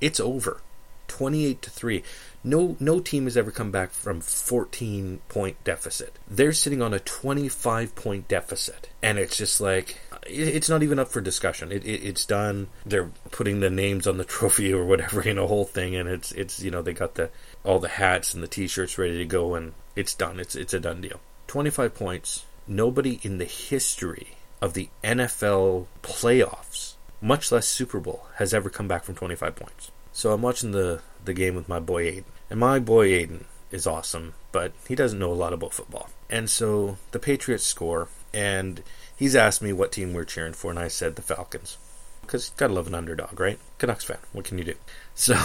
It's 0.02 0.20
over. 0.20 0.62
28 1.08 1.62
to 1.62 1.70
3. 1.70 2.04
No 2.44 2.76
no 2.80 3.00
team 3.00 3.26
has 3.26 3.38
ever 3.38 3.52
come 3.52 3.70
back 3.70 3.92
from 3.92 4.22
14 4.22 5.20
point 5.30 5.64
deficit. 5.64 6.18
They're 6.28 6.54
sitting 6.54 6.82
on 6.82 6.94
a 6.94 7.00
25 7.00 7.96
point 7.96 8.28
deficit 8.28 8.90
and 9.04 9.20
it's 9.20 9.38
just 9.38 9.60
like 9.62 10.00
it's 10.28 10.70
not 10.70 10.84
even 10.84 11.00
up 11.00 11.10
for 11.10 11.22
discussion. 11.22 11.72
It, 11.72 11.86
it, 11.86 12.04
it's 12.04 12.26
done. 12.26 12.68
They're 12.86 13.12
putting 13.32 13.60
the 13.60 13.70
names 13.70 14.08
on 14.08 14.18
the 14.18 14.24
trophy 14.38 14.74
or 14.74 14.86
whatever 14.86 15.22
in 15.22 15.38
a 15.38 15.48
whole 15.48 15.66
thing, 15.66 15.96
and 15.96 16.08
it's 16.08 16.32
it's 16.34 16.62
you 16.62 16.72
know 16.72 16.82
they 16.82 16.94
got 16.94 17.16
the 17.16 17.30
all 17.64 17.80
the 17.80 17.88
hats 17.88 18.34
and 18.34 18.44
the 18.44 18.48
T-shirts 18.48 18.98
ready 18.98 19.18
to 19.18 19.26
go, 19.26 19.56
and 19.56 19.74
it's 19.96 20.14
done. 20.14 20.40
It's 20.40 20.56
it's 20.56 20.74
a 20.74 20.80
done 20.80 21.02
deal. 21.02 21.20
Twenty 21.48 21.70
five 21.70 21.96
points. 21.96 22.46
Nobody 22.68 23.20
in 23.24 23.38
the 23.38 23.46
history 23.46 24.38
of 24.62 24.74
the 24.74 24.90
NFL 25.04 25.88
playoffs, 26.04 26.91
much 27.22 27.52
less 27.52 27.68
Super 27.68 28.00
Bowl, 28.00 28.26
has 28.36 28.54
ever 28.54 28.70
come 28.70 28.88
back 28.88 29.04
from 29.04 29.16
twenty 29.16 29.36
five 29.36 29.56
points. 29.56 29.92
So 30.12 30.34
I'm 30.34 30.42
watching 30.42 30.72
the 30.72 31.02
the 31.24 31.34
game 31.34 31.56
with 31.56 31.70
my 31.70 31.80
boy 31.80 32.12
Aiden, 32.12 32.24
And 32.50 32.60
my 32.60 32.80
boy 32.80 33.10
Aiden 33.10 33.44
is 33.70 33.88
awesome, 33.88 34.34
but 34.52 34.74
he 34.88 34.96
doesn't 34.96 35.20
know 35.20 35.32
a 35.32 35.34
lot 35.34 35.54
about 35.54 35.74
football. 35.74 36.10
And 36.30 36.50
so 36.50 36.98
the 37.12 37.20
Patriots 37.20 37.64
score, 37.64 38.10
and 38.34 38.82
he's 39.16 39.36
asked 39.36 39.62
me 39.62 39.72
what 39.72 39.92
team 39.92 40.14
we're 40.14 40.26
cheering 40.26 40.54
for, 40.54 40.72
and 40.72 40.80
I 40.80 40.88
said 40.88 41.16
the 41.16 41.22
Falcons. 41.22 41.78
Because 42.22 42.50
gotta 42.52 42.74
love 42.74 42.88
an 42.88 42.96
underdog, 42.96 43.40
right? 43.40 43.60
Canucks 43.78 44.04
fan. 44.04 44.18
What 44.32 44.46
can 44.46 44.58
you 44.58 44.64
do? 44.64 44.76
So, 45.16 45.36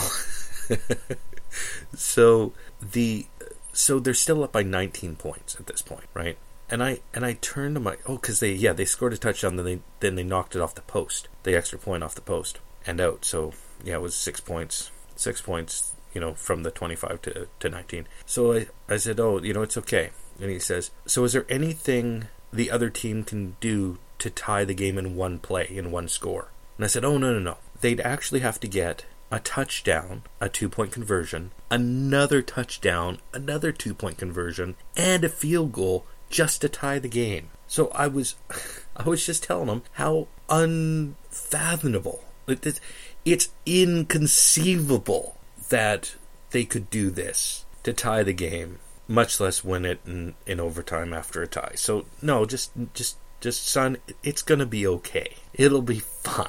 so 1.94 2.52
the 2.80 3.26
so 3.72 3.98
they're 3.98 4.14
still 4.14 4.42
up 4.42 4.52
by 4.52 4.62
19 4.62 5.16
points 5.16 5.56
at 5.56 5.66
this 5.66 5.82
point, 5.82 6.06
right? 6.14 6.38
And 6.68 6.82
I 6.82 7.00
and 7.14 7.24
I 7.24 7.34
turned 7.34 7.76
to 7.76 7.80
my 7.80 7.96
oh 8.06 8.16
because 8.16 8.40
they 8.40 8.52
yeah 8.52 8.72
they 8.72 8.84
scored 8.84 9.12
a 9.12 9.18
touchdown 9.18 9.56
then 9.56 9.64
they 9.64 9.80
then 10.00 10.14
they 10.16 10.24
knocked 10.24 10.56
it 10.56 10.62
off 10.62 10.74
the 10.74 10.82
post. 10.82 11.28
The 11.44 11.56
extra 11.56 11.78
point 11.78 12.02
off 12.02 12.14
the 12.14 12.20
post 12.20 12.58
and 12.86 13.00
out. 13.00 13.24
So 13.24 13.52
yeah 13.84 13.94
it 13.94 14.02
was 14.02 14.14
six 14.14 14.40
points 14.40 14.90
six 15.14 15.40
points 15.40 15.92
you 16.12 16.20
know 16.20 16.34
from 16.34 16.62
the 16.62 16.70
25 16.70 17.22
to, 17.22 17.48
to 17.60 17.68
19 17.70 18.06
so 18.26 18.52
I, 18.52 18.66
I 18.88 18.96
said 18.98 19.18
oh 19.20 19.40
you 19.42 19.54
know 19.54 19.62
it's 19.62 19.78
okay. 19.78 20.10
And 20.40 20.50
he 20.50 20.58
says 20.58 20.90
so 21.06 21.24
is 21.24 21.32
there 21.32 21.46
anything 21.48 22.28
the 22.52 22.70
other 22.70 22.90
team 22.90 23.22
can 23.22 23.56
do 23.60 23.98
to 24.18 24.30
tie 24.30 24.64
the 24.64 24.74
game 24.74 24.98
in 24.98 25.14
one 25.14 25.38
play 25.38 25.68
in 25.70 25.90
one 25.90 26.08
score? 26.08 26.50
And 26.76 26.84
I 26.84 26.88
said 26.88 27.04
oh 27.04 27.18
no 27.18 27.32
no 27.32 27.38
no. 27.38 27.58
They'd 27.80 28.00
actually 28.00 28.40
have 28.40 28.58
to 28.60 28.68
get 28.68 29.04
a 29.30 29.40
touchdown, 29.40 30.22
a 30.40 30.48
two 30.48 30.68
point 30.68 30.92
conversion, 30.92 31.50
another 31.70 32.42
touchdown, 32.42 33.18
another 33.32 33.72
two 33.72 33.94
point 33.94 34.18
conversion, 34.18 34.76
and 34.96 35.24
a 35.24 35.28
field 35.28 35.72
goal 35.72 36.06
just 36.30 36.60
to 36.60 36.68
tie 36.68 36.98
the 36.98 37.08
game. 37.08 37.48
So 37.66 37.88
I 37.88 38.06
was, 38.06 38.36
I 38.96 39.08
was 39.08 39.24
just 39.24 39.44
telling 39.44 39.66
them 39.66 39.82
how 39.92 40.28
unfathomable 40.48 42.24
it's, 42.46 42.80
it's 43.24 43.48
inconceivable 43.64 45.36
that 45.68 46.14
they 46.50 46.64
could 46.64 46.88
do 46.90 47.10
this 47.10 47.64
to 47.82 47.92
tie 47.92 48.22
the 48.22 48.32
game, 48.32 48.78
much 49.08 49.40
less 49.40 49.64
win 49.64 49.84
it 49.84 50.00
in, 50.06 50.34
in 50.46 50.60
overtime 50.60 51.12
after 51.12 51.42
a 51.42 51.46
tie. 51.46 51.72
So 51.74 52.06
no, 52.22 52.44
just 52.44 52.72
just 52.94 53.16
just 53.40 53.66
son, 53.68 53.98
it's 54.22 54.42
gonna 54.42 54.66
be 54.66 54.86
okay. 54.86 55.36
It'll 55.54 55.82
be 55.82 55.98
fine. 56.22 56.48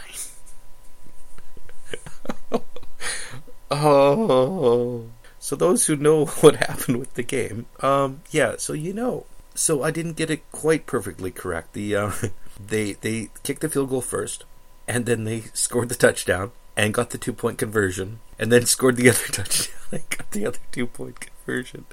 oh. 3.71 5.09
So 5.39 5.55
those 5.55 5.85
who 5.85 5.95
know 5.95 6.25
what 6.41 6.57
happened 6.57 6.97
with 6.97 7.13
the 7.15 7.23
game, 7.23 7.65
um, 7.79 8.21
yeah, 8.31 8.55
so 8.57 8.73
you 8.73 8.93
know. 8.93 9.25
So 9.57 9.81
I 9.81 9.89
didn't 9.89 10.17
get 10.17 10.29
it 10.29 10.49
quite 10.51 10.85
perfectly 10.85 11.31
correct. 11.31 11.73
The 11.73 11.95
uh, 11.95 12.11
they 12.59 12.93
they 12.93 13.29
kicked 13.41 13.61
the 13.61 13.69
field 13.69 13.89
goal 13.89 14.01
first, 14.01 14.45
and 14.87 15.07
then 15.07 15.23
they 15.23 15.45
scored 15.53 15.89
the 15.89 15.95
touchdown 15.95 16.51
and 16.75 16.93
got 16.93 17.09
the 17.09 17.17
two 17.17 17.33
point 17.33 17.57
conversion, 17.57 18.19
and 18.37 18.51
then 18.51 18.65
scored 18.67 18.97
the 18.97 19.09
other 19.09 19.25
touchdown 19.31 19.75
and 19.91 20.09
got 20.09 20.29
the 20.29 20.45
other 20.45 20.59
two 20.71 20.85
point 20.85 21.19
conversion. 21.19 21.85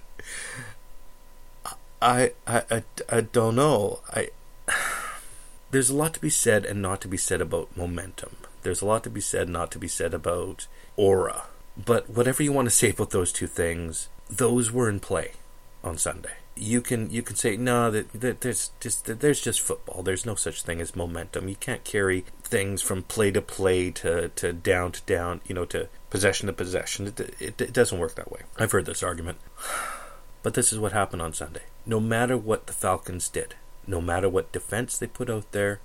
I 2.03 2.33
I 2.47 2.63
I, 2.71 2.83
I 3.09 3.21
don't 3.23 3.57
know. 3.57 4.01
I 4.13 4.29
there's 5.71 5.89
a 5.89 5.97
lot 5.97 6.13
to 6.15 6.21
be 6.21 6.31
said 6.31 6.67
and 6.67 6.83
not 6.83 7.01
to 7.01 7.09
be 7.09 7.17
said 7.17 7.41
about 7.41 7.75
momentum. 7.75 8.37
There's 8.63 8.83
a 8.83 8.87
lot 8.87 9.05
to 9.05 9.11
be 9.11 9.23
said, 9.23 9.45
and 9.45 9.55
not 9.55 9.71
to 9.71 9.79
be 9.79 9.89
said 9.89 10.13
about 10.13 10.67
aura. 10.97 11.45
But 11.83 12.11
whatever 12.11 12.43
you 12.43 12.53
want 12.53 12.67
to 12.67 12.75
say 12.75 12.91
about 12.91 13.11
those 13.11 13.33
two 13.33 13.47
things, 13.47 14.09
those 14.29 14.71
were 14.71 14.91
in 14.91 15.01
play 15.01 15.33
on 15.83 15.97
Sunday. 15.97 16.37
You 16.57 16.81
can 16.81 17.11
you 17.11 17.23
can 17.23 17.37
say 17.37 17.57
no 17.57 17.91
that, 17.91 18.13
that 18.13 18.41
there's 18.43 18.71
just 18.81 19.07
that 19.07 19.21
there's 19.21 19.41
just 19.41 19.61
football. 19.61 20.03
There's 20.03 20.25
no 20.25 20.35
such 20.35 20.63
thing 20.63 20.81
as 20.81 20.95
momentum. 20.95 21.49
You 21.49 21.57
can't 21.57 21.83
carry 21.85 22.25
things 22.43 22.81
from 22.81 23.03
play 23.03 23.31
to 23.33 23.43
play 23.43 23.91
to, 23.91 24.29
to 24.29 24.53
down 24.53 24.93
to 24.93 25.03
down. 25.03 25.41
You 25.47 25.55
know 25.55 25.65
to 25.67 25.89
possession 26.11 26.47
to 26.47 26.53
possession. 26.53 27.09
It, 27.09 27.21
it, 27.41 27.61
it 27.61 27.73
doesn't 27.73 27.99
work 27.99 28.15
that 28.15 28.31
way. 28.31 28.43
I've 28.57 28.73
heard 28.73 28.87
this 28.87 29.03
argument, 29.03 29.39
but 30.43 30.55
this 30.55 30.73
is 30.73 30.79
what 30.79 30.93
happened 30.93 31.23
on 31.23 31.33
Sunday. 31.33 31.63
No 31.87 31.99
matter 31.99 32.39
what 32.39 32.67
the 32.67 32.73
Falcons 32.73 33.29
did, 33.29 33.57
no 33.87 34.01
matter 34.01 34.29
what 34.29 34.53
defense 34.53 34.97
they 34.97 35.09
put 35.09 35.29
out 35.29 35.51
there, 35.53 35.81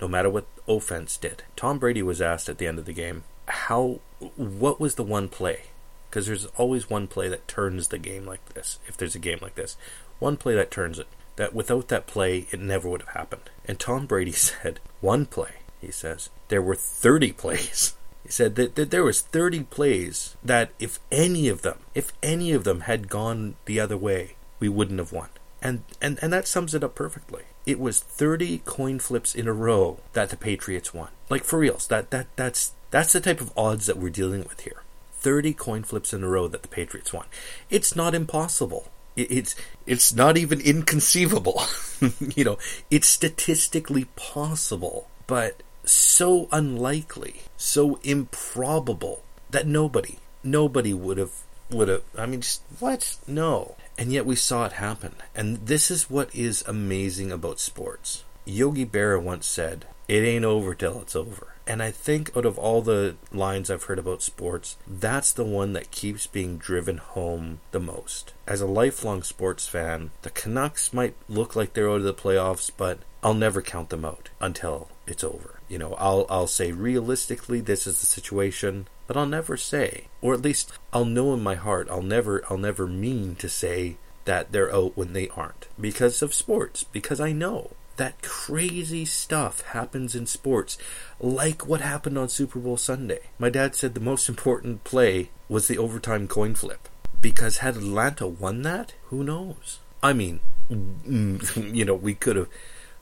no 0.00 0.08
matter 0.08 0.30
what 0.30 0.46
offense 0.66 1.16
did, 1.16 1.42
Tom 1.54 1.78
Brady 1.78 2.02
was 2.02 2.22
asked 2.22 2.48
at 2.48 2.58
the 2.58 2.66
end 2.66 2.78
of 2.78 2.86
the 2.86 2.92
game 2.92 3.24
how 3.46 4.00
what 4.36 4.80
was 4.80 4.94
the 4.94 5.02
one 5.02 5.28
play 5.28 5.64
because 6.08 6.26
there's 6.26 6.46
always 6.56 6.88
one 6.88 7.06
play 7.06 7.28
that 7.28 7.46
turns 7.48 7.88
the 7.88 7.98
game 7.98 8.24
like 8.24 8.54
this 8.54 8.78
if 8.86 8.96
there's 8.96 9.14
a 9.14 9.18
game 9.18 9.38
like 9.42 9.54
this 9.54 9.76
one 10.18 10.36
play 10.36 10.54
that 10.54 10.70
turns 10.70 10.98
it 10.98 11.06
that 11.36 11.54
without 11.54 11.88
that 11.88 12.06
play 12.06 12.46
it 12.50 12.60
never 12.60 12.88
would 12.88 13.02
have 13.02 13.14
happened 13.14 13.50
and 13.66 13.78
tom 13.78 14.06
brady 14.06 14.32
said 14.32 14.80
one 15.00 15.26
play 15.26 15.52
he 15.80 15.90
says 15.90 16.30
there 16.48 16.62
were 16.62 16.74
30 16.74 17.32
plays 17.42 17.94
he 18.22 18.30
said 18.30 18.54
that, 18.56 18.74
that 18.74 18.90
there 18.90 19.04
was 19.04 19.20
30 19.20 19.64
plays 19.64 20.36
that 20.42 20.70
if 20.78 20.98
any 21.10 21.48
of 21.48 21.62
them 21.62 21.78
if 21.94 22.12
any 22.22 22.52
of 22.52 22.64
them 22.64 22.80
had 22.80 23.08
gone 23.08 23.54
the 23.66 23.80
other 23.80 23.96
way 23.96 24.36
we 24.60 24.68
wouldn't 24.68 24.98
have 24.98 25.12
won 25.12 25.28
and 25.60 25.82
and 26.00 26.18
and 26.22 26.32
that 26.32 26.46
sums 26.46 26.74
it 26.74 26.84
up 26.84 26.94
perfectly 26.94 27.42
it 27.66 27.80
was 27.80 28.00
30 28.00 28.58
coin 28.58 28.98
flips 28.98 29.34
in 29.34 29.48
a 29.48 29.52
row 29.52 29.98
that 30.12 30.30
the 30.30 30.36
patriots 30.36 30.92
won 30.92 31.08
like 31.28 31.44
for 31.44 31.58
reals 31.58 31.86
that 31.88 32.10
that 32.10 32.26
that's 32.36 32.72
that's 32.94 33.12
the 33.12 33.20
type 33.20 33.40
of 33.40 33.52
odds 33.56 33.86
that 33.86 33.96
we're 33.96 34.08
dealing 34.08 34.44
with 34.44 34.60
here. 34.60 34.84
30 35.14 35.52
coin 35.54 35.82
flips 35.82 36.14
in 36.14 36.22
a 36.22 36.28
row 36.28 36.46
that 36.46 36.62
the 36.62 36.68
Patriots 36.68 37.12
won. 37.12 37.26
It's 37.68 37.96
not 37.96 38.14
impossible. 38.14 38.86
It's 39.16 39.54
it's 39.86 40.12
not 40.12 40.36
even 40.36 40.60
inconceivable. 40.60 41.62
you 42.34 42.44
know, 42.44 42.58
it's 42.90 43.08
statistically 43.08 44.06
possible, 44.16 45.08
but 45.26 45.62
so 45.84 46.48
unlikely, 46.50 47.42
so 47.56 48.00
improbable 48.02 49.22
that 49.50 49.66
nobody 49.66 50.18
nobody 50.42 50.92
would 50.92 51.18
have 51.18 51.32
would 51.70 51.88
have 51.88 52.02
I 52.18 52.26
mean 52.26 52.40
just 52.40 52.62
what? 52.80 53.16
No. 53.26 53.76
And 53.96 54.12
yet 54.12 54.26
we 54.26 54.34
saw 54.34 54.66
it 54.66 54.72
happen. 54.72 55.14
And 55.34 55.66
this 55.66 55.90
is 55.90 56.10
what 56.10 56.34
is 56.34 56.64
amazing 56.66 57.30
about 57.30 57.60
sports. 57.60 58.24
Yogi 58.44 58.84
Berra 58.84 59.22
once 59.22 59.46
said, 59.46 59.86
"It 60.08 60.24
ain't 60.24 60.44
over 60.44 60.74
till 60.74 61.00
it's 61.00 61.16
over." 61.16 61.53
And 61.66 61.82
I 61.82 61.90
think 61.90 62.36
out 62.36 62.44
of 62.44 62.58
all 62.58 62.82
the 62.82 63.16
lines 63.32 63.70
I've 63.70 63.84
heard 63.84 63.98
about 63.98 64.22
sports, 64.22 64.76
that's 64.86 65.32
the 65.32 65.44
one 65.44 65.72
that 65.72 65.90
keeps 65.90 66.26
being 66.26 66.58
driven 66.58 66.98
home 66.98 67.60
the 67.70 67.80
most. 67.80 68.34
As 68.46 68.60
a 68.60 68.66
lifelong 68.66 69.22
sports 69.22 69.66
fan, 69.66 70.10
the 70.22 70.30
Canucks 70.30 70.92
might 70.92 71.14
look 71.28 71.56
like 71.56 71.72
they're 71.72 71.88
out 71.88 71.96
of 71.96 72.02
the 72.04 72.14
playoffs, 72.14 72.70
but 72.76 72.98
I'll 73.22 73.34
never 73.34 73.62
count 73.62 73.88
them 73.88 74.04
out 74.04 74.28
until 74.40 74.90
it's 75.06 75.24
over. 75.24 75.60
You 75.68 75.78
know, 75.78 75.94
I'll 75.94 76.26
I'll 76.28 76.46
say 76.46 76.72
realistically 76.72 77.60
this 77.60 77.86
is 77.86 78.00
the 78.00 78.06
situation, 78.06 78.86
but 79.06 79.16
I'll 79.16 79.26
never 79.26 79.56
say, 79.56 80.08
or 80.20 80.34
at 80.34 80.42
least 80.42 80.72
I'll 80.92 81.06
know 81.06 81.32
in 81.32 81.42
my 81.42 81.54
heart, 81.54 81.88
I'll 81.90 82.02
never 82.02 82.44
I'll 82.50 82.58
never 82.58 82.86
mean 82.86 83.34
to 83.36 83.48
say 83.48 83.96
that 84.26 84.52
they're 84.52 84.74
out 84.74 84.96
when 84.96 85.14
they 85.14 85.28
aren't 85.30 85.68
because 85.80 86.20
of 86.20 86.34
sports, 86.34 86.84
because 86.84 87.20
I 87.20 87.32
know 87.32 87.72
that 87.96 88.22
crazy 88.22 89.04
stuff 89.04 89.60
happens 89.62 90.14
in 90.14 90.26
sports, 90.26 90.76
like 91.20 91.66
what 91.66 91.80
happened 91.80 92.18
on 92.18 92.28
Super 92.28 92.58
Bowl 92.58 92.76
Sunday. 92.76 93.20
My 93.38 93.50
dad 93.50 93.74
said 93.74 93.94
the 93.94 94.00
most 94.00 94.28
important 94.28 94.84
play 94.84 95.30
was 95.48 95.68
the 95.68 95.78
overtime 95.78 96.28
coin 96.28 96.54
flip. 96.54 96.88
Because 97.20 97.58
had 97.58 97.76
Atlanta 97.76 98.26
won 98.26 98.62
that, 98.62 98.94
who 99.04 99.24
knows? 99.24 99.78
I 100.02 100.12
mean, 100.12 100.40
you 100.68 101.84
know, 101.84 101.94
we 101.94 102.14
could 102.14 102.36
have 102.36 102.48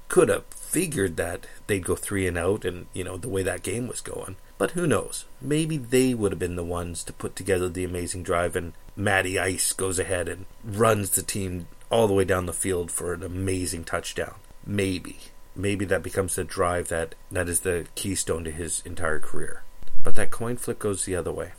could 0.09 0.29
have 0.29 0.45
figured 0.51 1.17
that 1.17 1.47
they'd 1.67 1.85
go 1.85 1.97
three 1.97 2.27
and 2.27 2.37
out, 2.37 2.65
and 2.65 2.87
you 2.93 3.03
know 3.03 3.17
the 3.17 3.29
way 3.29 3.43
that 3.43 3.63
game 3.63 3.89
was 3.89 4.01
going. 4.01 4.37
But 4.59 4.73
who 4.73 4.87
knows? 4.87 5.25
Maybe 5.41 5.77
they 5.77 6.15
would 6.15 6.33
have 6.33 6.39
been 6.39 6.55
the 6.55 6.63
ones 6.63 7.03
to 7.05 7.13
put 7.13 7.35
together 7.35 7.69
the 7.69 7.83
amazing 7.83 8.23
drive, 8.23 8.55
and 8.55 8.75
Matty 8.95 9.39
Ice 9.39 9.73
goes 9.73 9.99
ahead 9.99 10.29
and 10.29 10.47
runs 10.63 11.11
the 11.11 11.23
team 11.23 11.67
all 11.91 12.07
the 12.07 12.15
way 12.15 12.25
down 12.25 12.47
the 12.47 12.53
field 12.53 12.91
for 12.91 13.13
an 13.13 13.23
amazing 13.23 13.85
touchdown. 13.85 14.35
Maybe. 14.67 15.19
Maybe 15.55 15.85
that 15.87 16.03
becomes 16.03 16.37
the 16.37 16.45
drive 16.45 16.89
that, 16.89 17.15
that 17.31 17.49
is 17.49 17.61
the 17.61 17.87
keystone 17.95 18.45
to 18.45 18.51
his 18.51 18.83
entire 18.87 19.19
career. 19.19 19.63
But 20.03 20.15
that 20.15 20.31
coin 20.31 20.57
flip 20.57 20.79
goes 20.79 21.05
the 21.05 21.17
other 21.17 21.33
way. 21.33 21.53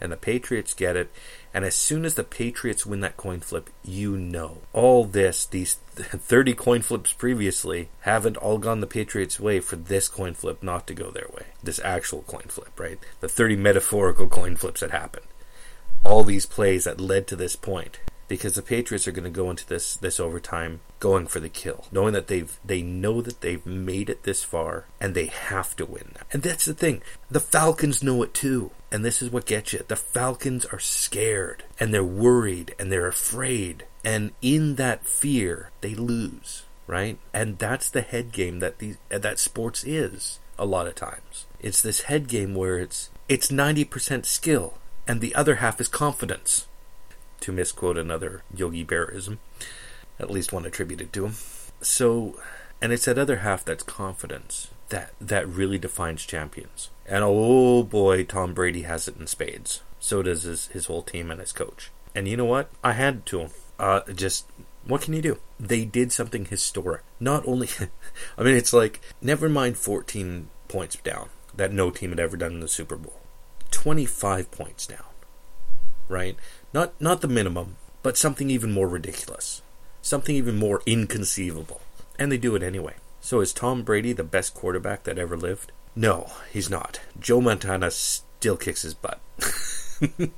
And 0.00 0.10
the 0.10 0.16
Patriots 0.16 0.74
get 0.74 0.96
it. 0.96 1.10
And 1.54 1.64
as 1.64 1.74
soon 1.74 2.04
as 2.04 2.14
the 2.14 2.24
Patriots 2.24 2.84
win 2.84 3.00
that 3.00 3.16
coin 3.16 3.40
flip, 3.40 3.70
you 3.84 4.16
know. 4.16 4.58
All 4.72 5.04
this, 5.04 5.46
these 5.46 5.74
30 5.94 6.54
coin 6.54 6.82
flips 6.82 7.12
previously, 7.12 7.88
haven't 8.00 8.36
all 8.36 8.58
gone 8.58 8.80
the 8.80 8.86
Patriots' 8.86 9.38
way 9.38 9.60
for 9.60 9.76
this 9.76 10.08
coin 10.08 10.34
flip 10.34 10.62
not 10.62 10.86
to 10.88 10.94
go 10.94 11.10
their 11.10 11.28
way. 11.32 11.46
This 11.62 11.80
actual 11.84 12.22
coin 12.22 12.48
flip, 12.48 12.78
right? 12.78 12.98
The 13.20 13.28
30 13.28 13.56
metaphorical 13.56 14.26
coin 14.26 14.56
flips 14.56 14.80
that 14.80 14.90
happened. 14.90 15.26
All 16.04 16.24
these 16.24 16.44
plays 16.44 16.84
that 16.84 17.00
led 17.00 17.26
to 17.28 17.36
this 17.36 17.56
point 17.56 18.00
because 18.28 18.54
the 18.54 18.62
Patriots 18.62 19.06
are 19.06 19.12
going 19.12 19.24
to 19.24 19.30
go 19.30 19.50
into 19.50 19.66
this 19.66 19.96
this 19.96 20.18
overtime 20.18 20.80
going 21.00 21.26
for 21.26 21.40
the 21.40 21.48
kill, 21.48 21.86
knowing 21.92 22.12
that 22.14 22.28
they've 22.28 22.58
they 22.64 22.82
know 22.82 23.20
that 23.20 23.40
they've 23.40 23.64
made 23.66 24.08
it 24.08 24.22
this 24.22 24.42
far 24.42 24.86
and 25.00 25.14
they 25.14 25.26
have 25.26 25.76
to 25.76 25.86
win. 25.86 26.12
And 26.32 26.42
that's 26.42 26.64
the 26.64 26.74
thing. 26.74 27.02
The 27.30 27.40
Falcons 27.40 28.02
know 28.02 28.22
it 28.22 28.34
too. 28.34 28.70
And 28.90 29.04
this 29.04 29.20
is 29.20 29.30
what 29.30 29.46
gets 29.46 29.72
you. 29.72 29.84
The 29.86 29.96
Falcons 29.96 30.64
are 30.66 30.78
scared 30.78 31.64
and 31.80 31.92
they're 31.92 32.04
worried 32.04 32.74
and 32.78 32.92
they're 32.92 33.08
afraid. 33.08 33.84
And 34.04 34.32
in 34.40 34.76
that 34.76 35.04
fear, 35.04 35.70
they 35.80 35.94
lose, 35.94 36.64
right? 36.86 37.18
And 37.32 37.58
that's 37.58 37.90
the 37.90 38.02
head 38.02 38.32
game 38.32 38.60
that 38.60 38.78
these 38.78 38.98
that 39.08 39.38
sports 39.38 39.84
is 39.84 40.38
a 40.58 40.64
lot 40.64 40.86
of 40.86 40.94
times. 40.94 41.46
It's 41.60 41.82
this 41.82 42.02
head 42.02 42.28
game 42.28 42.54
where 42.54 42.78
it's 42.78 43.10
it's 43.28 43.50
90% 43.50 44.26
skill 44.26 44.78
and 45.06 45.20
the 45.20 45.34
other 45.34 45.56
half 45.56 45.80
is 45.80 45.88
confidence. 45.88 46.66
To 47.44 47.52
misquote 47.52 47.98
another 47.98 48.42
Yogi 48.56 48.86
Bearism, 48.86 49.36
at 50.18 50.30
least 50.30 50.50
one 50.50 50.64
attributed 50.64 51.12
to 51.12 51.26
him. 51.26 51.34
So, 51.82 52.40
and 52.80 52.90
it's 52.90 53.04
that 53.04 53.18
other 53.18 53.40
half 53.40 53.66
that's 53.66 53.82
confidence 53.82 54.68
that 54.88 55.12
that 55.20 55.46
really 55.46 55.76
defines 55.76 56.24
champions. 56.24 56.88
And 57.04 57.22
oh 57.22 57.82
boy, 57.82 58.24
Tom 58.24 58.54
Brady 58.54 58.82
has 58.82 59.08
it 59.08 59.18
in 59.18 59.26
spades. 59.26 59.82
So 60.00 60.22
does 60.22 60.44
his, 60.44 60.68
his 60.68 60.86
whole 60.86 61.02
team 61.02 61.30
and 61.30 61.38
his 61.38 61.52
coach. 61.52 61.90
And 62.14 62.26
you 62.26 62.38
know 62.38 62.46
what? 62.46 62.70
I 62.82 62.92
had 62.92 63.26
to 63.26 63.40
him. 63.40 63.50
Uh, 63.78 64.00
just 64.14 64.46
what 64.86 65.02
can 65.02 65.12
you 65.12 65.20
do? 65.20 65.38
They 65.60 65.84
did 65.84 66.12
something 66.12 66.46
historic. 66.46 67.02
Not 67.20 67.46
only, 67.46 67.68
I 68.38 68.42
mean, 68.42 68.54
it's 68.56 68.72
like 68.72 69.02
never 69.20 69.50
mind 69.50 69.76
14 69.76 70.48
points 70.68 70.96
down 70.96 71.28
that 71.54 71.74
no 71.74 71.90
team 71.90 72.08
had 72.08 72.20
ever 72.20 72.38
done 72.38 72.52
in 72.52 72.60
the 72.60 72.68
Super 72.68 72.96
Bowl. 72.96 73.20
25 73.70 74.50
points 74.50 74.86
down, 74.86 75.04
right? 76.08 76.36
Not 76.74 77.00
not 77.00 77.20
the 77.20 77.28
minimum, 77.28 77.76
but 78.02 78.18
something 78.18 78.50
even 78.50 78.72
more 78.72 78.88
ridiculous, 78.88 79.62
something 80.02 80.34
even 80.34 80.56
more 80.56 80.82
inconceivable, 80.86 81.80
and 82.18 82.32
they 82.32 82.36
do 82.36 82.56
it 82.56 82.64
anyway. 82.64 82.94
So 83.20 83.40
is 83.40 83.52
Tom 83.52 83.84
Brady 83.84 84.12
the 84.12 84.24
best 84.24 84.54
quarterback 84.54 85.04
that 85.04 85.16
ever 85.16 85.36
lived? 85.36 85.70
No, 85.94 86.32
he's 86.52 86.68
not. 86.68 87.00
Joe 87.18 87.40
Montana 87.40 87.92
still 87.92 88.56
kicks 88.56 88.82
his 88.82 88.92
butt. 88.92 89.20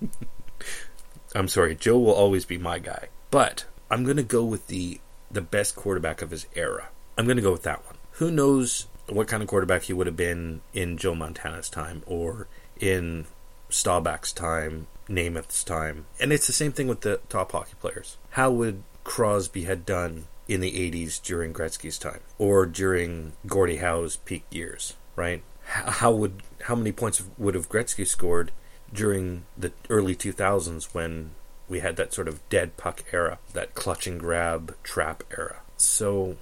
I'm 1.35 1.49
sorry, 1.49 1.75
Joe 1.75 1.99
will 1.99 2.13
always 2.13 2.45
be 2.45 2.59
my 2.59 2.81
guy. 2.81 3.09
But 3.31 3.65
I'm 3.91 4.05
going 4.05 4.19
to 4.19 4.23
go 4.23 4.45
with 4.45 4.67
the 4.67 5.01
the 5.31 5.41
best 5.41 5.75
quarterback 5.75 6.21
of 6.21 6.33
his 6.33 6.47
era. 6.55 6.91
I'm 7.17 7.25
going 7.25 7.39
to 7.39 7.43
go 7.43 7.53
with 7.53 7.63
that 7.63 7.87
one. 7.87 7.97
Who 8.13 8.31
knows 8.31 8.89
what 9.09 9.27
kind 9.27 9.43
of 9.43 9.49
quarterback 9.49 9.85
he 9.85 9.95
would 9.95 10.07
have 10.07 10.17
been 10.17 10.61
in 10.75 10.99
Joe 10.99 11.15
Montana's 11.15 11.71
time 11.71 12.03
or 12.05 12.47
in 12.79 13.25
Staubach's 13.69 14.33
time, 14.33 14.87
Namath's 15.09 15.65
time. 15.65 16.07
And 16.21 16.33
it's 16.33 16.47
the 16.47 16.53
same 16.53 16.73
thing 16.73 16.89
with 16.89 17.03
the 17.03 17.21
top 17.29 17.53
hockey 17.53 17.75
players. 17.81 18.17
How 18.31 18.51
would 18.51 18.83
Crosby 19.05 19.65
had 19.65 19.87
done 19.87 20.27
in 20.49 20.61
the 20.61 20.73
80s 20.73 21.23
during 21.23 21.53
Gretzky's 21.53 21.99
time 21.99 22.21
or 22.39 22.67
during 22.67 23.33
Gordie 23.47 23.77
Howe's 23.77 24.17
peak 24.17 24.45
years, 24.51 24.95
right? 25.15 25.43
How 25.65 26.13
would 26.13 26.43
how 26.65 26.77
many 26.77 26.93
points 26.93 27.23
would 27.39 27.57
have 27.57 27.69
Gretzky 27.69 28.07
scored 28.07 28.53
during 28.93 29.47
the 29.59 29.73
early 29.91 30.15
2000s 30.15 30.95
when 30.95 31.33
we 31.69 31.81
had 31.81 31.97
that 31.97 32.13
sort 32.13 32.29
of 32.29 32.47
dead 32.49 32.77
puck 32.77 33.05
era, 33.13 33.39
that 33.53 33.75
clutch 33.75 34.07
and 34.07 34.21
grab 34.21 34.77
trap 34.83 35.25
era. 35.37 35.61
So 35.77 36.37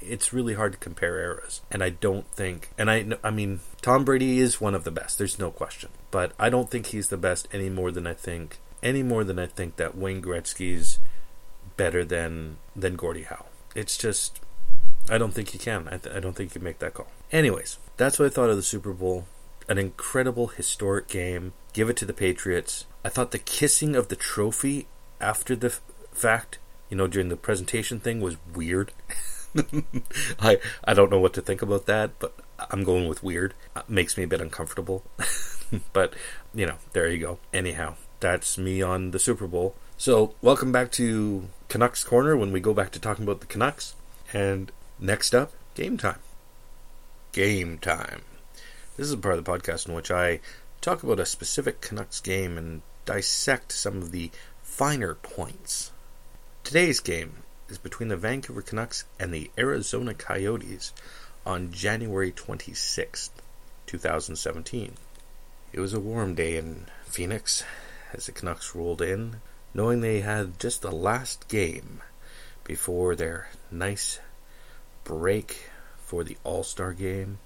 it's 0.00 0.32
really 0.32 0.54
hard 0.54 0.72
to 0.72 0.78
compare 0.78 1.18
eras, 1.18 1.62
and 1.70 1.82
I 1.82 1.90
don't 1.90 2.26
think. 2.28 2.70
And 2.78 2.90
I, 2.90 3.06
I 3.24 3.30
mean, 3.30 3.60
Tom 3.82 4.04
Brady 4.04 4.38
is 4.38 4.60
one 4.60 4.74
of 4.74 4.84
the 4.84 4.92
best. 4.92 5.18
There's 5.18 5.38
no 5.40 5.50
question, 5.50 5.90
but 6.10 6.32
I 6.38 6.48
don't 6.48 6.70
think 6.70 6.86
he's 6.86 7.08
the 7.08 7.16
best 7.16 7.48
any 7.52 7.68
more 7.68 7.90
than 7.90 8.06
I 8.06 8.14
think 8.14 8.58
any 8.82 9.02
more 9.02 9.24
than 9.24 9.38
I 9.38 9.46
think 9.46 9.76
that 9.76 9.96
Wayne 9.96 10.22
Gretzky's 10.22 10.98
better 11.76 12.04
than 12.04 12.58
than 12.74 12.96
Gordie 12.96 13.24
Howe. 13.24 13.46
It's 13.74 13.96
just 13.96 14.40
I 15.10 15.18
don't 15.18 15.32
think 15.32 15.50
he 15.50 15.58
can. 15.58 15.88
I, 15.88 15.96
th- 15.96 16.14
I 16.14 16.20
don't 16.20 16.34
think 16.34 16.50
he 16.50 16.54
can 16.54 16.64
make 16.64 16.78
that 16.78 16.94
call. 16.94 17.08
Anyways, 17.30 17.78
that's 17.96 18.18
what 18.18 18.26
I 18.26 18.28
thought 18.28 18.50
of 18.50 18.56
the 18.56 18.62
Super 18.62 18.92
Bowl. 18.92 19.26
An 19.68 19.78
incredible 19.78 20.48
historic 20.48 21.08
game. 21.08 21.52
Give 21.72 21.88
it 21.88 21.96
to 21.98 22.04
the 22.04 22.12
Patriots. 22.12 22.86
I 23.04 23.08
thought 23.08 23.30
the 23.30 23.38
kissing 23.38 23.96
of 23.96 24.08
the 24.08 24.16
trophy 24.16 24.86
after 25.20 25.56
the 25.56 25.68
f- 25.68 25.80
fact, 26.12 26.58
you 26.88 26.96
know, 26.96 27.06
during 27.06 27.30
the 27.30 27.36
presentation 27.36 27.98
thing 27.98 28.20
was 28.20 28.36
weird. 28.54 28.92
I 30.40 30.58
I 30.84 30.94
don't 30.94 31.10
know 31.10 31.20
what 31.20 31.34
to 31.34 31.42
think 31.42 31.62
about 31.62 31.86
that, 31.86 32.18
but 32.18 32.34
I'm 32.70 32.84
going 32.84 33.08
with 33.08 33.22
weird. 33.22 33.54
It 33.76 33.88
makes 33.88 34.16
me 34.16 34.24
a 34.24 34.28
bit 34.28 34.40
uncomfortable. 34.40 35.02
but, 35.92 36.14
you 36.54 36.66
know, 36.66 36.76
there 36.92 37.08
you 37.08 37.18
go. 37.18 37.38
Anyhow, 37.52 37.94
that's 38.20 38.58
me 38.58 38.82
on 38.82 39.10
the 39.10 39.18
Super 39.18 39.46
Bowl. 39.46 39.74
So, 39.96 40.34
welcome 40.42 40.72
back 40.72 40.90
to 40.92 41.48
Canucks 41.68 42.04
Corner 42.04 42.36
when 42.36 42.52
we 42.52 42.60
go 42.60 42.74
back 42.74 42.90
to 42.92 42.98
talking 42.98 43.24
about 43.24 43.40
the 43.40 43.46
Canucks. 43.46 43.94
And 44.32 44.70
next 44.98 45.34
up, 45.34 45.52
game 45.74 45.96
time. 45.96 46.18
Game 47.32 47.78
time. 47.78 48.22
This 48.96 49.06
is 49.06 49.12
a 49.12 49.18
part 49.18 49.38
of 49.38 49.44
the 49.44 49.50
podcast 49.50 49.88
in 49.88 49.94
which 49.94 50.10
I 50.10 50.40
talk 50.80 51.02
about 51.02 51.20
a 51.20 51.26
specific 51.26 51.80
Canucks 51.80 52.20
game 52.20 52.58
and 52.58 52.82
dissect 53.04 53.72
some 53.72 53.98
of 53.98 54.12
the 54.12 54.30
finer 54.62 55.14
points. 55.14 55.92
Today's 56.64 57.00
game 57.00 57.42
is 57.68 57.78
between 57.78 58.08
the 58.08 58.16
Vancouver 58.16 58.62
Canucks 58.62 59.04
and 59.18 59.32
the 59.32 59.50
Arizona 59.58 60.14
Coyotes 60.14 60.92
on 61.44 61.72
January 61.72 62.30
26th, 62.30 63.30
2017. 63.86 64.94
It 65.72 65.80
was 65.80 65.92
a 65.92 66.00
warm 66.00 66.34
day 66.34 66.56
in 66.56 66.86
Phoenix 67.04 67.64
as 68.12 68.26
the 68.26 68.32
Canucks 68.32 68.74
rolled 68.74 69.02
in, 69.02 69.40
knowing 69.74 70.00
they 70.00 70.20
had 70.20 70.60
just 70.60 70.82
the 70.82 70.92
last 70.92 71.48
game 71.48 72.02
before 72.62 73.16
their 73.16 73.48
nice 73.70 74.20
break 75.04 75.70
for 75.98 76.22
the 76.22 76.36
All 76.44 76.62
Star 76.62 76.92
game. 76.92 77.38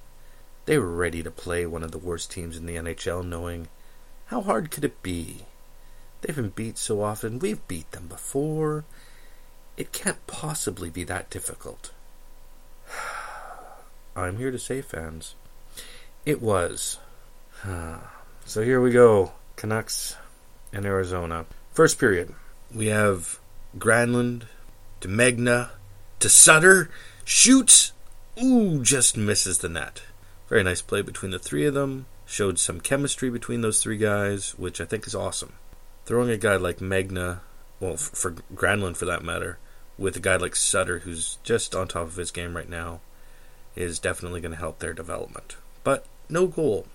They 0.66 0.78
were 0.78 0.90
ready 0.90 1.22
to 1.22 1.30
play 1.30 1.64
one 1.64 1.82
of 1.82 1.92
the 1.92 1.98
worst 1.98 2.30
teams 2.30 2.56
in 2.56 2.66
the 2.66 2.76
NHL, 2.76 3.24
knowing 3.24 3.68
how 4.26 4.42
hard 4.42 4.70
could 4.70 4.84
it 4.84 5.02
be? 5.02 5.46
They've 6.20 6.34
been 6.34 6.50
beat 6.50 6.76
so 6.76 7.02
often, 7.02 7.38
we've 7.38 7.66
beat 7.68 7.90
them 7.92 8.08
before. 8.08 8.84
It 9.76 9.92
can't 9.92 10.26
possibly 10.26 10.90
be 10.90 11.04
that 11.04 11.30
difficult. 11.30 11.92
I'm 14.16 14.38
here 14.38 14.50
to 14.50 14.58
say, 14.58 14.80
fans, 14.80 15.34
it 16.24 16.40
was. 16.40 16.98
so 18.46 18.62
here 18.62 18.80
we 18.80 18.90
go 18.90 19.32
Canucks 19.56 20.16
and 20.72 20.86
Arizona. 20.86 21.44
First 21.72 21.98
period, 21.98 22.34
we 22.74 22.86
have 22.86 23.38
Granlund 23.78 24.44
to 25.00 25.08
Megna 25.08 25.70
to 26.20 26.28
Sutter, 26.30 26.90
shoots, 27.24 27.92
ooh, 28.42 28.82
just 28.82 29.16
misses 29.16 29.58
the 29.58 29.68
net. 29.68 30.02
Very 30.48 30.62
nice 30.62 30.80
play 30.80 31.02
between 31.02 31.32
the 31.32 31.38
three 31.38 31.66
of 31.66 31.74
them. 31.74 32.06
Showed 32.24 32.58
some 32.58 32.80
chemistry 32.80 33.30
between 33.30 33.60
those 33.60 33.82
three 33.82 33.98
guys, 33.98 34.58
which 34.58 34.80
I 34.80 34.84
think 34.84 35.06
is 35.06 35.14
awesome. 35.14 35.54
Throwing 36.06 36.30
a 36.30 36.36
guy 36.36 36.56
like 36.56 36.78
Megna, 36.78 37.40
well, 37.78 37.96
for 37.96 38.32
Granlund 38.54 38.96
for 38.96 39.04
that 39.04 39.22
matter, 39.22 39.58
with 39.98 40.16
a 40.16 40.20
guy 40.20 40.36
like 40.36 40.56
Sutter, 40.56 41.00
who's 41.00 41.38
just 41.44 41.74
on 41.74 41.86
top 41.86 42.08
of 42.08 42.16
his 42.16 42.30
game 42.30 42.56
right 42.56 42.68
now, 42.68 43.00
is 43.76 43.98
definitely 43.98 44.40
going 44.40 44.52
to 44.52 44.58
help 44.58 44.78
their 44.78 44.92
development. 44.92 45.56
But 45.84 46.06
no 46.28 46.46
goal. 46.46 46.86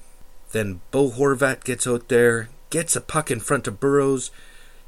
Then 0.52 0.82
Bo 0.92 1.10
Horvat 1.10 1.64
gets 1.64 1.88
out 1.88 2.10
there, 2.10 2.50
gets 2.70 2.96
a 2.96 3.02
puck 3.02 3.32
in 3.32 3.40
front 3.40 3.68
of 3.68 3.80
Burrows. 3.80 4.32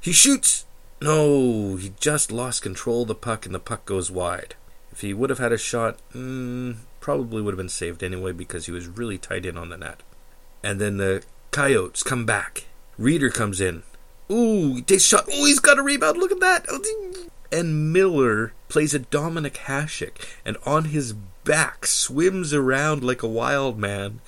He 0.01 0.11
shoots. 0.11 0.65
No, 1.01 1.75
he 1.75 1.93
just 1.99 2.31
lost 2.31 2.61
control 2.61 3.03
of 3.03 3.09
the 3.09 3.15
puck, 3.15 3.45
and 3.45 3.53
the 3.53 3.59
puck 3.59 3.85
goes 3.85 4.09
wide. 4.09 4.55
If 4.91 5.01
he 5.01 5.13
would 5.13 5.29
have 5.29 5.39
had 5.39 5.51
a 5.51 5.57
shot, 5.57 5.99
mm, 6.13 6.77
probably 6.99 7.41
would 7.41 7.53
have 7.53 7.57
been 7.57 7.69
saved 7.69 8.03
anyway 8.03 8.31
because 8.31 8.65
he 8.65 8.71
was 8.71 8.87
really 8.87 9.17
tight 9.17 9.45
in 9.45 9.57
on 9.57 9.69
the 9.69 9.77
net. 9.77 10.01
And 10.63 10.79
then 10.79 10.97
the 10.97 11.23
Coyotes 11.51 12.03
come 12.03 12.25
back. 12.25 12.65
Rieder 12.99 13.33
comes 13.33 13.59
in. 13.59 13.83
Ooh, 14.31 14.75
he 14.75 14.81
takes 14.81 15.03
shot. 15.03 15.25
Oh, 15.27 15.45
he's 15.45 15.59
got 15.59 15.79
a 15.79 15.83
rebound. 15.83 16.17
Look 16.17 16.31
at 16.31 16.39
that 16.39 16.65
and 17.53 17.93
Miller 17.93 18.53
plays 18.67 18.95
a 18.95 18.99
Dominik 18.99 19.57
Hasek 19.65 20.27
and 20.43 20.57
on 20.65 20.85
his 20.85 21.13
back 21.43 21.85
swims 21.85 22.53
around 22.53 23.03
like 23.03 23.23
a 23.23 23.27
wild 23.27 23.77
man 23.77 24.21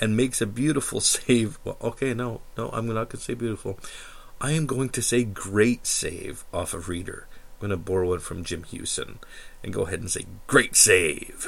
and 0.00 0.16
makes 0.16 0.40
a 0.40 0.46
beautiful 0.46 1.00
save. 1.14 1.58
Well, 1.64 1.76
okay, 1.80 2.14
no, 2.14 2.40
no, 2.56 2.70
I'm 2.70 2.86
not 2.86 2.94
going 2.94 3.08
to 3.08 3.16
say 3.18 3.34
beautiful. 3.34 3.78
I 4.40 4.52
am 4.52 4.66
going 4.66 4.88
to 4.90 5.02
say 5.02 5.24
great 5.24 5.86
save 5.86 6.44
off 6.52 6.74
of 6.74 6.86
Rieder. 6.86 7.24
I'm 7.60 7.68
going 7.68 7.70
to 7.70 7.76
borrow 7.76 8.12
it 8.14 8.22
from 8.22 8.44
Jim 8.44 8.64
Hughson 8.64 9.18
and 9.62 9.72
go 9.72 9.82
ahead 9.82 10.00
and 10.00 10.10
say 10.10 10.26
great 10.46 10.74
save. 10.74 11.46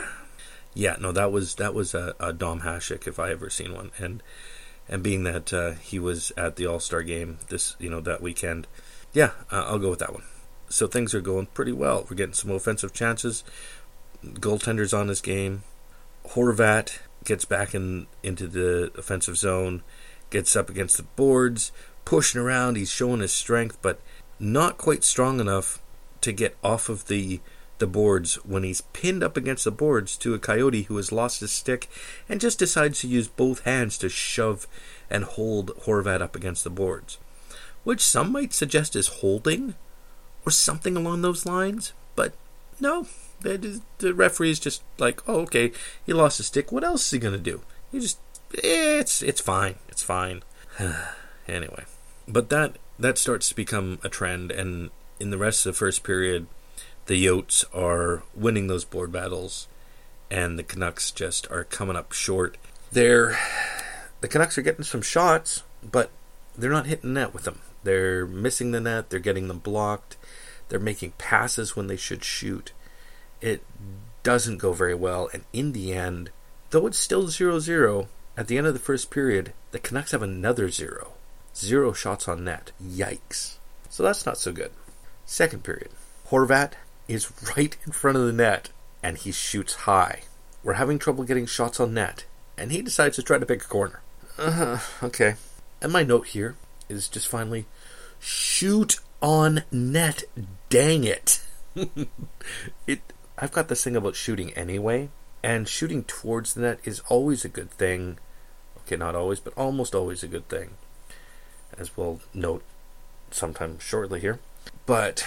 Yeah, 0.72 0.96
no, 1.00 1.12
that 1.12 1.32
was 1.32 1.56
that 1.56 1.74
was 1.74 1.94
a, 1.94 2.14
a 2.18 2.32
Dom 2.32 2.60
Hasek 2.60 3.06
if 3.06 3.18
I 3.18 3.30
ever 3.30 3.48
seen 3.48 3.74
one, 3.74 3.92
and 3.98 4.22
and 4.88 5.04
being 5.04 5.22
that 5.22 5.52
uh, 5.52 5.72
he 5.72 6.00
was 6.00 6.32
at 6.36 6.56
the 6.56 6.66
All 6.66 6.80
Star 6.80 7.02
game 7.02 7.38
this 7.48 7.76
you 7.78 7.88
know 7.88 8.00
that 8.00 8.20
weekend, 8.20 8.66
yeah, 9.12 9.30
uh, 9.52 9.66
I'll 9.68 9.78
go 9.78 9.90
with 9.90 10.00
that 10.00 10.12
one 10.12 10.24
so 10.68 10.86
things 10.86 11.14
are 11.14 11.20
going 11.20 11.46
pretty 11.46 11.72
well. 11.72 12.06
We're 12.08 12.16
getting 12.16 12.34
some 12.34 12.50
offensive 12.50 12.92
chances. 12.92 13.44
Goaltender's 14.34 14.94
on 14.94 15.08
his 15.08 15.20
game. 15.20 15.62
Horvat 16.28 16.98
gets 17.24 17.44
back 17.44 17.74
in 17.74 18.06
into 18.22 18.46
the 18.46 18.90
offensive 18.96 19.36
zone, 19.36 19.82
gets 20.30 20.56
up 20.56 20.70
against 20.70 20.96
the 20.96 21.02
boards, 21.02 21.72
pushing 22.04 22.40
around. 22.40 22.76
He's 22.76 22.90
showing 22.90 23.20
his 23.20 23.32
strength, 23.32 23.78
but 23.82 24.00
not 24.38 24.78
quite 24.78 25.04
strong 25.04 25.40
enough 25.40 25.80
to 26.20 26.32
get 26.32 26.56
off 26.62 26.88
of 26.88 27.06
the 27.06 27.40
the 27.78 27.86
boards 27.86 28.36
when 28.44 28.62
he's 28.62 28.80
pinned 28.80 29.22
up 29.22 29.36
against 29.36 29.64
the 29.64 29.70
boards 29.70 30.16
to 30.16 30.32
a 30.32 30.38
coyote 30.38 30.82
who 30.82 30.96
has 30.96 31.10
lost 31.10 31.40
his 31.40 31.50
stick 31.50 31.88
and 32.28 32.40
just 32.40 32.58
decides 32.58 33.00
to 33.00 33.08
use 33.08 33.26
both 33.26 33.64
hands 33.64 33.98
to 33.98 34.08
shove 34.08 34.68
and 35.10 35.24
hold 35.24 35.76
Horvat 35.84 36.22
up 36.22 36.36
against 36.36 36.62
the 36.62 36.70
boards, 36.70 37.18
which 37.82 38.00
some 38.00 38.30
might 38.30 38.52
suggest 38.52 38.94
is 38.94 39.08
holding 39.08 39.74
or 40.46 40.52
something 40.52 40.96
along 40.96 41.22
those 41.22 41.46
lines. 41.46 41.92
But 42.14 42.34
no, 42.80 43.06
the, 43.44 43.80
the 43.98 44.14
referee 44.14 44.50
is 44.50 44.58
just 44.58 44.82
like, 44.98 45.26
oh, 45.28 45.40
okay, 45.40 45.72
he 46.04 46.12
lost 46.12 46.38
his 46.38 46.46
stick. 46.48 46.72
What 46.72 46.84
else 46.84 47.04
is 47.06 47.10
he 47.10 47.18
gonna 47.18 47.38
do? 47.38 47.62
He 47.92 48.00
just, 48.00 48.18
eh, 48.56 48.98
it's 48.98 49.22
it's 49.22 49.40
fine, 49.40 49.76
it's 49.88 50.02
fine. 50.02 50.42
Anyway, 51.46 51.84
but 52.26 52.48
that 52.48 52.78
that 52.98 53.18
starts 53.18 53.50
to 53.50 53.54
become 53.54 53.98
a 54.02 54.08
trend, 54.08 54.50
and 54.50 54.88
in 55.20 55.28
the 55.28 55.36
rest 55.36 55.66
of 55.66 55.74
the 55.74 55.78
first 55.78 56.02
period, 56.02 56.46
the 57.04 57.22
Yotes 57.22 57.66
are 57.74 58.22
winning 58.34 58.66
those 58.66 58.86
board 58.86 59.12
battles, 59.12 59.68
and 60.30 60.58
the 60.58 60.62
Canucks 60.62 61.10
just 61.10 61.46
are 61.50 61.64
coming 61.64 61.96
up 61.96 62.12
short. 62.12 62.56
They're 62.92 63.38
the 64.22 64.28
Canucks 64.28 64.56
are 64.56 64.62
getting 64.62 64.84
some 64.84 65.02
shots, 65.02 65.64
but 65.82 66.10
they're 66.56 66.70
not 66.70 66.86
hitting 66.86 67.12
net 67.12 67.34
with 67.34 67.44
them. 67.44 67.60
They're 67.82 68.26
missing 68.26 68.70
the 68.70 68.80
net. 68.80 69.10
They're 69.10 69.20
getting 69.20 69.48
them 69.48 69.58
blocked. 69.58 70.16
They're 70.68 70.80
making 70.80 71.12
passes 71.18 71.76
when 71.76 71.86
they 71.86 71.96
should 71.96 72.24
shoot. 72.24 72.72
It 73.40 73.62
doesn't 74.22 74.58
go 74.58 74.72
very 74.72 74.94
well, 74.94 75.28
and 75.32 75.44
in 75.52 75.72
the 75.72 75.92
end, 75.92 76.30
though 76.70 76.86
it's 76.86 76.98
still 76.98 77.28
0 77.28 77.58
0, 77.58 78.08
at 78.36 78.48
the 78.48 78.58
end 78.58 78.66
of 78.66 78.74
the 78.74 78.80
first 78.80 79.10
period, 79.10 79.52
the 79.70 79.78
Canucks 79.78 80.10
have 80.10 80.22
another 80.22 80.68
zero. 80.68 81.12
Zero 81.54 81.92
shots 81.92 82.26
on 82.26 82.42
net. 82.44 82.72
Yikes. 82.82 83.56
So 83.88 84.02
that's 84.02 84.26
not 84.26 84.38
so 84.38 84.50
good. 84.50 84.72
Second 85.24 85.62
period. 85.62 85.90
Horvat 86.30 86.72
is 87.06 87.30
right 87.56 87.76
in 87.86 87.92
front 87.92 88.16
of 88.16 88.26
the 88.26 88.32
net, 88.32 88.70
and 89.02 89.18
he 89.18 89.30
shoots 89.30 89.74
high. 89.74 90.22
We're 90.64 90.74
having 90.74 90.98
trouble 90.98 91.24
getting 91.24 91.46
shots 91.46 91.78
on 91.78 91.94
net, 91.94 92.24
and 92.58 92.72
he 92.72 92.82
decides 92.82 93.16
to 93.16 93.22
try 93.22 93.38
to 93.38 93.46
pick 93.46 93.64
a 93.64 93.68
corner. 93.68 94.00
Uh, 94.36 94.80
okay. 95.02 95.34
And 95.80 95.92
my 95.92 96.02
note 96.02 96.28
here 96.28 96.56
is 96.88 97.08
just 97.08 97.28
finally 97.28 97.66
shoot 98.18 98.98
on 99.22 99.62
net. 99.70 100.24
Dang 100.70 101.04
it. 101.04 101.40
it 102.86 103.00
I've 103.38 103.52
got 103.52 103.68
this 103.68 103.84
thing 103.84 103.96
about 103.96 104.16
shooting 104.16 104.52
anyway, 104.52 105.10
and 105.42 105.68
shooting 105.68 106.04
towards 106.04 106.54
the 106.54 106.62
net 106.62 106.80
is 106.84 107.00
always 107.08 107.44
a 107.44 107.48
good 107.48 107.70
thing. 107.70 108.18
Okay, 108.78 108.96
not 108.96 109.14
always, 109.14 109.40
but 109.40 109.54
almost 109.56 109.94
always 109.94 110.22
a 110.22 110.28
good 110.28 110.48
thing. 110.48 110.70
As 111.76 111.96
we'll 111.96 112.20
note 112.32 112.62
sometime 113.30 113.78
shortly 113.78 114.20
here. 114.20 114.38
But 114.86 115.26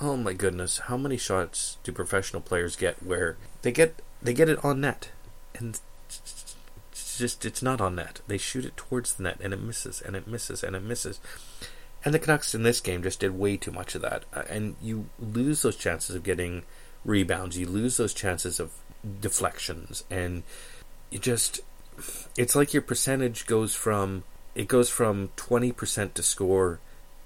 oh 0.00 0.16
my 0.16 0.32
goodness, 0.32 0.78
how 0.78 0.96
many 0.96 1.16
shots 1.16 1.76
do 1.84 1.92
professional 1.92 2.42
players 2.42 2.76
get 2.76 3.02
where 3.02 3.36
they 3.62 3.72
get 3.72 4.00
they 4.22 4.32
get 4.32 4.48
it 4.48 4.64
on 4.64 4.80
net 4.80 5.10
and 5.54 5.78
it's 6.08 7.18
just 7.18 7.44
it's 7.44 7.62
not 7.62 7.80
on 7.80 7.96
net. 7.96 8.20
They 8.26 8.38
shoot 8.38 8.64
it 8.64 8.76
towards 8.76 9.14
the 9.14 9.24
net 9.24 9.38
and 9.40 9.52
it 9.52 9.60
misses 9.60 10.00
and 10.00 10.16
it 10.16 10.26
misses 10.26 10.62
and 10.62 10.74
it 10.74 10.82
misses. 10.82 11.20
And 12.04 12.12
the 12.12 12.18
Canucks 12.18 12.54
in 12.54 12.64
this 12.64 12.80
game 12.80 13.02
just 13.02 13.20
did 13.20 13.38
way 13.38 13.56
too 13.56 13.70
much 13.70 13.94
of 13.94 14.02
that. 14.02 14.24
Uh, 14.34 14.42
and 14.48 14.74
you 14.82 15.06
lose 15.20 15.62
those 15.62 15.76
chances 15.76 16.16
of 16.16 16.24
getting 16.24 16.64
rebounds. 17.04 17.58
You 17.58 17.66
lose 17.66 17.96
those 17.96 18.14
chances 18.14 18.60
of 18.60 18.72
deflections 19.20 20.04
and 20.10 20.42
you 21.10 21.18
just 21.18 21.60
it's 22.36 22.54
like 22.54 22.72
your 22.72 22.82
percentage 22.82 23.46
goes 23.46 23.74
from 23.74 24.24
it 24.54 24.68
goes 24.68 24.88
from 24.88 25.30
20% 25.36 26.14
to 26.14 26.22
score 26.22 26.78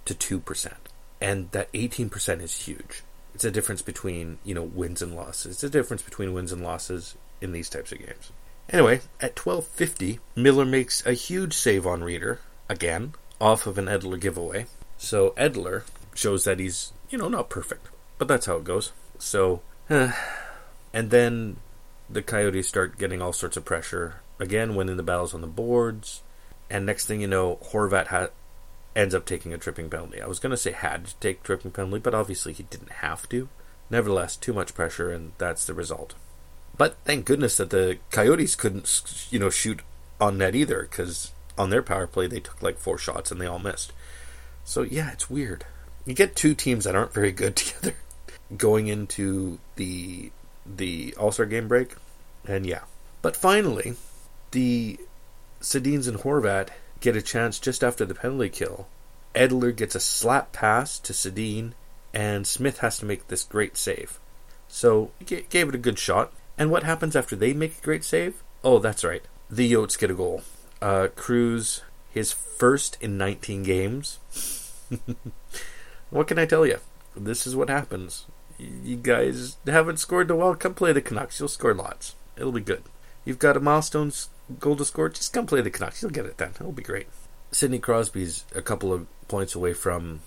to 0.04 0.14
2% 0.14 0.72
and 1.20 1.50
that 1.50 1.72
18% 1.72 2.40
is 2.40 2.66
huge. 2.66 3.02
It's 3.34 3.44
a 3.44 3.50
difference 3.50 3.82
between 3.82 4.38
you 4.44 4.54
know 4.54 4.62
wins 4.62 5.02
and 5.02 5.14
losses. 5.14 5.56
It's 5.56 5.64
a 5.64 5.70
difference 5.70 6.02
between 6.02 6.32
wins 6.32 6.52
and 6.52 6.62
losses 6.62 7.16
in 7.40 7.52
these 7.52 7.68
types 7.68 7.92
of 7.92 7.98
games. 7.98 8.32
Anyway 8.70 9.00
at 9.20 9.38
1250 9.38 10.20
miller 10.34 10.64
makes 10.64 11.04
a 11.04 11.12
huge 11.12 11.54
save 11.54 11.86
on 11.86 12.00
Rieder 12.00 12.38
again 12.68 13.14
off 13.40 13.66
of 13.66 13.76
an 13.78 13.86
edler 13.86 14.18
giveaway. 14.18 14.66
So 14.96 15.30
edler 15.36 15.82
shows 16.14 16.44
that 16.44 16.58
he's 16.58 16.92
you 17.10 17.18
know 17.18 17.28
not 17.28 17.50
perfect 17.50 17.88
but 18.18 18.28
that's 18.28 18.46
how 18.46 18.56
it 18.56 18.64
goes. 18.64 18.92
So 19.18 19.60
and 20.92 21.10
then 21.10 21.56
the 22.08 22.22
coyotes 22.22 22.68
start 22.68 22.98
getting 22.98 23.20
all 23.20 23.32
sorts 23.32 23.56
of 23.56 23.64
pressure 23.64 24.16
again 24.38 24.74
winning 24.74 24.96
the 24.96 25.02
battles 25.02 25.34
on 25.34 25.40
the 25.40 25.46
boards 25.46 26.22
and 26.70 26.84
next 26.84 27.06
thing 27.06 27.20
you 27.20 27.26
know 27.26 27.58
horvat 27.70 28.08
ha- 28.08 28.28
ends 28.96 29.14
up 29.14 29.26
taking 29.26 29.52
a 29.52 29.58
tripping 29.58 29.90
penalty. 29.90 30.20
I 30.20 30.26
was 30.26 30.38
going 30.38 30.50
to 30.50 30.56
say 30.56 30.72
had 30.72 31.06
to 31.06 31.14
take 31.16 31.42
tripping 31.42 31.70
penalty, 31.70 31.98
but 31.98 32.14
obviously 32.14 32.54
he 32.54 32.64
didn't 32.64 32.92
have 32.92 33.28
to. 33.28 33.48
Nevertheless, 33.90 34.36
too 34.36 34.54
much 34.54 34.74
pressure, 34.74 35.12
and 35.12 35.32
that's 35.38 35.66
the 35.66 35.74
result. 35.74 36.14
But 36.76 36.96
thank 37.04 37.26
goodness 37.26 37.58
that 37.58 37.70
the 37.70 37.98
Coyotes 38.10 38.56
couldn't, 38.56 39.28
you 39.30 39.38
know, 39.38 39.50
shoot 39.50 39.80
on 40.20 40.38
net 40.38 40.54
either, 40.54 40.88
because 40.90 41.32
on 41.58 41.70
their 41.70 41.82
power 41.82 42.06
play 42.06 42.26
they 42.26 42.40
took 42.40 42.62
like 42.62 42.78
four 42.78 42.98
shots 42.98 43.30
and 43.30 43.40
they 43.40 43.46
all 43.46 43.58
missed. 43.58 43.92
So 44.64 44.82
yeah, 44.82 45.12
it's 45.12 45.30
weird. 45.30 45.66
You 46.04 46.14
get 46.14 46.34
two 46.34 46.54
teams 46.54 46.84
that 46.84 46.96
aren't 46.96 47.14
very 47.14 47.32
good 47.32 47.54
together 47.56 47.94
going 48.54 48.88
into 48.88 49.58
the 49.76 50.30
the 50.64 51.14
All 51.18 51.32
Star 51.32 51.46
game 51.46 51.68
break, 51.68 51.94
and 52.46 52.66
yeah. 52.66 52.82
But 53.22 53.36
finally, 53.36 53.94
the 54.50 54.98
Sedins 55.60 56.08
and 56.08 56.18
Horvat 56.18 56.68
get 57.00 57.16
a 57.16 57.22
chance 57.22 57.58
just 57.58 57.82
after 57.82 58.04
the 58.04 58.14
penalty 58.14 58.48
kill. 58.48 58.86
Edler 59.34 59.74
gets 59.74 59.94
a 59.94 60.00
slap 60.00 60.52
pass 60.52 60.98
to 61.00 61.12
Sedin, 61.12 61.72
and 62.14 62.46
Smith 62.46 62.78
has 62.78 62.98
to 62.98 63.04
make 63.04 63.28
this 63.28 63.44
great 63.44 63.76
save. 63.76 64.18
So 64.68 65.10
he 65.18 65.42
gave 65.42 65.68
it 65.68 65.74
a 65.74 65.78
good 65.78 65.98
shot. 65.98 66.32
And 66.58 66.70
what 66.70 66.84
happens 66.84 67.14
after 67.14 67.36
they 67.36 67.52
make 67.52 67.78
a 67.78 67.84
great 67.84 68.04
save? 68.04 68.42
Oh, 68.64 68.78
that's 68.78 69.04
right. 69.04 69.22
The 69.50 69.70
Yotes 69.70 69.98
get 69.98 70.10
a 70.10 70.14
goal. 70.14 70.42
Uh, 70.80 71.08
Cruz, 71.14 71.82
his 72.10 72.32
first 72.32 72.96
in 73.00 73.18
19 73.18 73.62
games. 73.62 74.18
what 76.10 76.26
can 76.26 76.38
I 76.38 76.46
tell 76.46 76.66
you? 76.66 76.78
This 77.14 77.46
is 77.46 77.54
what 77.54 77.68
happens. 77.68 78.26
You 78.58 78.96
guys 78.96 79.56
haven't 79.66 79.98
scored 79.98 80.30
a 80.30 80.36
while. 80.36 80.54
Come 80.54 80.74
play 80.74 80.92
the 80.92 81.00
Canucks. 81.00 81.38
You'll 81.38 81.48
score 81.48 81.74
lots. 81.74 82.14
It'll 82.36 82.52
be 82.52 82.60
good. 82.60 82.82
You've 83.24 83.38
got 83.38 83.56
a 83.56 83.60
milestone 83.60 84.12
goal 84.60 84.76
to 84.76 84.84
score, 84.84 85.08
just 85.08 85.32
come 85.32 85.46
play 85.46 85.60
the 85.60 85.70
Canucks. 85.70 86.02
You'll 86.02 86.12
get 86.12 86.26
it 86.26 86.38
then. 86.38 86.50
It'll 86.54 86.72
be 86.72 86.82
great. 86.82 87.08
Sidney 87.50 87.78
Crosby's 87.78 88.44
a 88.54 88.62
couple 88.62 88.92
of 88.92 89.06
points 89.28 89.54
away 89.54 89.72
from. 89.72 90.20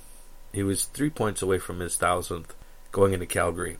He 0.54 0.64
was 0.64 0.86
three 0.86 1.10
points 1.10 1.42
away 1.42 1.60
from 1.60 1.80
his 1.80 1.96
thousandth 1.96 2.56
going 2.92 3.14
into 3.14 3.26
Calgary, 3.26 3.78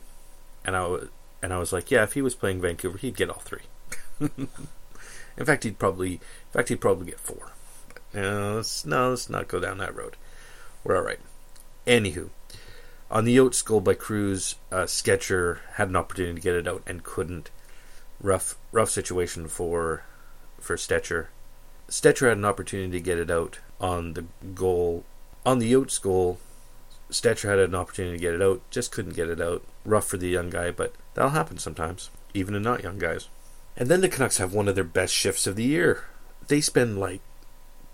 and 0.64 0.76
I 0.76 0.98
and 1.42 1.52
I 1.52 1.58
was 1.58 1.72
like, 1.72 1.90
yeah, 1.90 2.04
if 2.04 2.12
he 2.12 2.22
was 2.22 2.34
playing 2.34 2.60
Vancouver, 2.60 2.98
he'd 2.98 3.16
get 3.16 3.30
all 3.30 3.40
three. 3.40 3.62
in 4.20 5.46
fact, 5.46 5.64
he'd 5.64 5.78
probably, 5.78 6.14
in 6.14 6.20
fact, 6.52 6.68
he'd 6.68 6.80
probably 6.80 7.06
get 7.06 7.20
four. 7.20 7.52
But, 7.88 8.22
let's, 8.22 8.84
no, 8.84 9.10
let's 9.10 9.30
not 9.30 9.48
go 9.48 9.58
down 9.58 9.78
that 9.78 9.96
road. 9.96 10.16
We're 10.84 10.96
all 10.96 11.02
right. 11.02 11.20
Anywho, 11.86 12.28
on 13.10 13.24
the 13.24 13.36
Yotes 13.36 13.64
goal 13.64 13.80
by 13.80 13.94
Cruz, 13.94 14.54
uh, 14.70 14.84
Stecher 14.84 15.58
had 15.74 15.88
an 15.88 15.96
opportunity 15.96 16.34
to 16.34 16.40
get 16.40 16.54
it 16.54 16.68
out 16.68 16.82
and 16.86 17.02
couldn't. 17.02 17.50
Rough, 18.20 18.56
rough 18.70 18.90
situation 18.90 19.48
for 19.48 20.04
for 20.60 20.76
Stetcher. 20.76 21.28
Stecher 21.88 22.28
had 22.28 22.36
an 22.36 22.44
opportunity 22.44 22.92
to 22.92 23.00
get 23.00 23.18
it 23.18 23.30
out 23.30 23.58
on 23.80 24.12
the 24.12 24.26
goal. 24.54 25.04
On 25.44 25.58
the 25.58 25.72
Yotes 25.72 26.00
goal, 26.00 26.38
Stecher 27.10 27.48
had 27.48 27.58
an 27.58 27.74
opportunity 27.74 28.16
to 28.16 28.20
get 28.20 28.34
it 28.34 28.42
out, 28.42 28.60
just 28.70 28.92
couldn't 28.92 29.16
get 29.16 29.28
it 29.28 29.40
out. 29.40 29.64
Rough 29.84 30.06
for 30.06 30.18
the 30.18 30.28
young 30.28 30.50
guy, 30.50 30.70
but 30.70 30.94
that'll 31.14 31.30
happen 31.30 31.58
sometimes, 31.58 32.10
even 32.34 32.54
in 32.54 32.62
not 32.62 32.82
young 32.82 32.98
guys. 32.98 33.28
And 33.76 33.88
then 33.88 34.02
the 34.02 34.08
Canucks 34.08 34.38
have 34.38 34.52
one 34.52 34.68
of 34.68 34.74
their 34.74 34.84
best 34.84 35.14
shifts 35.14 35.46
of 35.46 35.56
the 35.56 35.64
year. 35.64 36.04
They 36.46 36.60
spend 36.60 37.00
like 37.00 37.22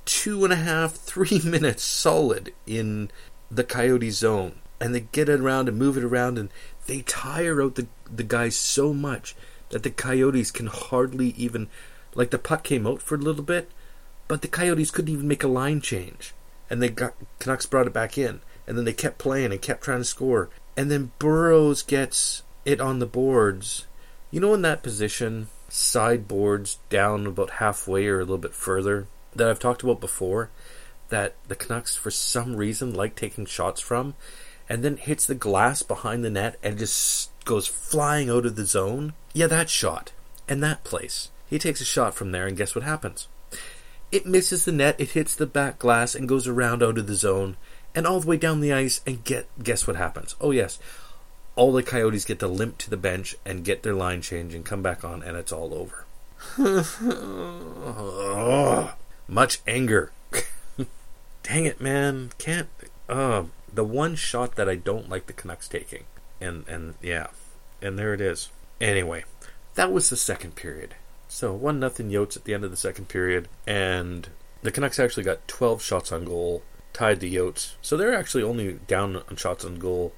two 0.05 0.45
and 0.45 0.53
a 0.53 0.57
half, 0.57 0.95
three 0.95 1.41
minutes 1.45 1.85
solid 1.85 2.53
in 2.67 3.11
the 3.51 3.65
Coyote 3.65 4.11
zone. 4.11 4.57
And 4.81 4.95
they 4.95 5.01
get 5.01 5.29
it 5.29 5.41
around 5.41 5.69
and 5.69 5.79
move 5.79 5.97
it 5.97 6.05
around, 6.05 6.39
and 6.39 6.51
they 6.87 7.03
tire 7.03 7.63
out 7.63 7.77
the, 7.77 7.87
the 8.15 8.23
guys 8.23 8.57
so 8.57 8.93
much 8.93 9.35
that 9.71 9.83
the 9.83 9.91
Coyotes 9.91 10.51
can 10.51 10.67
hardly 10.67 11.29
even 11.31 11.69
like 12.17 12.31
the 12.31 12.39
puck 12.39 12.65
came 12.65 12.87
out 12.87 13.03
for 13.03 13.15
a 13.15 13.19
little 13.19 13.45
bit, 13.45 13.71
but 14.27 14.43
the 14.43 14.49
Coyotes 14.49 14.91
couldn't 14.91 15.13
even 15.13 15.29
make 15.29 15.45
a 15.45 15.49
line 15.49 15.81
change. 15.81 16.35
And 16.69 16.83
they 16.83 16.89
got 16.89 17.15
Canucks 17.39 17.67
brought 17.67 17.87
it 17.87 17.93
back 17.93 18.19
in, 18.19 18.41
and 18.67 18.77
then 18.77 18.85
they 18.85 18.93
kept 18.93 19.19
playing 19.19 19.53
and 19.53 19.63
kept 19.63 19.85
trying 19.85 20.01
to 20.01 20.05
score. 20.05 20.49
And 20.77 20.91
then 20.91 21.13
Burrows 21.19 21.83
gets 21.83 22.43
it 22.65 22.81
on 22.81 22.99
the 22.99 23.07
boards. 23.07 23.87
You 24.31 24.41
know, 24.41 24.55
in 24.55 24.63
that 24.63 24.83
position, 24.83 25.49
sideboards 25.69 26.79
down 26.91 27.27
about 27.27 27.51
halfway 27.51 28.07
or 28.07 28.17
a 28.17 28.25
little 28.25 28.39
bit 28.39 28.55
further 28.55 29.07
that 29.35 29.49
I've 29.49 29.61
talked 29.61 29.83
about 29.83 30.01
before, 30.01 30.51
that 31.11 31.35
the 31.47 31.55
Canucks 31.55 31.95
for 31.95 32.11
some 32.11 32.57
reason 32.57 32.95
like 32.95 33.15
taking 33.15 33.47
shots 33.47 33.81
from, 33.81 34.15
and 34.69 34.83
then 34.83 34.97
hits 34.97 35.27
the 35.27 35.35
glass 35.35 35.83
behind 35.83 36.25
the 36.25 36.31
net 36.31 36.59
and 36.63 36.79
just 36.79 37.31
goes 37.45 37.67
flying 37.67 38.29
out 38.29 38.47
of 38.47 38.57
the 38.57 38.65
zone. 38.65 39.15
Yeah, 39.33 39.47
that 39.47 39.71
shot 39.71 40.13
and 40.49 40.63
that 40.63 40.85
place. 40.85 41.31
He 41.49 41.59
takes 41.59 41.81
a 41.81 41.85
shot 41.85 42.15
from 42.15 42.33
there, 42.33 42.47
and 42.47 42.57
guess 42.57 42.75
what 42.75 42.85
happens? 42.85 43.29
It 44.11 44.27
misses 44.27 44.65
the 44.65 44.73
net, 44.73 44.97
it 44.99 45.11
hits 45.11 45.35
the 45.35 45.47
back 45.47 45.79
glass, 45.79 46.15
and 46.15 46.29
goes 46.29 46.47
around 46.47 46.83
out 46.83 46.99
of 46.99 47.07
the 47.07 47.15
zone, 47.15 47.57
and 47.95 48.07
all 48.07 48.21
the 48.21 48.27
way 48.27 48.37
down 48.37 48.61
the 48.61 48.73
ice, 48.73 49.01
and 49.07 49.25
get 49.25 49.47
guess 49.63 49.87
what 49.87 49.97
happens? 49.97 50.35
Oh 50.41 50.51
yes, 50.51 50.79
all 51.55 51.73
the 51.73 51.83
Coyotes 51.83 52.25
get 52.25 52.39
to 52.41 52.49
limp 52.49 52.79
to 52.79 52.91
the 52.91 52.97
bench 52.97 53.37
and 53.45 53.65
get 53.65 53.83
their 53.83 53.95
line 53.95 54.23
change 54.23 54.55
and 54.55 54.65
come 54.65 54.83
back 54.83 55.05
on, 55.05 55.23
and 55.23 55.37
it's 55.37 55.53
all 55.53 55.75
over. 55.75 56.05
much 59.29 59.61
anger. 59.67 60.13
Dang 61.43 61.65
it, 61.65 61.81
man! 61.81 62.31
Can't. 62.39 62.69
Uh, 63.09 63.45
the 63.77 63.85
one 63.85 64.17
shot 64.17 64.57
that 64.57 64.69
I 64.69 64.75
don't 64.75 65.09
like 65.09 65.27
the 65.27 65.33
Canucks 65.33 65.69
taking, 65.69 66.05
and 66.41 66.67
and 66.67 66.95
yeah, 67.01 67.29
and 67.81 67.99
there 67.99 68.13
it 68.13 68.21
is. 68.21 68.51
Anyway, 68.81 69.25
that 69.75 69.93
was 69.93 70.11
the 70.11 70.17
second 70.17 70.57
period. 70.57 70.95
So 71.29 71.53
one 71.53 71.79
nothing 71.79 72.11
Yotes 72.11 72.37
at 72.37 72.45
the 72.45 72.55
end 72.55 72.65
of 72.65 72.71
the 72.71 72.77
second 72.77 73.09
period, 73.09 73.49
and 73.67 74.29
the 74.63 74.71
Canucks 74.71 74.99
actually 74.99 75.25
got 75.25 75.47
12 75.49 75.83
shots 75.83 76.13
on 76.13 76.25
goal, 76.25 76.63
tied 76.93 77.21
the 77.21 77.35
Yotes. 77.35 77.75
So 77.83 77.97
they're 77.97 78.15
actually 78.15 78.43
only 78.43 78.81
down 78.87 79.17
on 79.17 79.37
shots 79.37 79.65
on 79.65 79.79
goal 79.79 80.13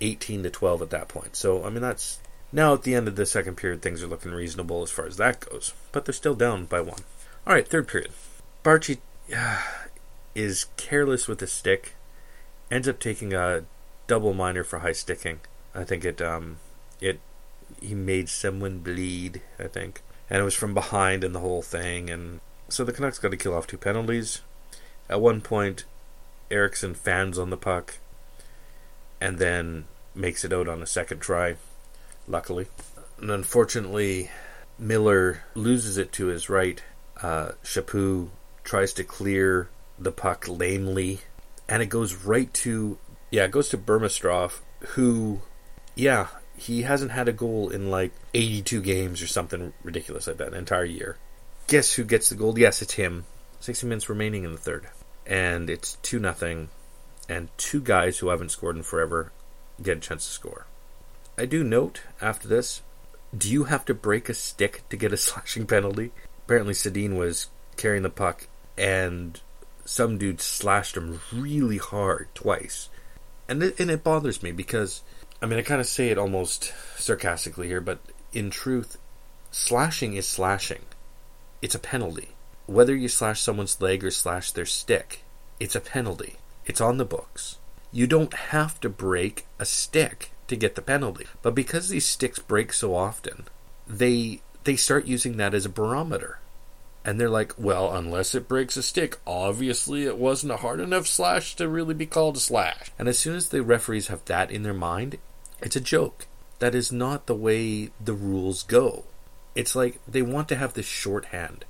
18 0.00 0.44
to 0.44 0.50
12 0.50 0.82
at 0.82 0.90
that 0.90 1.08
point. 1.08 1.36
So, 1.36 1.64
I 1.64 1.70
mean, 1.70 1.82
that's 1.82 2.20
now 2.52 2.72
at 2.74 2.82
the 2.82 2.94
end 2.94 3.08
of 3.08 3.16
the 3.16 3.26
second 3.26 3.56
period, 3.56 3.82
things 3.82 4.02
are 4.02 4.06
looking 4.06 4.32
reasonable 4.32 4.82
as 4.82 4.90
far 4.90 5.06
as 5.06 5.16
that 5.16 5.40
goes. 5.40 5.74
But 5.92 6.04
they're 6.04 6.14
still 6.14 6.34
down 6.34 6.64
by 6.64 6.80
one. 6.80 7.00
All 7.46 7.54
right, 7.54 7.66
third 7.66 7.88
period. 7.88 8.12
Baertschi 8.64 8.98
uh, 9.36 9.62
is 10.34 10.66
careless 10.76 11.28
with 11.28 11.40
the 11.40 11.46
stick, 11.46 11.94
ends 12.70 12.88
up 12.88 12.98
taking 12.98 13.32
a 13.32 13.64
double 14.06 14.34
minor 14.34 14.64
for 14.64 14.80
high 14.80 14.92
sticking. 14.92 15.40
I 15.74 15.84
think 15.84 16.04
it 16.04 16.20
um 16.20 16.58
it 17.00 17.20
he 17.80 17.94
made 17.94 18.28
someone 18.28 18.78
bleed. 18.78 19.42
I 19.58 19.68
think, 19.68 20.02
and 20.28 20.40
it 20.40 20.44
was 20.44 20.54
from 20.54 20.74
behind 20.74 21.24
and 21.24 21.34
the 21.34 21.40
whole 21.40 21.62
thing. 21.62 22.10
And 22.10 22.40
so 22.68 22.84
the 22.84 22.92
Canucks 22.92 23.18
got 23.18 23.30
to 23.30 23.36
kill 23.36 23.54
off 23.54 23.66
two 23.66 23.78
penalties. 23.78 24.40
At 25.08 25.20
one 25.20 25.40
point, 25.40 25.84
Eriksson 26.50 26.94
fans 26.94 27.38
on 27.38 27.50
the 27.50 27.56
puck, 27.56 27.98
and 29.20 29.38
then 29.38 29.86
makes 30.14 30.44
it 30.44 30.52
out 30.52 30.68
on 30.68 30.82
a 30.82 30.86
second 30.86 31.20
try. 31.20 31.56
Luckily, 32.26 32.66
and 33.20 33.30
unfortunately, 33.30 34.30
Miller 34.78 35.42
loses 35.54 35.96
it 35.96 36.12
to 36.12 36.26
his 36.26 36.50
right. 36.50 36.82
Uh, 37.22 37.52
Chaput 37.64 38.28
tries 38.64 38.92
to 38.92 39.04
clear 39.04 39.70
the 39.98 40.12
puck 40.12 40.46
lamely, 40.46 41.20
and 41.68 41.82
it 41.82 41.86
goes 41.86 42.14
right 42.24 42.52
to 42.54 42.98
yeah, 43.30 43.44
it 43.44 43.50
goes 43.50 43.68
to 43.70 43.76
Burmistrov, 43.76 44.62
who 44.80 45.42
yeah, 45.94 46.28
he 46.56 46.82
hasn't 46.82 47.10
had 47.12 47.28
a 47.28 47.32
goal 47.32 47.70
in 47.70 47.90
like 47.90 48.12
82 48.34 48.80
games 48.82 49.22
or 49.22 49.26
something 49.26 49.72
ridiculous 49.82 50.26
like 50.26 50.38
that, 50.38 50.48
an 50.48 50.54
entire 50.54 50.84
year. 50.84 51.18
Guess 51.66 51.94
who 51.94 52.04
gets 52.04 52.30
the 52.30 52.34
goal? 52.34 52.58
Yes, 52.58 52.80
it's 52.80 52.94
him. 52.94 53.26
60 53.60 53.86
minutes 53.86 54.08
remaining 54.08 54.44
in 54.44 54.52
the 54.52 54.58
third. 54.58 54.88
And 55.26 55.68
it's 55.68 55.94
2 56.02 56.18
nothing, 56.18 56.68
and 57.28 57.50
two 57.58 57.80
guys 57.80 58.18
who 58.18 58.28
haven't 58.28 58.50
scored 58.50 58.76
in 58.76 58.82
forever 58.82 59.32
get 59.82 59.98
a 59.98 60.00
chance 60.00 60.24
to 60.24 60.32
score. 60.32 60.66
I 61.36 61.44
do 61.44 61.62
note 61.62 62.00
after 62.20 62.48
this, 62.48 62.82
do 63.36 63.50
you 63.50 63.64
have 63.64 63.84
to 63.84 63.94
break 63.94 64.28
a 64.28 64.34
stick 64.34 64.82
to 64.88 64.96
get 64.96 65.12
a 65.12 65.16
slashing 65.18 65.66
penalty? 65.66 66.12
Apparently, 66.44 66.72
Sedin 66.72 67.18
was 67.18 67.48
carrying 67.76 68.02
the 68.02 68.10
puck, 68.10 68.48
and 68.78 69.40
some 69.88 70.18
dude 70.18 70.40
slashed 70.40 70.96
him 70.96 71.20
really 71.32 71.78
hard 71.78 72.28
twice. 72.34 72.90
And 73.48 73.62
it, 73.62 73.80
and 73.80 73.90
it 73.90 74.04
bothers 74.04 74.42
me 74.42 74.52
because 74.52 75.02
I 75.40 75.46
mean, 75.46 75.58
I 75.58 75.62
kind 75.62 75.80
of 75.80 75.86
say 75.86 76.08
it 76.08 76.18
almost 76.18 76.74
sarcastically 76.96 77.68
here, 77.68 77.80
but 77.80 78.00
in 78.32 78.50
truth, 78.50 78.98
slashing 79.50 80.14
is 80.14 80.26
slashing. 80.26 80.82
It's 81.62 81.74
a 81.74 81.80
penalty. 81.80 82.30
Whether 82.66 82.94
you 82.94 83.08
slash 83.08 83.40
someone's 83.40 83.80
leg 83.80 84.04
or 84.04 84.10
slash 84.10 84.52
their 84.52 84.66
stick, 84.66 85.22
it's 85.58 85.74
a 85.74 85.80
penalty. 85.80 86.36
It's 86.66 86.80
on 86.80 86.98
the 86.98 87.04
books. 87.04 87.58
You 87.90 88.06
don't 88.06 88.34
have 88.34 88.78
to 88.80 88.90
break 88.90 89.46
a 89.58 89.64
stick 89.64 90.32
to 90.48 90.56
get 90.56 90.74
the 90.74 90.82
penalty. 90.82 91.26
But 91.40 91.54
because 91.54 91.88
these 91.88 92.04
sticks 92.04 92.38
break 92.38 92.72
so 92.72 92.94
often, 92.94 93.46
they 93.86 94.42
they 94.64 94.76
start 94.76 95.06
using 95.06 95.38
that 95.38 95.54
as 95.54 95.64
a 95.64 95.70
barometer. 95.70 96.40
And 97.08 97.18
they're 97.18 97.30
like, 97.30 97.54
well, 97.56 97.96
unless 97.96 98.34
it 98.34 98.48
breaks 98.48 98.76
a 98.76 98.82
stick, 98.82 99.16
obviously 99.26 100.04
it 100.04 100.18
wasn't 100.18 100.52
a 100.52 100.58
hard 100.58 100.78
enough 100.78 101.06
slash 101.06 101.56
to 101.56 101.66
really 101.66 101.94
be 101.94 102.04
called 102.04 102.36
a 102.36 102.38
slash. 102.38 102.92
And 102.98 103.08
as 103.08 103.18
soon 103.18 103.34
as 103.34 103.48
the 103.48 103.62
referees 103.62 104.08
have 104.08 104.22
that 104.26 104.50
in 104.50 104.62
their 104.62 104.74
mind, 104.74 105.16
it's 105.62 105.74
a 105.74 105.80
joke. 105.80 106.26
That 106.58 106.74
is 106.74 106.92
not 106.92 107.24
the 107.24 107.34
way 107.34 107.92
the 107.98 108.12
rules 108.12 108.62
go. 108.62 109.04
It's 109.54 109.74
like 109.74 110.00
they 110.06 110.20
want 110.20 110.50
to 110.50 110.56
have 110.56 110.74
this 110.74 110.84
shorthand 110.84 111.64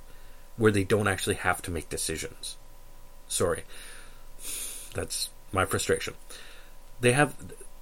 where 0.57 0.73
they 0.73 0.83
don't 0.83 1.07
actually 1.07 1.35
have 1.35 1.61
to 1.61 1.71
make 1.71 1.87
decisions. 1.87 2.57
Sorry. 3.29 3.63
That's 4.93 5.29
my 5.53 5.63
frustration. 5.63 6.15
They 6.99 7.13
have 7.13 7.33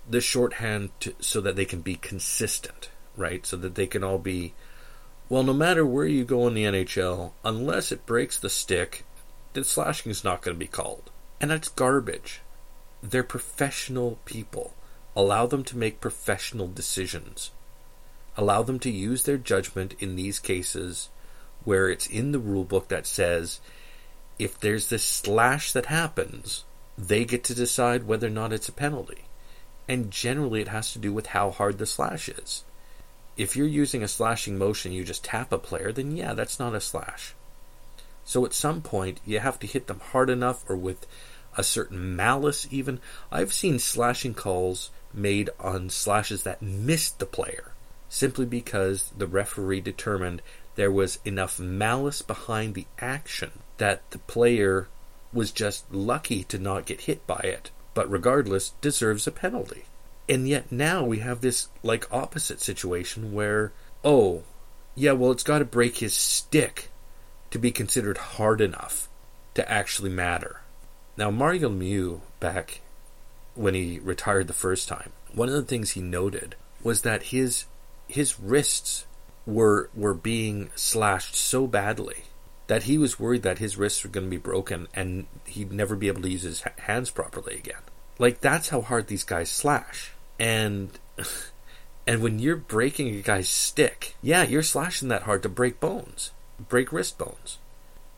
the 0.08 0.22
shorthand 0.22 0.92
to, 1.00 1.16
so 1.20 1.42
that 1.42 1.56
they 1.56 1.66
can 1.66 1.82
be 1.82 1.96
consistent, 1.96 2.92
right? 3.16 3.44
So 3.48 3.58
that 3.58 3.74
they 3.74 3.88
can 3.88 4.04
all 4.04 4.20
be, 4.20 4.54
well, 5.30 5.44
no 5.44 5.54
matter 5.54 5.86
where 5.86 6.06
you 6.06 6.24
go 6.24 6.48
in 6.48 6.54
the 6.54 6.64
NHL, 6.64 7.32
unless 7.44 7.92
it 7.92 8.06
breaks 8.06 8.40
the 8.40 8.50
stick, 8.50 9.04
the 9.54 9.64
slashing 9.64 10.10
is 10.10 10.24
not 10.24 10.42
going 10.42 10.56
to 10.56 10.60
be 10.60 10.68
called. 10.68 11.10
And 11.42 11.52
that's 11.52 11.68
garbage. 11.68 12.42
They're 13.04 13.24
professional 13.24 14.20
people. 14.26 14.74
Allow 15.16 15.48
them 15.48 15.64
to 15.66 15.78
make 15.78 16.02
professional 16.02 16.68
decisions. 16.68 17.52
Allow 18.38 18.64
them 18.64 18.80
to 18.80 18.92
use 18.92 19.24
their 19.24 19.38
judgment 19.38 19.96
in 20.00 20.16
these 20.16 20.40
cases 20.40 21.10
where 21.64 21.90
it's 21.90 22.08
in 22.08 22.32
the 22.32 22.40
rule 22.40 22.64
book 22.64 22.88
that 22.88 23.06
says 23.06 23.60
if 24.40 24.60
there's 24.60 24.90
this 24.90 25.04
slash 25.04 25.72
that 25.74 25.88
happens, 25.88 26.64
they 26.98 27.26
get 27.26 27.44
to 27.46 27.56
decide 27.56 28.04
whether 28.04 28.28
or 28.28 28.32
not 28.32 28.54
it's 28.54 28.70
a 28.70 28.74
penalty. 28.74 29.26
And 29.88 30.12
generally, 30.12 30.62
it 30.62 30.68
has 30.68 30.94
to 30.94 31.00
do 31.00 31.12
with 31.12 31.28
how 31.28 31.52
hard 31.52 31.78
the 31.78 31.86
slash 31.86 32.30
is. 32.30 32.64
If 33.38 33.56
you're 33.56 33.68
using 33.68 34.04
a 34.04 34.08
slashing 34.08 34.58
motion, 34.58 34.92
you 34.92 35.04
just 35.04 35.24
tap 35.24 35.52
a 35.52 35.58
player, 35.58 35.92
then 35.92 36.18
yeah, 36.18 36.34
that's 36.34 36.60
not 36.60 36.76
a 36.76 36.82
slash. 36.82 37.34
So 38.26 38.46
at 38.46 38.54
some 38.54 38.82
point, 38.82 39.22
you 39.26 39.40
have 39.40 39.60
to 39.60 39.68
hit 39.68 39.88
them 39.88 40.02
hard 40.12 40.30
enough 40.30 40.68
or 40.70 40.76
with 40.76 41.06
a 41.56 41.64
certain 41.64 42.16
malice, 42.16 42.68
even. 42.72 43.00
I've 43.32 43.54
seen 43.54 43.80
slashing 43.80 44.34
calls 44.34 44.90
made 45.14 45.50
on 45.60 45.90
slashes 45.90 46.44
that 46.44 46.62
missed 46.62 47.20
the 47.20 47.26
player 47.26 47.72
simply 48.10 48.46
because 48.46 49.12
the 49.18 49.28
referee 49.28 49.82
determined 49.82 50.42
there 50.76 50.92
was 50.92 51.20
enough 51.26 51.60
malice 51.60 52.22
behind 52.22 52.74
the 52.74 52.86
action 53.00 53.52
that 53.78 54.10
the 54.12 54.20
player 54.20 54.88
was 55.34 55.52
just 55.52 55.92
lucky 55.94 56.44
to 56.46 56.58
not 56.58 56.86
get 56.86 57.02
hit 57.02 57.26
by 57.28 57.40
it, 57.44 57.70
but 57.94 58.10
regardless 58.10 58.74
deserves 58.82 59.28
a 59.28 59.32
penalty. 59.32 59.86
And 60.30 60.48
yet 60.48 60.72
now 60.72 61.04
we 61.04 61.20
have 61.20 61.42
this 61.42 61.70
like 61.84 62.12
opposite 62.12 62.60
situation 62.60 63.34
where, 63.34 63.72
oh, 64.04 64.44
yeah, 64.96 65.14
well, 65.14 65.32
it's 65.32 65.44
got 65.44 65.60
to 65.60 65.66
break 65.66 65.98
his 65.98 66.14
stick 66.14 66.90
to 67.52 67.60
be 67.60 67.72
considered 67.72 68.18
hard 68.18 68.62
enough 68.62 69.08
to 69.54 69.72
actually 69.72 70.10
matter. 70.10 70.62
Now, 71.16 71.32
Mario 71.32 71.70
Lemieux, 71.70 72.22
back 72.40 72.82
when 73.56 73.74
he 73.74 74.00
retired 74.00 74.48
the 74.48 74.54
first 74.54 74.88
time, 74.88 75.12
one 75.34 75.48
of 75.48 75.56
the 75.56 75.64
things 75.64 75.92
he 75.92 76.02
noted 76.02 76.56
was 76.84 77.02
that 77.02 77.24
his 77.24 77.66
his 78.08 78.40
wrists 78.40 79.06
were 79.46 79.90
were 79.96 80.14
being 80.14 80.70
slashed 80.76 81.36
so 81.36 81.68
badly 81.68 82.26
that 82.68 82.84
he 82.84 82.98
was 82.98 83.20
worried 83.20 83.44
that 83.44 83.60
his 83.60 83.78
wrists 83.78 84.04
were 84.04 84.10
going 84.10 84.26
to 84.26 84.32
be 84.32 84.38
broken 84.38 84.88
and 84.94 85.26
he'd 85.46 85.72
never 85.72 85.96
be 85.96 86.08
able 86.08 86.22
to 86.22 86.30
use 86.30 86.44
his 86.44 86.62
hands 86.80 87.10
properly 87.10 87.56
again. 87.56 87.82
Like 88.20 88.42
that's 88.42 88.70
how 88.70 88.82
hard 88.82 89.08
these 89.08 89.24
guys 89.24 89.50
slash. 89.50 90.12
And 90.40 90.98
and 92.08 92.22
when 92.22 92.40
you're 92.40 92.56
breaking 92.56 93.10
a 93.10 93.22
guy's 93.22 93.50
stick, 93.50 94.16
yeah, 94.22 94.44
you're 94.44 94.64
slashing 94.64 95.10
that 95.10 95.24
hard 95.24 95.44
to 95.44 95.50
break 95.50 95.80
bones, 95.80 96.32
break 96.70 96.92
wrist 96.92 97.18
bones. 97.18 97.58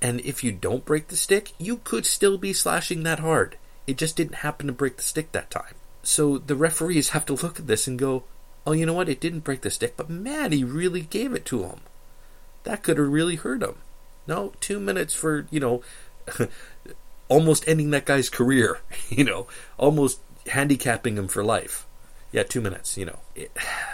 And 0.01 0.21
if 0.21 0.43
you 0.43 0.51
don't 0.51 0.85
break 0.85 1.07
the 1.07 1.17
stick, 1.17 1.53
you 1.57 1.77
could 1.83 2.05
still 2.05 2.37
be 2.37 2.53
slashing 2.53 3.03
that 3.03 3.19
hard. 3.19 3.57
It 3.87 3.97
just 3.97 4.15
didn't 4.15 4.35
happen 4.35 4.67
to 4.67 4.73
break 4.73 4.97
the 4.97 5.03
stick 5.03 5.31
that 5.31 5.49
time. 5.49 5.75
So 6.03 6.37
the 6.37 6.55
referees 6.55 7.09
have 7.09 7.25
to 7.25 7.33
look 7.33 7.59
at 7.59 7.67
this 7.67 7.87
and 7.87 7.99
go, 7.99 8.23
oh, 8.65 8.71
you 8.71 8.85
know 8.85 8.93
what? 8.93 9.09
It 9.09 9.19
didn't 9.19 9.43
break 9.43 9.61
the 9.61 9.71
stick, 9.71 9.95
but 9.97 10.09
man, 10.09 10.51
he 10.51 10.63
really 10.63 11.01
gave 11.01 11.33
it 11.33 11.45
to 11.45 11.63
him. 11.63 11.81
That 12.63 12.83
could 12.83 12.97
have 12.97 13.09
really 13.09 13.35
hurt 13.35 13.63
him. 13.63 13.75
No, 14.27 14.53
two 14.61 14.79
minutes 14.79 15.13
for, 15.13 15.47
you 15.49 15.59
know, 15.59 15.81
almost 17.27 17.67
ending 17.67 17.89
that 17.89 18.05
guy's 18.05 18.29
career, 18.29 18.79
you 19.09 19.23
know, 19.23 19.47
almost 19.77 20.19
handicapping 20.47 21.17
him 21.17 21.27
for 21.27 21.43
life. 21.43 21.85
Yeah, 22.31 22.43
two 22.43 22.61
minutes, 22.61 22.97
you 22.97 23.05
know. 23.05 23.19
It, 23.35 23.51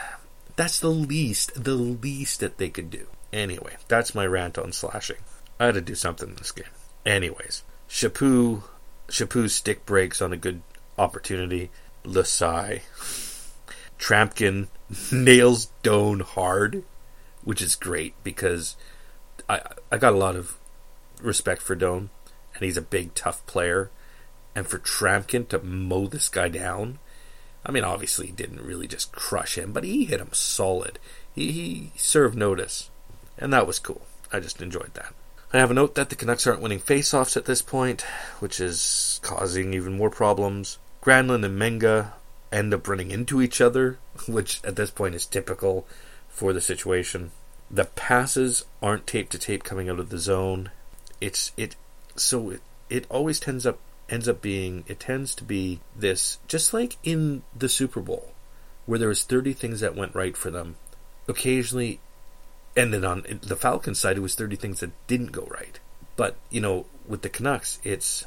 that's 0.55 0.79
the 0.79 0.89
least, 0.89 1.51
the 1.61 1.75
least 1.75 2.39
that 2.39 2.57
they 2.57 2.69
could 2.69 2.89
do. 2.89 3.07
Anyway, 3.31 3.75
that's 3.87 4.15
my 4.15 4.25
rant 4.25 4.57
on 4.57 4.71
slashing. 4.71 5.17
I 5.59 5.65
had 5.67 5.75
to 5.75 5.81
do 5.81 5.95
something 5.95 6.29
in 6.29 6.35
this 6.35 6.51
game. 6.51 6.65
Anyways, 7.05 7.63
Chaput 7.89 8.63
Chaput's 9.07 9.53
stick 9.53 9.85
breaks 9.85 10.21
on 10.21 10.33
a 10.33 10.37
good 10.37 10.61
opportunity. 10.97 11.69
Lasai. 12.03 12.81
Tryamkin 13.99 14.67
nails 15.11 15.67
Doan 15.83 16.21
hard, 16.21 16.83
which 17.43 17.61
is 17.61 17.75
great 17.75 18.13
because 18.23 18.75
I 19.47 19.61
I 19.91 19.97
got 19.97 20.13
a 20.13 20.17
lot 20.17 20.35
of 20.35 20.57
respect 21.21 21.61
for 21.61 21.75
Doan, 21.75 22.09
and 22.53 22.63
he's 22.63 22.77
a 22.77 22.81
big 22.81 23.15
tough 23.15 23.45
player. 23.45 23.91
And 24.55 24.65
for 24.65 24.79
Tryamkin 24.79 25.49
to 25.49 25.59
mow 25.59 26.07
this 26.07 26.29
guy 26.29 26.47
down, 26.47 26.99
I 27.65 27.71
mean, 27.71 27.83
obviously 27.83 28.27
he 28.27 28.31
didn't 28.31 28.61
really 28.61 28.87
just 28.87 29.11
crush 29.11 29.57
him, 29.57 29.71
but 29.71 29.83
he 29.83 30.05
hit 30.05 30.19
him 30.19 30.29
solid. 30.31 30.99
He, 31.33 31.51
he 31.51 31.91
served 31.95 32.37
notice, 32.37 32.89
and 33.37 33.51
that 33.51 33.67
was 33.67 33.79
cool. 33.79 34.05
I 34.31 34.39
just 34.39 34.61
enjoyed 34.61 34.93
that. 34.93 35.13
I 35.53 35.59
have 35.59 35.71
a 35.71 35.75
note 35.75 35.95
that 35.95 36.09
the 36.09 36.15
Canucks 36.15 36.45
aren't 36.45 36.61
winning 36.61 36.79
faceoffs 36.79 37.37
at 37.37 37.45
this 37.45 37.61
point, 37.61 38.01
which 38.39 38.59
is 38.59 39.19
causing 39.23 39.73
even 39.73 39.97
more 39.97 40.09
problems. 40.09 40.77
Granlund 41.01 41.45
and 41.45 41.59
Megna 41.59 42.13
end 42.51 42.73
up 42.73 42.87
running 42.87 43.11
into 43.11 43.41
each 43.41 43.61
other, 43.61 43.97
which 44.27 44.63
at 44.63 44.75
this 44.75 44.91
point 44.91 45.15
is 45.15 45.25
typical 45.25 45.87
for 46.27 46.51
the 46.51 46.61
situation. 46.61 47.31
The 47.71 47.85
passes 47.85 48.65
aren't 48.81 49.07
tape 49.07 49.29
to 49.29 49.39
tape 49.39 49.63
coming 49.63 49.89
out 49.89 49.99
of 49.99 50.09
the 50.09 50.19
zone. 50.19 50.71
It's 51.21 51.51
it 51.57 51.75
so 52.15 52.51
it, 52.51 52.61
it 52.89 53.05
always 53.09 53.39
tends 53.39 53.65
up 53.65 53.79
ends 54.09 54.27
up 54.27 54.41
being 54.41 54.83
it 54.87 54.99
tends 54.99 55.33
to 55.35 55.43
be 55.43 55.79
this 55.95 56.39
just 56.47 56.73
like 56.73 56.97
in 57.03 57.41
the 57.55 57.69
Super 57.69 58.01
Bowl 58.01 58.33
where 58.85 58.99
there 58.99 59.09
was 59.09 59.23
30 59.23 59.53
things 59.53 59.79
that 59.79 59.95
went 59.95 60.13
right 60.13 60.37
for 60.37 60.51
them 60.51 60.75
occasionally 61.27 61.99
and 62.75 62.93
then 62.93 63.05
on 63.05 63.23
the 63.41 63.55
Falcons 63.55 63.99
side 63.99 64.17
it 64.17 64.21
was 64.21 64.35
30 64.35 64.55
things 64.57 64.79
that 64.81 64.91
didn't 65.07 65.31
go 65.31 65.47
right. 65.49 65.79
But 66.15 66.35
you 66.49 66.61
know 66.61 66.85
with 67.07 67.21
the 67.21 67.29
Canucks 67.29 67.79
it's 67.83 68.25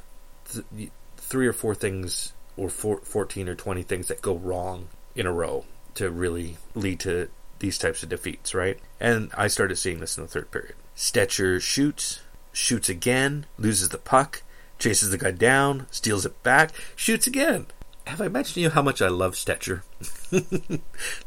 th- 0.53 0.91
three 1.17 1.47
or 1.47 1.53
four 1.53 1.75
things 1.75 2.33
or 2.57 2.69
four, 2.69 3.01
14 3.03 3.49
or 3.49 3.55
20 3.55 3.83
things 3.83 4.09
that 4.09 4.23
go 4.23 4.35
wrong 4.35 4.89
in 5.15 5.27
a 5.27 5.33
row 5.33 5.65
to 5.95 6.11
really 6.11 6.57
lead 6.75 7.01
to 7.01 7.29
these 7.61 7.79
types 7.79 8.03
of 8.03 8.09
defeats 8.09 8.55
right? 8.55 8.79
And 8.99 9.31
I 9.37 9.47
started 9.47 9.77
seeing 9.77 10.01
this 10.01 10.17
in 10.17 10.25
the 10.25 10.29
third 10.29 10.51
period. 10.51 10.75
Stecher 10.97 11.61
shoots 11.61 12.21
shoots 12.53 12.89
again 12.89 13.47
loses 13.57 13.91
the 13.91 13.99
puck 13.99 14.43
chases 14.79 15.11
the 15.11 15.19
guy 15.19 15.31
down, 15.31 15.87
steals 15.91 16.25
it 16.25 16.43
back, 16.43 16.73
shoots 16.97 17.27
again. 17.27 17.67
Have 18.07 18.21
I 18.21 18.29
mentioned 18.29 18.55
to 18.55 18.61
you 18.61 18.71
how 18.71 18.83
much 18.83 19.03
I 19.03 19.09
love 19.09 19.35
Stecher? 19.35 19.83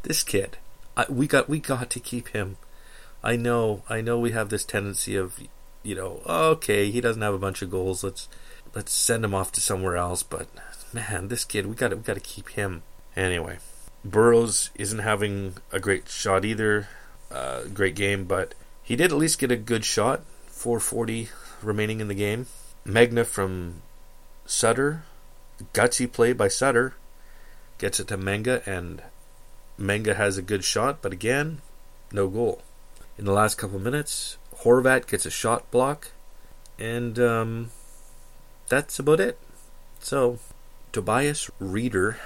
this 0.04 0.24
kid, 0.24 0.58
I, 0.98 1.06
we 1.10 1.28
got 1.28 1.48
we 1.48 1.60
got 1.60 1.90
to 1.92 2.00
keep 2.00 2.30
him. 2.30 2.58
I 3.24 3.36
know, 3.36 3.84
I 3.88 4.02
know, 4.02 4.18
we 4.18 4.32
have 4.32 4.50
this 4.50 4.66
tendency 4.66 5.16
of, 5.16 5.40
you 5.84 5.94
know, 5.94 6.22
okay, 6.26 6.90
he 6.90 7.00
doesn't 7.02 7.22
have 7.22 7.36
a 7.36 7.40
bunch 7.40 7.62
of 7.62 7.70
goals. 7.70 8.04
Let's 8.04 8.28
let's 8.74 8.92
send 8.92 9.24
him 9.24 9.36
off 9.36 9.52
to 9.54 9.62
somewhere 9.62 9.98
else. 9.98 10.24
But 10.24 10.48
man, 10.92 11.28
this 11.28 11.46
kid, 11.46 11.68
we 11.68 11.76
got 11.76 11.92
we 11.92 12.02
got 12.02 12.16
to 12.16 12.20
keep 12.20 12.50
him. 12.50 12.82
Anyway, 13.16 13.60
Burrows 14.04 14.72
isn't 14.76 15.00
having 15.00 15.56
a 15.72 15.80
great 15.80 16.10
shot 16.10 16.46
either. 16.46 16.88
Uh, 17.30 17.64
great 17.74 17.96
game, 17.96 18.26
but 18.26 18.56
he 18.84 18.96
did 18.96 19.12
at 19.12 19.18
least 19.18 19.40
get 19.40 19.52
a 19.52 19.58
good 19.58 19.86
shot. 19.86 20.22
440 20.48 21.30
remaining 21.62 22.00
in 22.02 22.08
the 22.08 22.14
game. 22.14 22.48
Megna 22.86 23.26
from 23.26 23.82
Sutter. 24.46 25.04
Gutsy 25.74 26.12
play 26.12 26.34
by 26.34 26.48
Sutter. 26.48 26.96
Gets 27.78 28.00
it 28.00 28.08
to 28.08 28.18
Megna, 28.18 28.66
and 28.66 29.02
Megna 29.80 30.16
has 30.16 30.38
a 30.38 30.42
good 30.42 30.64
shot, 30.64 31.02
but 31.02 31.14
again, 31.14 31.62
no 32.12 32.28
goal. 32.28 32.62
In 33.18 33.26
the 33.26 33.34
last 33.34 33.58
couple 33.58 33.80
minutes, 33.80 34.38
Horvat 34.64 35.08
gets 35.08 35.26
a 35.26 35.32
shot 35.32 35.70
block, 35.72 36.10
and 36.80 37.18
um, 37.20 37.72
that's 38.70 39.00
about 39.00 39.20
it. 39.20 39.38
So, 40.00 40.40
Tobias 40.92 41.50
Rieder, 41.62 42.18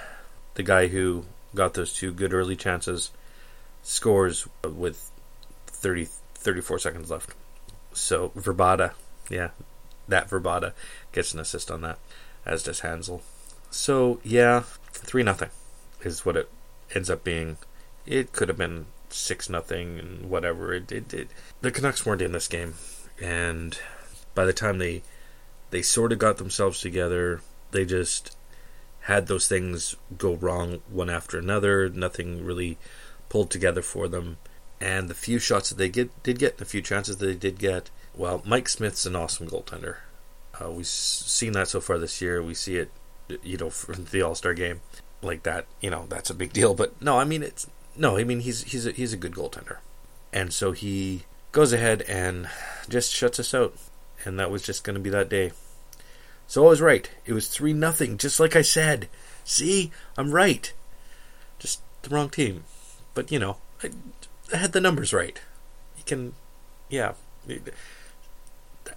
the 0.56 0.64
guy 0.64 0.88
who 0.88 1.26
got 1.54 1.74
those 1.74 1.94
two 1.94 2.12
good 2.12 2.34
early 2.34 2.56
chances, 2.56 3.12
scores 3.84 4.48
with 4.64 5.12
30, 5.68 6.08
34 6.36 6.80
seconds 6.80 7.12
left. 7.12 7.34
So, 7.94 8.30
Vrbata, 8.30 8.94
yeah, 9.30 9.50
that 10.08 10.30
Vrbata 10.30 10.74
gets 11.12 11.34
an 11.34 11.40
assist 11.40 11.72
on 11.72 11.82
that, 11.82 12.00
as 12.46 12.64
does 12.64 12.82
Hanzal. 12.82 13.22
So 13.70 14.20
yeah, 14.24 14.64
three 14.92 15.24
nothing 15.24 15.50
is 16.02 16.26
what 16.26 16.38
it 16.38 16.50
ends 16.94 17.10
up 17.10 17.24
being. 17.24 17.58
It 18.06 18.32
could 18.32 18.50
have 18.50 18.58
been 18.58 18.86
six 19.10 19.50
nothing 19.50 20.00
and 20.00 20.30
whatever. 20.30 20.74
It, 20.74 20.92
it, 20.92 21.14
it 21.14 21.28
the 21.62 21.72
Canucks 21.72 22.06
weren't 22.06 22.22
in 22.22 22.32
this 22.32 22.48
game, 22.48 22.76
and 23.22 23.78
by 24.34 24.46
the 24.46 24.54
time 24.54 24.78
they 24.78 25.04
they 25.72 25.82
sort 25.82 26.12
of 26.12 26.20
got 26.20 26.38
themselves 26.38 26.80
together, 26.80 27.42
they 27.72 27.86
just 27.86 28.38
had 29.02 29.28
those 29.28 29.48
things 29.48 29.96
go 30.18 30.36
wrong 30.36 30.82
one 30.90 31.10
after 31.10 31.38
another. 31.38 31.90
Nothing 31.90 32.46
really 32.46 32.78
pulled 33.30 33.50
together 33.50 33.82
for 33.82 34.08
them, 34.08 34.38
and 34.80 35.10
the 35.10 35.14
few 35.14 35.40
shots 35.40 35.70
that 35.70 35.78
they 35.78 35.90
get 35.90 36.24
did 36.24 36.40
get, 36.40 36.58
the 36.58 36.66
few 36.66 36.82
chances 36.82 37.18
that 37.18 37.26
they 37.26 37.36
did 37.36 37.60
get, 37.60 37.90
well, 38.18 38.42
Mike 38.46 38.70
Smith's 38.70 39.06
an 39.06 39.16
awesome 39.16 39.48
goaltender. 39.48 39.98
Uh, 40.60 40.72
we've 40.72 40.88
seen 40.88 41.52
that 41.54 41.68
so 41.68 41.82
far 41.82 41.98
this 41.98 42.22
year. 42.22 42.42
We 42.42 42.54
see 42.54 42.78
it, 42.78 42.92
you 43.44 43.58
know, 43.58 43.70
for 43.70 43.94
the 43.94 44.22
All 44.22 44.36
Star 44.36 44.54
game 44.54 44.82
like 45.22 45.44
that. 45.44 45.66
You 45.82 45.90
know, 45.90 46.06
that's 46.08 46.30
a 46.30 46.36
big 46.36 46.54
deal. 46.54 46.74
But 46.74 47.02
no, 47.02 47.18
I 47.18 47.26
mean 47.26 47.44
it's 47.44 47.68
no. 47.96 48.18
I 48.18 48.24
mean 48.24 48.40
he's 48.40 48.64
he's 48.64 48.86
a, 48.86 48.92
he's 48.92 49.14
a 49.14 49.18
good 49.18 49.34
goaltender, 49.34 49.78
and 50.32 50.54
so 50.54 50.72
he 50.72 51.24
goes 51.52 51.74
ahead 51.74 52.04
and 52.04 52.50
just 52.88 53.12
shuts 53.14 53.40
us 53.40 53.54
out. 53.54 53.76
And 54.24 54.40
that 54.40 54.50
was 54.50 54.64
just 54.64 54.84
going 54.84 54.96
to 54.96 55.02
be 55.02 55.12
that 55.12 55.30
day. 55.30 55.52
So 56.48 56.66
I 56.66 56.70
was 56.70 56.82
right. 56.82 57.10
It 57.26 57.34
was 57.34 57.48
three 57.48 57.74
nothing, 57.74 58.18
just 58.18 58.40
like 58.40 58.56
I 58.56 58.62
said. 58.62 59.08
See, 59.44 59.92
I'm 60.18 60.32
right. 60.32 60.74
Just 61.60 61.82
the 62.02 62.10
wrong 62.10 62.30
team, 62.30 62.64
but 63.14 63.32
you 63.32 63.40
know, 63.40 63.58
I, 63.84 63.92
I 64.54 64.58
had 64.58 64.72
the 64.72 64.82
numbers 64.82 65.14
right. 65.14 65.40
You 65.98 66.04
can, 66.06 66.34
yeah 66.90 67.14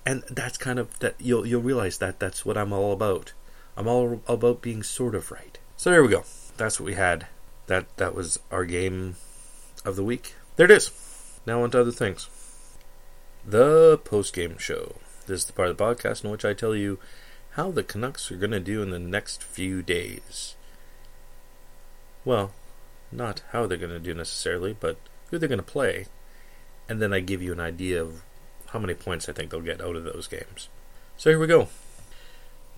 and 0.09 0.23
that's 0.31 0.57
kind 0.57 0.79
of 0.79 0.99
that 1.01 1.17
you'll 1.19 1.45
you'll 1.45 1.61
realize 1.61 1.99
that 1.99 2.19
that's 2.19 2.43
what 2.43 2.57
I'm 2.57 2.73
all 2.73 2.93
about. 2.93 3.35
I'm 3.77 3.87
all 3.87 4.23
about 4.27 4.63
being 4.63 4.83
sort 4.83 5.15
of 5.15 5.31
right. 5.31 5.59
So 5.77 5.91
there 5.91 6.03
we 6.03 6.09
go. 6.09 6.25
That's 6.57 6.81
what 6.81 6.87
we 6.87 6.95
had. 6.95 7.27
That 7.67 7.95
that 7.99 8.15
was 8.15 8.41
our 8.51 8.65
game 8.65 9.17
of 9.85 9.97
the 9.97 10.03
week. 10.03 10.33
There 10.57 10.65
it 10.65 10.71
is. 10.71 10.91
Now 11.45 11.63
on 11.63 11.73
to 11.73 11.83
other 11.83 11.93
things. 11.93 12.27
The 13.45 13.99
post 14.03 14.35
game 14.35 14.57
show. 14.57 14.97
This 15.27 15.41
is 15.41 15.45
the 15.45 15.53
part 15.53 15.69
of 15.69 15.77
the 15.77 15.85
podcast 15.85 16.25
in 16.25 16.31
which 16.31 16.45
I 16.45 16.55
tell 16.55 16.75
you 16.75 16.99
how 17.51 17.71
the 17.71 17.83
Canucks 17.83 18.33
are 18.33 18.37
going 18.37 18.53
to 18.53 18.61
do 18.61 18.81
in 18.83 18.89
the 18.89 18.99
next 18.99 19.43
few 19.43 19.83
days. 19.83 20.57
Well, 22.25 22.53
not 23.13 23.43
how 23.53 23.67
they're 23.67 23.77
going 23.77 23.91
to 23.91 23.99
do 23.99 24.15
necessarily, 24.15 24.75
but 24.79 24.97
who 25.31 25.37
they're 25.37 25.51
going 25.51 25.59
to 25.59 25.63
play. 25.63 26.07
And 26.89 27.03
then 27.03 27.13
I 27.13 27.21
give 27.21 27.43
you 27.43 27.53
an 27.53 27.61
idea 27.61 28.03
of 28.03 28.23
how 28.71 28.79
many 28.79 28.95
points 28.95 29.29
I 29.29 29.33
think 29.33 29.51
they'll 29.51 29.61
get 29.61 29.81
out 29.81 29.97
of 29.97 30.05
those 30.05 30.29
games. 30.29 30.69
So 31.17 31.31
here 31.31 31.39
we 31.39 31.47
go. 31.47 31.69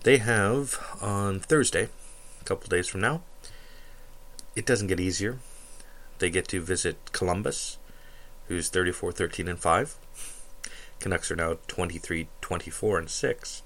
They 0.03 0.19
have 0.19 0.79
on 1.01 1.41
Thursday, 1.41 1.89
a 2.41 2.45
couple 2.45 2.69
days 2.69 2.89
from 2.89 3.01
now. 3.01 3.23
It 4.57 4.67
doesn't 4.67 4.87
get 4.87 5.01
easier. 5.01 5.39
They 6.19 6.31
get 6.31 6.49
to 6.49 6.61
visit 6.61 7.13
Columbus, 7.13 7.79
who's 8.49 8.69
34 8.69 9.13
13 9.13 9.49
and 9.49 9.59
5. 9.59 9.97
Canucks 11.01 11.31
are 11.31 11.37
now 11.37 11.59
23 11.67 12.29
24 12.41 12.99
and 12.99 13.11
6, 13.11 13.63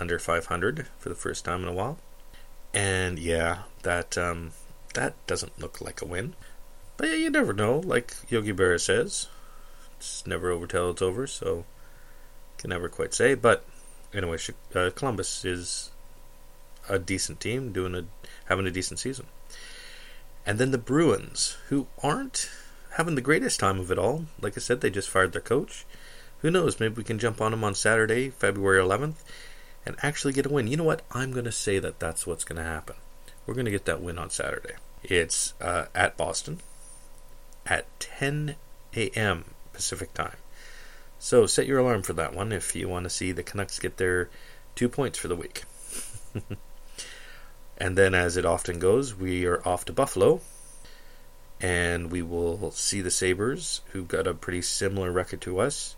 under 0.00 0.18
500 0.18 0.86
for 0.98 1.08
the 1.08 1.14
first 1.14 1.44
time 1.44 1.62
in 1.62 1.68
a 1.68 1.72
while. 1.72 1.98
And 2.72 3.18
yeah, 3.18 3.62
that 3.82 4.18
um, 4.18 4.52
that 4.94 5.14
doesn't 5.26 5.60
look 5.60 5.80
like 5.80 6.02
a 6.02 6.06
win. 6.06 6.34
But 6.96 7.08
yeah, 7.08 7.16
you 7.16 7.30
never 7.30 7.52
know. 7.52 7.78
Like 7.78 8.14
Yogi 8.28 8.52
Berra 8.52 8.80
says, 8.80 9.28
it's 10.04 10.26
never 10.26 10.50
over 10.50 10.66
till 10.66 10.90
it's 10.90 11.02
over, 11.02 11.26
so 11.26 11.64
can 12.58 12.70
never 12.70 12.88
quite 12.88 13.14
say. 13.14 13.34
But 13.34 13.64
anyway, 14.12 14.38
uh, 14.74 14.90
Columbus 14.94 15.44
is 15.44 15.90
a 16.88 16.98
decent 16.98 17.40
team, 17.40 17.72
doing 17.72 17.94
a 17.94 18.04
having 18.46 18.66
a 18.66 18.70
decent 18.70 19.00
season. 19.00 19.26
And 20.46 20.58
then 20.58 20.70
the 20.70 20.78
Bruins, 20.78 21.56
who 21.68 21.86
aren't 22.02 22.50
having 22.94 23.14
the 23.14 23.20
greatest 23.20 23.58
time 23.58 23.80
of 23.80 23.90
it 23.90 23.98
all. 23.98 24.26
Like 24.40 24.56
I 24.56 24.60
said, 24.60 24.80
they 24.80 24.90
just 24.90 25.10
fired 25.10 25.32
their 25.32 25.40
coach. 25.40 25.84
Who 26.40 26.50
knows? 26.50 26.78
Maybe 26.78 26.94
we 26.94 27.04
can 27.04 27.18
jump 27.18 27.40
on 27.40 27.50
them 27.50 27.64
on 27.64 27.74
Saturday, 27.74 28.30
February 28.30 28.82
11th, 28.82 29.16
and 29.84 29.96
actually 30.02 30.32
get 30.32 30.46
a 30.46 30.50
win. 30.50 30.66
You 30.66 30.76
know 30.76 30.84
what? 30.84 31.02
I'm 31.10 31.32
going 31.32 31.46
to 31.46 31.52
say 31.52 31.78
that 31.78 31.98
that's 31.98 32.26
what's 32.26 32.44
going 32.44 32.58
to 32.58 32.68
happen. 32.68 32.96
We're 33.46 33.54
going 33.54 33.64
to 33.64 33.70
get 33.70 33.86
that 33.86 34.02
win 34.02 34.18
on 34.18 34.30
Saturday. 34.30 34.74
It's 35.02 35.54
uh, 35.60 35.86
at 35.94 36.16
Boston 36.16 36.60
at 37.66 37.86
10 37.98 38.56
a.m. 38.94 39.44
Pacific 39.74 40.14
time. 40.14 40.36
So 41.18 41.46
set 41.46 41.66
your 41.66 41.78
alarm 41.78 42.02
for 42.02 42.12
that 42.14 42.34
one 42.34 42.52
if 42.52 42.74
you 42.74 42.88
want 42.88 43.04
to 43.04 43.10
see 43.10 43.32
the 43.32 43.42
Canucks 43.42 43.78
get 43.78 43.96
their 43.96 44.28
two 44.74 44.88
points 44.88 45.18
for 45.18 45.28
the 45.28 45.36
week. 45.36 45.64
and 47.78 47.96
then, 47.96 48.14
as 48.14 48.36
it 48.36 48.44
often 48.44 48.78
goes, 48.78 49.14
we 49.14 49.46
are 49.46 49.66
off 49.66 49.84
to 49.86 49.92
Buffalo, 49.92 50.40
and 51.60 52.10
we 52.10 52.22
will 52.22 52.70
see 52.72 53.00
the 53.00 53.10
Sabres, 53.10 53.80
who've 53.92 54.08
got 54.08 54.26
a 54.26 54.34
pretty 54.34 54.62
similar 54.62 55.10
record 55.10 55.40
to 55.42 55.60
us. 55.60 55.96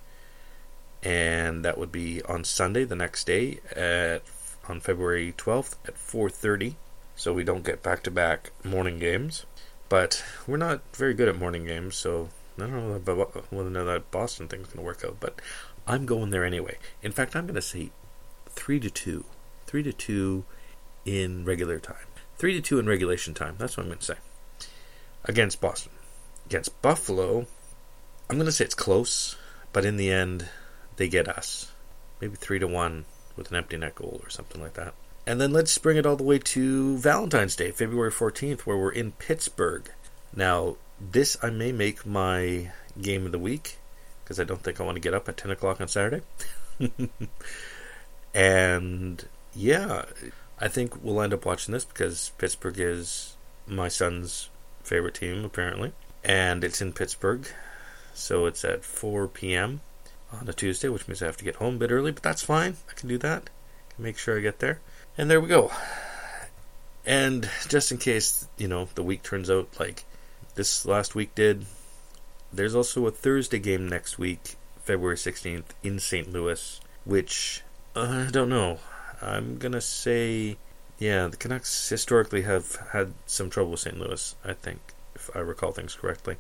And 1.03 1.65
that 1.65 1.79
would 1.79 1.93
be 1.93 2.23
on 2.23 2.45
Sunday, 2.45 2.85
the 2.85 2.97
next 2.97 3.27
day, 3.27 3.61
at 3.75 4.23
on 4.69 4.81
February 4.81 5.33
12th 5.37 5.77
at 5.87 5.95
4:30. 5.97 6.77
So 7.15 7.33
we 7.33 7.45
don't 7.45 7.65
get 7.65 7.83
back-to-back 7.83 8.53
morning 8.63 8.99
games. 8.99 9.47
But 9.89 10.25
we're 10.47 10.57
not 10.57 10.83
very 10.95 11.15
good 11.15 11.29
at 11.29 11.39
morning 11.39 11.65
games, 11.65 11.97
so 11.97 12.29
I 12.59 12.63
don't 12.63 12.73
know 12.73 13.39
whether 13.51 13.85
that 13.85 14.11
Boston 14.11 14.49
thing's 14.49 14.69
going 14.69 14.79
to 14.79 14.83
work 14.83 15.05
out, 15.05 15.19
but 15.21 15.41
I'm 15.87 16.07
going 16.07 16.31
there 16.31 16.45
anyway. 16.45 16.79
In 17.03 17.13
fact, 17.13 17.37
I'm 17.37 17.47
going 17.47 17.55
to 17.55 17.63
say 17.63 17.91
three 18.49 18.81
to 18.81 18.91
two, 18.91 19.25
three 19.67 19.83
to 19.83 19.93
two 19.93 20.45
in 21.05 21.45
regular 21.45 21.79
time, 21.79 22.07
three 22.39 22.55
to 22.55 22.61
two 22.61 22.79
in 22.79 22.87
regulation 22.87 23.35
time. 23.35 23.57
That's 23.59 23.77
what 23.77 23.85
I'm 23.85 23.91
going 23.91 23.99
to 23.99 24.05
say 24.05 24.17
against 25.25 25.61
Boston. 25.61 25.93
Against 26.47 26.81
Buffalo, 26.81 27.47
I'm 28.31 28.37
going 28.37 28.47
to 28.47 28.53
say 28.53 28.65
it's 28.65 28.75
close, 28.75 29.37
but 29.73 29.85
in 29.85 29.97
the 29.97 30.11
end, 30.11 30.49
they 30.97 31.09
get 31.09 31.29
us. 31.29 31.73
Maybe 32.21 32.37
three 32.37 32.59
to 32.59 32.67
one 32.67 33.05
with 33.37 33.51
an 33.51 33.57
empty 33.57 33.77
net 33.77 33.95
goal 33.95 34.21
or 34.23 34.31
something 34.31 34.63
like 34.63 34.75
that. 34.75 34.95
And 35.27 35.41
then 35.41 35.53
let's 35.53 35.77
bring 35.79 35.97
it 35.97 36.07
all 36.07 36.17
the 36.17 36.25
way 36.25 36.39
to 36.39 36.97
Valentine's 36.99 37.57
Day, 37.57 37.73
February 37.73 38.13
14th, 38.13 38.61
where 38.61 38.77
we're 38.77 38.93
in 38.93 39.13
Pittsburgh. 39.13 39.91
Now, 40.35 40.77
this 41.01 41.37
I 41.43 41.51
may 41.51 41.73
make 41.73 42.07
my 42.07 42.71
game 43.01 43.27
of 43.27 43.33
the 43.33 43.39
week 43.39 43.79
because 44.25 44.41
I 44.41 44.45
don't 44.45 44.63
think 44.63 44.81
I 44.81 44.85
want 44.85 44.97
to 44.97 45.01
get 45.01 45.15
up 45.15 45.29
at 45.29 45.37
10 45.37 45.51
o'clock 45.51 45.81
on 45.81 45.89
Saturday. 45.89 46.23
And 48.37 49.25
yeah, 49.55 50.05
I 50.61 50.69
think 50.69 51.03
we'll 51.03 51.23
end 51.23 51.33
up 51.33 51.47
watching 51.47 51.73
this 51.73 51.87
because 51.87 52.33
Pittsburgh 52.37 52.79
is 52.79 53.35
my 53.67 53.89
son's 53.89 54.51
favorite 54.83 55.15
team, 55.15 55.43
apparently. 55.43 55.93
And 56.23 56.63
it's 56.63 56.83
in 56.83 56.93
Pittsburgh, 56.93 57.49
so 58.13 58.45
it's 58.45 58.63
at 58.63 58.85
4 58.85 59.29
p.m. 59.29 59.81
on 60.31 60.47
a 60.49 60.53
Tuesday, 60.53 60.89
which 60.91 61.09
means 61.09 61.23
I 61.23 61.27
have 61.27 61.39
to 61.39 61.45
get 61.45 61.57
home 61.57 61.77
a 61.77 61.79
bit 61.79 61.91
early, 61.91 62.13
but 62.13 62.23
that's 62.23 62.43
fine. 62.43 62.77
I 62.91 62.93
can 62.93 63.09
do 63.09 63.17
that. 63.19 63.49
I 63.91 63.95
can 63.95 64.05
make 64.05 64.19
sure 64.19 64.37
I 64.37 64.43
get 64.43 64.59
there. 64.59 64.81
And 65.17 65.31
there 65.31 65.41
we 65.41 65.49
go. 65.49 65.73
And 67.07 67.49
just 67.69 67.91
in 67.91 67.97
case, 67.97 68.49
you 68.59 68.69
know, 68.69 68.89
the 68.97 69.03
week 69.03 69.23
turns 69.23 69.49
out 69.49 69.69
like 69.81 70.05
this 70.57 70.85
last 70.85 71.15
week 71.15 71.35
did, 71.35 71.67
there's 72.53 72.75
also 72.75 73.07
a 73.07 73.11
Thursday 73.11 73.59
game 73.59 73.89
next 73.89 74.19
week, 74.19 74.57
February 74.83 75.17
16th, 75.17 75.65
in 75.83 75.99
St. 75.99 76.33
Louis, 76.33 76.81
which 77.05 77.63
uh, 77.95 78.27
I 78.29 78.31
don't 78.31 78.49
know. 78.49 78.79
I'm 79.23 79.59
going 79.59 79.73
to 79.73 79.81
say, 79.81 80.57
yeah, 80.99 81.29
the 81.29 81.37
Canucks 81.37 81.89
historically 81.89 82.43
have 82.43 82.77
had 82.93 83.13
some 83.27 83.51
trouble 83.51 83.73
with 83.73 83.81
St. 83.81 83.99
Louis, 83.99 84.35
I 84.45 84.53
think, 84.53 84.81
if 85.15 85.31
I 85.35 85.41
recall 85.41 85.73
things 85.73 85.95
correctly. 85.95 86.37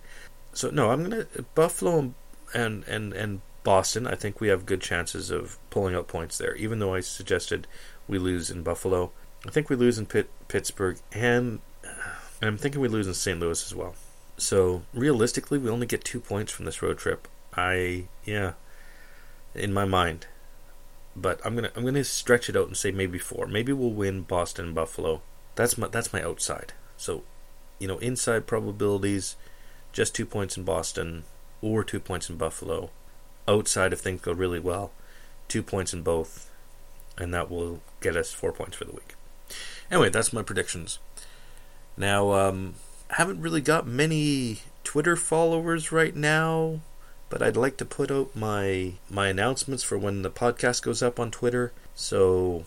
So, 0.52 0.70
no, 0.70 0.90
I'm 0.90 1.08
going 1.08 1.26
to. 1.26 1.42
Buffalo 1.54 2.12
and, 2.54 2.84
and, 2.84 3.12
and 3.12 3.40
Boston, 3.62 4.06
I 4.06 4.14
think 4.14 4.40
we 4.40 4.48
have 4.48 4.66
good 4.66 4.80
chances 4.80 5.30
of 5.30 5.58
pulling 5.70 5.94
out 5.94 6.08
points 6.08 6.38
there, 6.38 6.54
even 6.56 6.78
though 6.78 6.94
I 6.94 7.00
suggested 7.00 7.66
we 8.08 8.18
lose 8.18 8.50
in 8.50 8.62
Buffalo. 8.62 9.12
I 9.46 9.50
think 9.50 9.68
we 9.68 9.76
lose 9.76 9.98
in 9.98 10.06
Pitt, 10.06 10.30
Pittsburgh, 10.48 10.98
and, 11.12 11.60
and 12.40 12.48
I'm 12.48 12.58
thinking 12.58 12.80
we 12.80 12.88
lose 12.88 13.06
in 13.06 13.14
St. 13.14 13.38
Louis 13.38 13.64
as 13.64 13.74
well. 13.74 13.94
So 14.36 14.82
realistically, 14.92 15.58
we 15.58 15.70
only 15.70 15.86
get 15.86 16.04
two 16.04 16.20
points 16.20 16.52
from 16.52 16.66
this 16.66 16.82
road 16.82 16.98
trip. 16.98 17.28
I 17.54 18.04
yeah, 18.24 18.52
in 19.54 19.72
my 19.72 19.84
mind, 19.84 20.26
but 21.14 21.40
I'm 21.44 21.54
gonna 21.54 21.70
I'm 21.74 21.84
gonna 21.84 22.04
stretch 22.04 22.48
it 22.48 22.56
out 22.56 22.66
and 22.66 22.76
say 22.76 22.90
maybe 22.90 23.18
four. 23.18 23.46
Maybe 23.46 23.72
we'll 23.72 23.90
win 23.90 24.22
Boston, 24.22 24.74
Buffalo. 24.74 25.22
That's 25.54 25.78
my 25.78 25.88
that's 25.88 26.12
my 26.12 26.22
outside. 26.22 26.74
So, 26.96 27.22
you 27.78 27.88
know, 27.88 27.98
inside 27.98 28.46
probabilities, 28.46 29.36
just 29.92 30.14
two 30.14 30.26
points 30.26 30.56
in 30.56 30.64
Boston 30.64 31.24
or 31.62 31.82
two 31.82 32.00
points 32.00 32.28
in 32.28 32.36
Buffalo. 32.36 32.90
Outside, 33.48 33.92
if 33.92 34.00
things 34.00 34.20
go 34.20 34.32
really 34.32 34.60
well, 34.60 34.92
two 35.48 35.62
points 35.62 35.94
in 35.94 36.02
both, 36.02 36.50
and 37.16 37.32
that 37.32 37.50
will 37.50 37.80
get 38.00 38.16
us 38.16 38.32
four 38.32 38.52
points 38.52 38.76
for 38.76 38.84
the 38.84 38.92
week. 38.92 39.14
Anyway, 39.90 40.10
that's 40.10 40.32
my 40.32 40.42
predictions. 40.42 40.98
Now, 41.96 42.32
um, 42.32 42.74
haven't 43.10 43.40
really 43.40 43.60
got 43.60 43.86
many 43.86 44.60
Twitter 44.84 45.16
followers 45.16 45.92
right 45.92 46.14
now, 46.14 46.80
but 47.28 47.42
I'd 47.42 47.56
like 47.56 47.76
to 47.78 47.84
put 47.84 48.10
out 48.10 48.34
my 48.34 48.94
my 49.10 49.28
announcements 49.28 49.82
for 49.82 49.98
when 49.98 50.22
the 50.22 50.30
podcast 50.30 50.82
goes 50.82 51.02
up 51.02 51.18
on 51.18 51.30
Twitter. 51.30 51.72
So, 51.94 52.64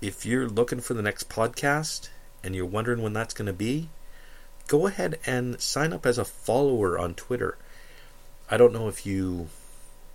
if 0.00 0.24
you're 0.26 0.48
looking 0.48 0.80
for 0.80 0.94
the 0.94 1.02
next 1.02 1.28
podcast 1.28 2.08
and 2.42 2.54
you're 2.54 2.66
wondering 2.66 3.02
when 3.02 3.12
that's 3.12 3.34
going 3.34 3.46
to 3.46 3.52
be, 3.52 3.88
go 4.66 4.86
ahead 4.86 5.18
and 5.26 5.60
sign 5.60 5.92
up 5.92 6.06
as 6.06 6.18
a 6.18 6.24
follower 6.24 6.98
on 6.98 7.14
Twitter. 7.14 7.56
I 8.50 8.56
don't 8.56 8.72
know 8.72 8.88
if 8.88 9.06
you 9.06 9.48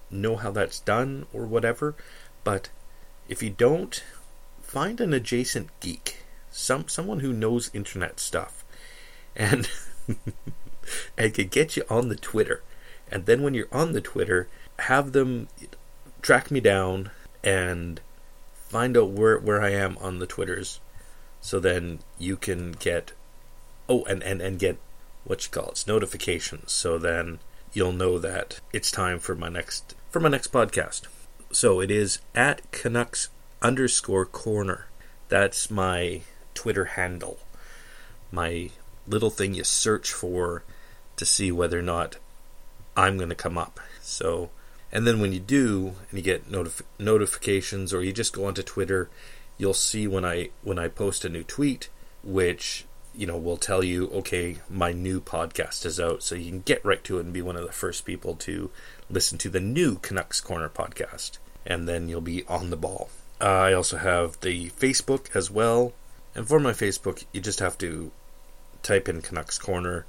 know 0.09 0.35
how 0.35 0.51
that's 0.51 0.79
done 0.79 1.25
or 1.33 1.45
whatever, 1.45 1.95
but 2.43 2.69
if 3.27 3.43
you 3.43 3.49
don't, 3.49 4.03
find 4.61 4.99
an 5.01 5.13
adjacent 5.13 5.69
geek, 5.79 6.23
some 6.51 6.87
someone 6.87 7.19
who 7.19 7.33
knows 7.33 7.71
internet 7.73 8.19
stuff, 8.19 8.56
and 9.37 9.69
and 11.17 11.33
could 11.33 11.51
get 11.51 11.77
you 11.77 11.83
on 11.89 12.09
the 12.09 12.15
Twitter. 12.15 12.63
And 13.09 13.25
then 13.25 13.41
when 13.41 13.53
you're 13.53 13.67
on 13.71 13.93
the 13.93 14.01
Twitter, 14.01 14.49
have 14.79 15.13
them 15.13 15.47
track 16.21 16.51
me 16.51 16.59
down 16.59 17.11
and 17.43 18.01
find 18.53 18.97
out 18.97 19.11
where 19.11 19.37
where 19.37 19.61
I 19.61 19.69
am 19.69 19.97
on 19.99 20.19
the 20.19 20.27
Twitters, 20.27 20.81
so 21.39 21.59
then 21.59 21.99
you 22.19 22.35
can 22.35 22.73
get 22.73 23.13
oh 23.87 24.03
and 24.05 24.21
and 24.23 24.41
and 24.41 24.59
get 24.59 24.77
what 25.23 25.45
you 25.45 25.51
call 25.51 25.69
it's 25.69 25.87
notifications. 25.87 26.71
So 26.73 26.97
then 26.97 27.39
you'll 27.73 27.93
know 27.93 28.19
that 28.19 28.59
it's 28.73 28.91
time 28.91 29.19
for 29.19 29.35
my 29.35 29.49
next 29.49 29.95
for 30.09 30.19
my 30.19 30.29
next 30.29 30.51
podcast. 30.51 31.03
So 31.51 31.79
it 31.79 31.89
is 31.89 32.19
at 32.35 32.69
Canucks 32.71 33.29
underscore 33.61 34.25
corner. 34.25 34.87
That's 35.29 35.71
my 35.71 36.21
Twitter 36.53 36.85
handle. 36.85 37.39
My 38.31 38.71
little 39.07 39.29
thing 39.29 39.53
you 39.53 39.63
search 39.63 40.11
for 40.11 40.63
to 41.15 41.25
see 41.25 41.51
whether 41.51 41.79
or 41.79 41.83
not 41.83 42.17
I'm 42.95 43.17
going 43.17 43.29
to 43.29 43.35
come 43.35 43.57
up. 43.57 43.79
So, 44.01 44.49
and 44.91 45.05
then 45.05 45.19
when 45.19 45.33
you 45.33 45.39
do, 45.39 45.93
and 46.09 46.17
you 46.17 46.21
get 46.23 46.49
notif- 46.49 46.81
notifications, 46.99 47.93
or 47.93 48.03
you 48.03 48.13
just 48.13 48.33
go 48.33 48.45
onto 48.45 48.63
Twitter, 48.63 49.09
you'll 49.57 49.73
see 49.73 50.07
when 50.07 50.25
I 50.25 50.49
when 50.63 50.79
I 50.79 50.87
post 50.87 51.25
a 51.25 51.29
new 51.29 51.43
tweet, 51.43 51.89
which 52.23 52.85
you 53.15 53.27
know 53.27 53.37
will 53.37 53.57
tell 53.57 53.83
you, 53.83 54.09
okay, 54.09 54.57
my 54.69 54.91
new 54.91 55.19
podcast 55.19 55.85
is 55.85 55.99
out, 55.99 56.23
so 56.23 56.35
you 56.35 56.49
can 56.49 56.61
get 56.61 56.85
right 56.85 57.03
to 57.03 57.17
it 57.17 57.25
and 57.25 57.33
be 57.33 57.41
one 57.41 57.55
of 57.55 57.65
the 57.65 57.71
first 57.71 58.05
people 58.05 58.35
to 58.35 58.69
listen 59.09 59.37
to 59.39 59.49
the 59.49 59.59
new 59.59 59.95
Canucks 59.97 60.41
Corner 60.41 60.69
podcast, 60.69 61.37
and 61.65 61.87
then 61.87 62.09
you'll 62.09 62.21
be 62.21 62.45
on 62.45 62.69
the 62.69 62.77
ball. 62.77 63.09
Uh, 63.39 63.45
I 63.45 63.73
also 63.73 63.97
have 63.97 64.39
the 64.41 64.69
Facebook 64.71 65.35
as 65.35 65.51
well, 65.51 65.93
and 66.35 66.47
for 66.47 66.59
my 66.59 66.71
Facebook, 66.71 67.25
you 67.31 67.41
just 67.41 67.59
have 67.59 67.77
to 67.79 68.11
type 68.83 69.09
in 69.09 69.21
Canucks 69.21 69.57
Corner, 69.57 70.05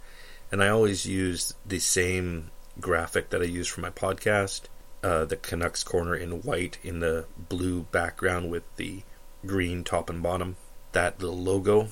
and 0.51 0.63
I 0.63 0.69
always 0.69 1.07
use 1.07 1.55
the 1.67 1.79
same 1.79 2.51
graphic 2.81 3.31
that 3.31 3.43
I 3.43 3.47
use 3.47 3.69
for 3.69 3.81
my 3.81 3.91
podcast. 3.91 4.63
Uh, 5.03 5.25
the 5.25 5.37
Canucks 5.37 5.85
Corner 5.85 6.15
in 6.15 6.43
white 6.43 6.79
in 6.83 7.01
the 7.01 7.27
blue 7.37 7.83
background 7.83 8.51
with 8.51 8.65
the 8.77 9.03
green 9.47 9.85
top 9.85 10.11
and 10.11 10.23
bottom. 10.23 10.57
That 10.93 11.21
little 11.21 11.39
logo. 11.39 11.89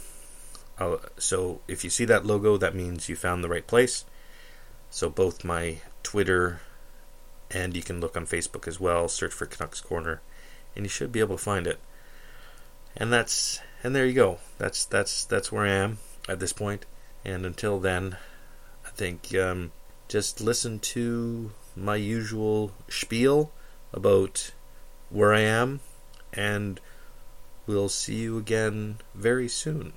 Uh, 0.79 0.97
so 1.17 1.61
if 1.69 1.85
you 1.85 1.91
see 1.91 2.05
that 2.07 2.27
logo, 2.27 2.57
that 2.57 2.75
means 2.75 3.09
you 3.09 3.17
found 3.17 3.45
the 3.45 3.49
right 3.49 3.67
place. 3.67 4.05
So 4.91 5.09
both 5.09 5.45
my 5.45 5.79
Twitter 6.03 6.61
and 7.51 7.77
you 7.77 7.83
can 7.83 8.01
look 8.01 8.17
on 8.17 8.27
Facebook 8.27 8.67
as 8.67 8.81
well. 8.81 9.09
Search 9.09 9.33
for 9.33 9.47
Canucks 9.47 9.81
Corner, 9.81 10.21
and 10.75 10.85
you 10.85 10.89
should 10.89 11.13
be 11.13 11.21
able 11.21 11.37
to 11.37 11.43
find 11.43 11.67
it. 11.67 11.79
And 12.97 13.13
that's 13.13 13.61
and 13.83 13.95
there 13.95 14.07
you 14.07 14.15
go. 14.15 14.39
That's 14.59 14.85
that's 14.85 15.25
that's 15.25 15.53
where 15.53 15.65
I 15.65 15.71
am 15.71 15.99
at 16.29 16.41
this 16.41 16.53
point. 16.53 16.87
And 17.25 17.45
until 17.45 17.79
then, 17.79 18.17
I 18.85 18.91
think 18.91 19.35
um, 19.35 19.73
just 20.09 20.41
listen 20.41 20.79
to 20.81 21.51
my 21.75 21.97
usual 21.97 22.73
spiel 22.89 23.53
about 23.93 24.53
where 25.11 25.33
I 25.35 25.41
am, 25.41 25.81
and 26.33 26.81
we'll 27.67 27.89
see 27.89 28.17
you 28.17 28.39
again 28.39 28.99
very 29.15 29.49
soon. 29.49 29.93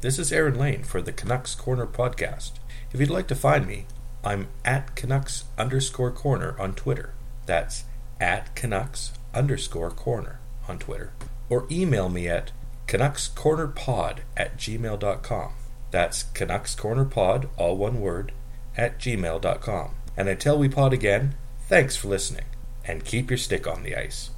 This 0.00 0.18
is 0.18 0.32
Aaron 0.32 0.58
Lane 0.58 0.82
for 0.82 1.00
the 1.00 1.12
Canucks 1.12 1.54
Corner 1.54 1.86
podcast. 1.86 2.52
If 2.92 3.00
you'd 3.00 3.10
like 3.10 3.28
to 3.28 3.36
find 3.36 3.66
me, 3.66 3.86
I'm 4.24 4.48
at 4.64 4.96
Canucks 4.96 5.44
underscore 5.56 6.10
corner 6.10 6.56
on 6.60 6.74
Twitter. 6.74 7.14
That's 7.46 7.84
at 8.20 8.54
Canucks 8.54 9.12
underscore 9.34 9.90
corner 9.90 10.40
on 10.68 10.78
Twitter. 10.78 11.12
Or 11.48 11.66
email 11.70 12.08
me 12.08 12.28
at 12.28 12.52
canuckscornerpod 12.86 14.18
at 14.36 14.56
gmail.com. 14.56 15.52
That's 15.90 16.24
canuckscornerpod, 16.24 17.48
all 17.56 17.76
one 17.76 18.00
word, 18.00 18.32
at 18.76 18.98
gmail.com. 18.98 19.94
And 20.16 20.28
until 20.28 20.58
we 20.58 20.68
pod 20.68 20.92
again, 20.92 21.34
thanks 21.68 21.96
for 21.96 22.08
listening, 22.08 22.46
and 22.84 23.04
keep 23.04 23.30
your 23.30 23.38
stick 23.38 23.66
on 23.66 23.82
the 23.82 23.96
ice. 23.96 24.30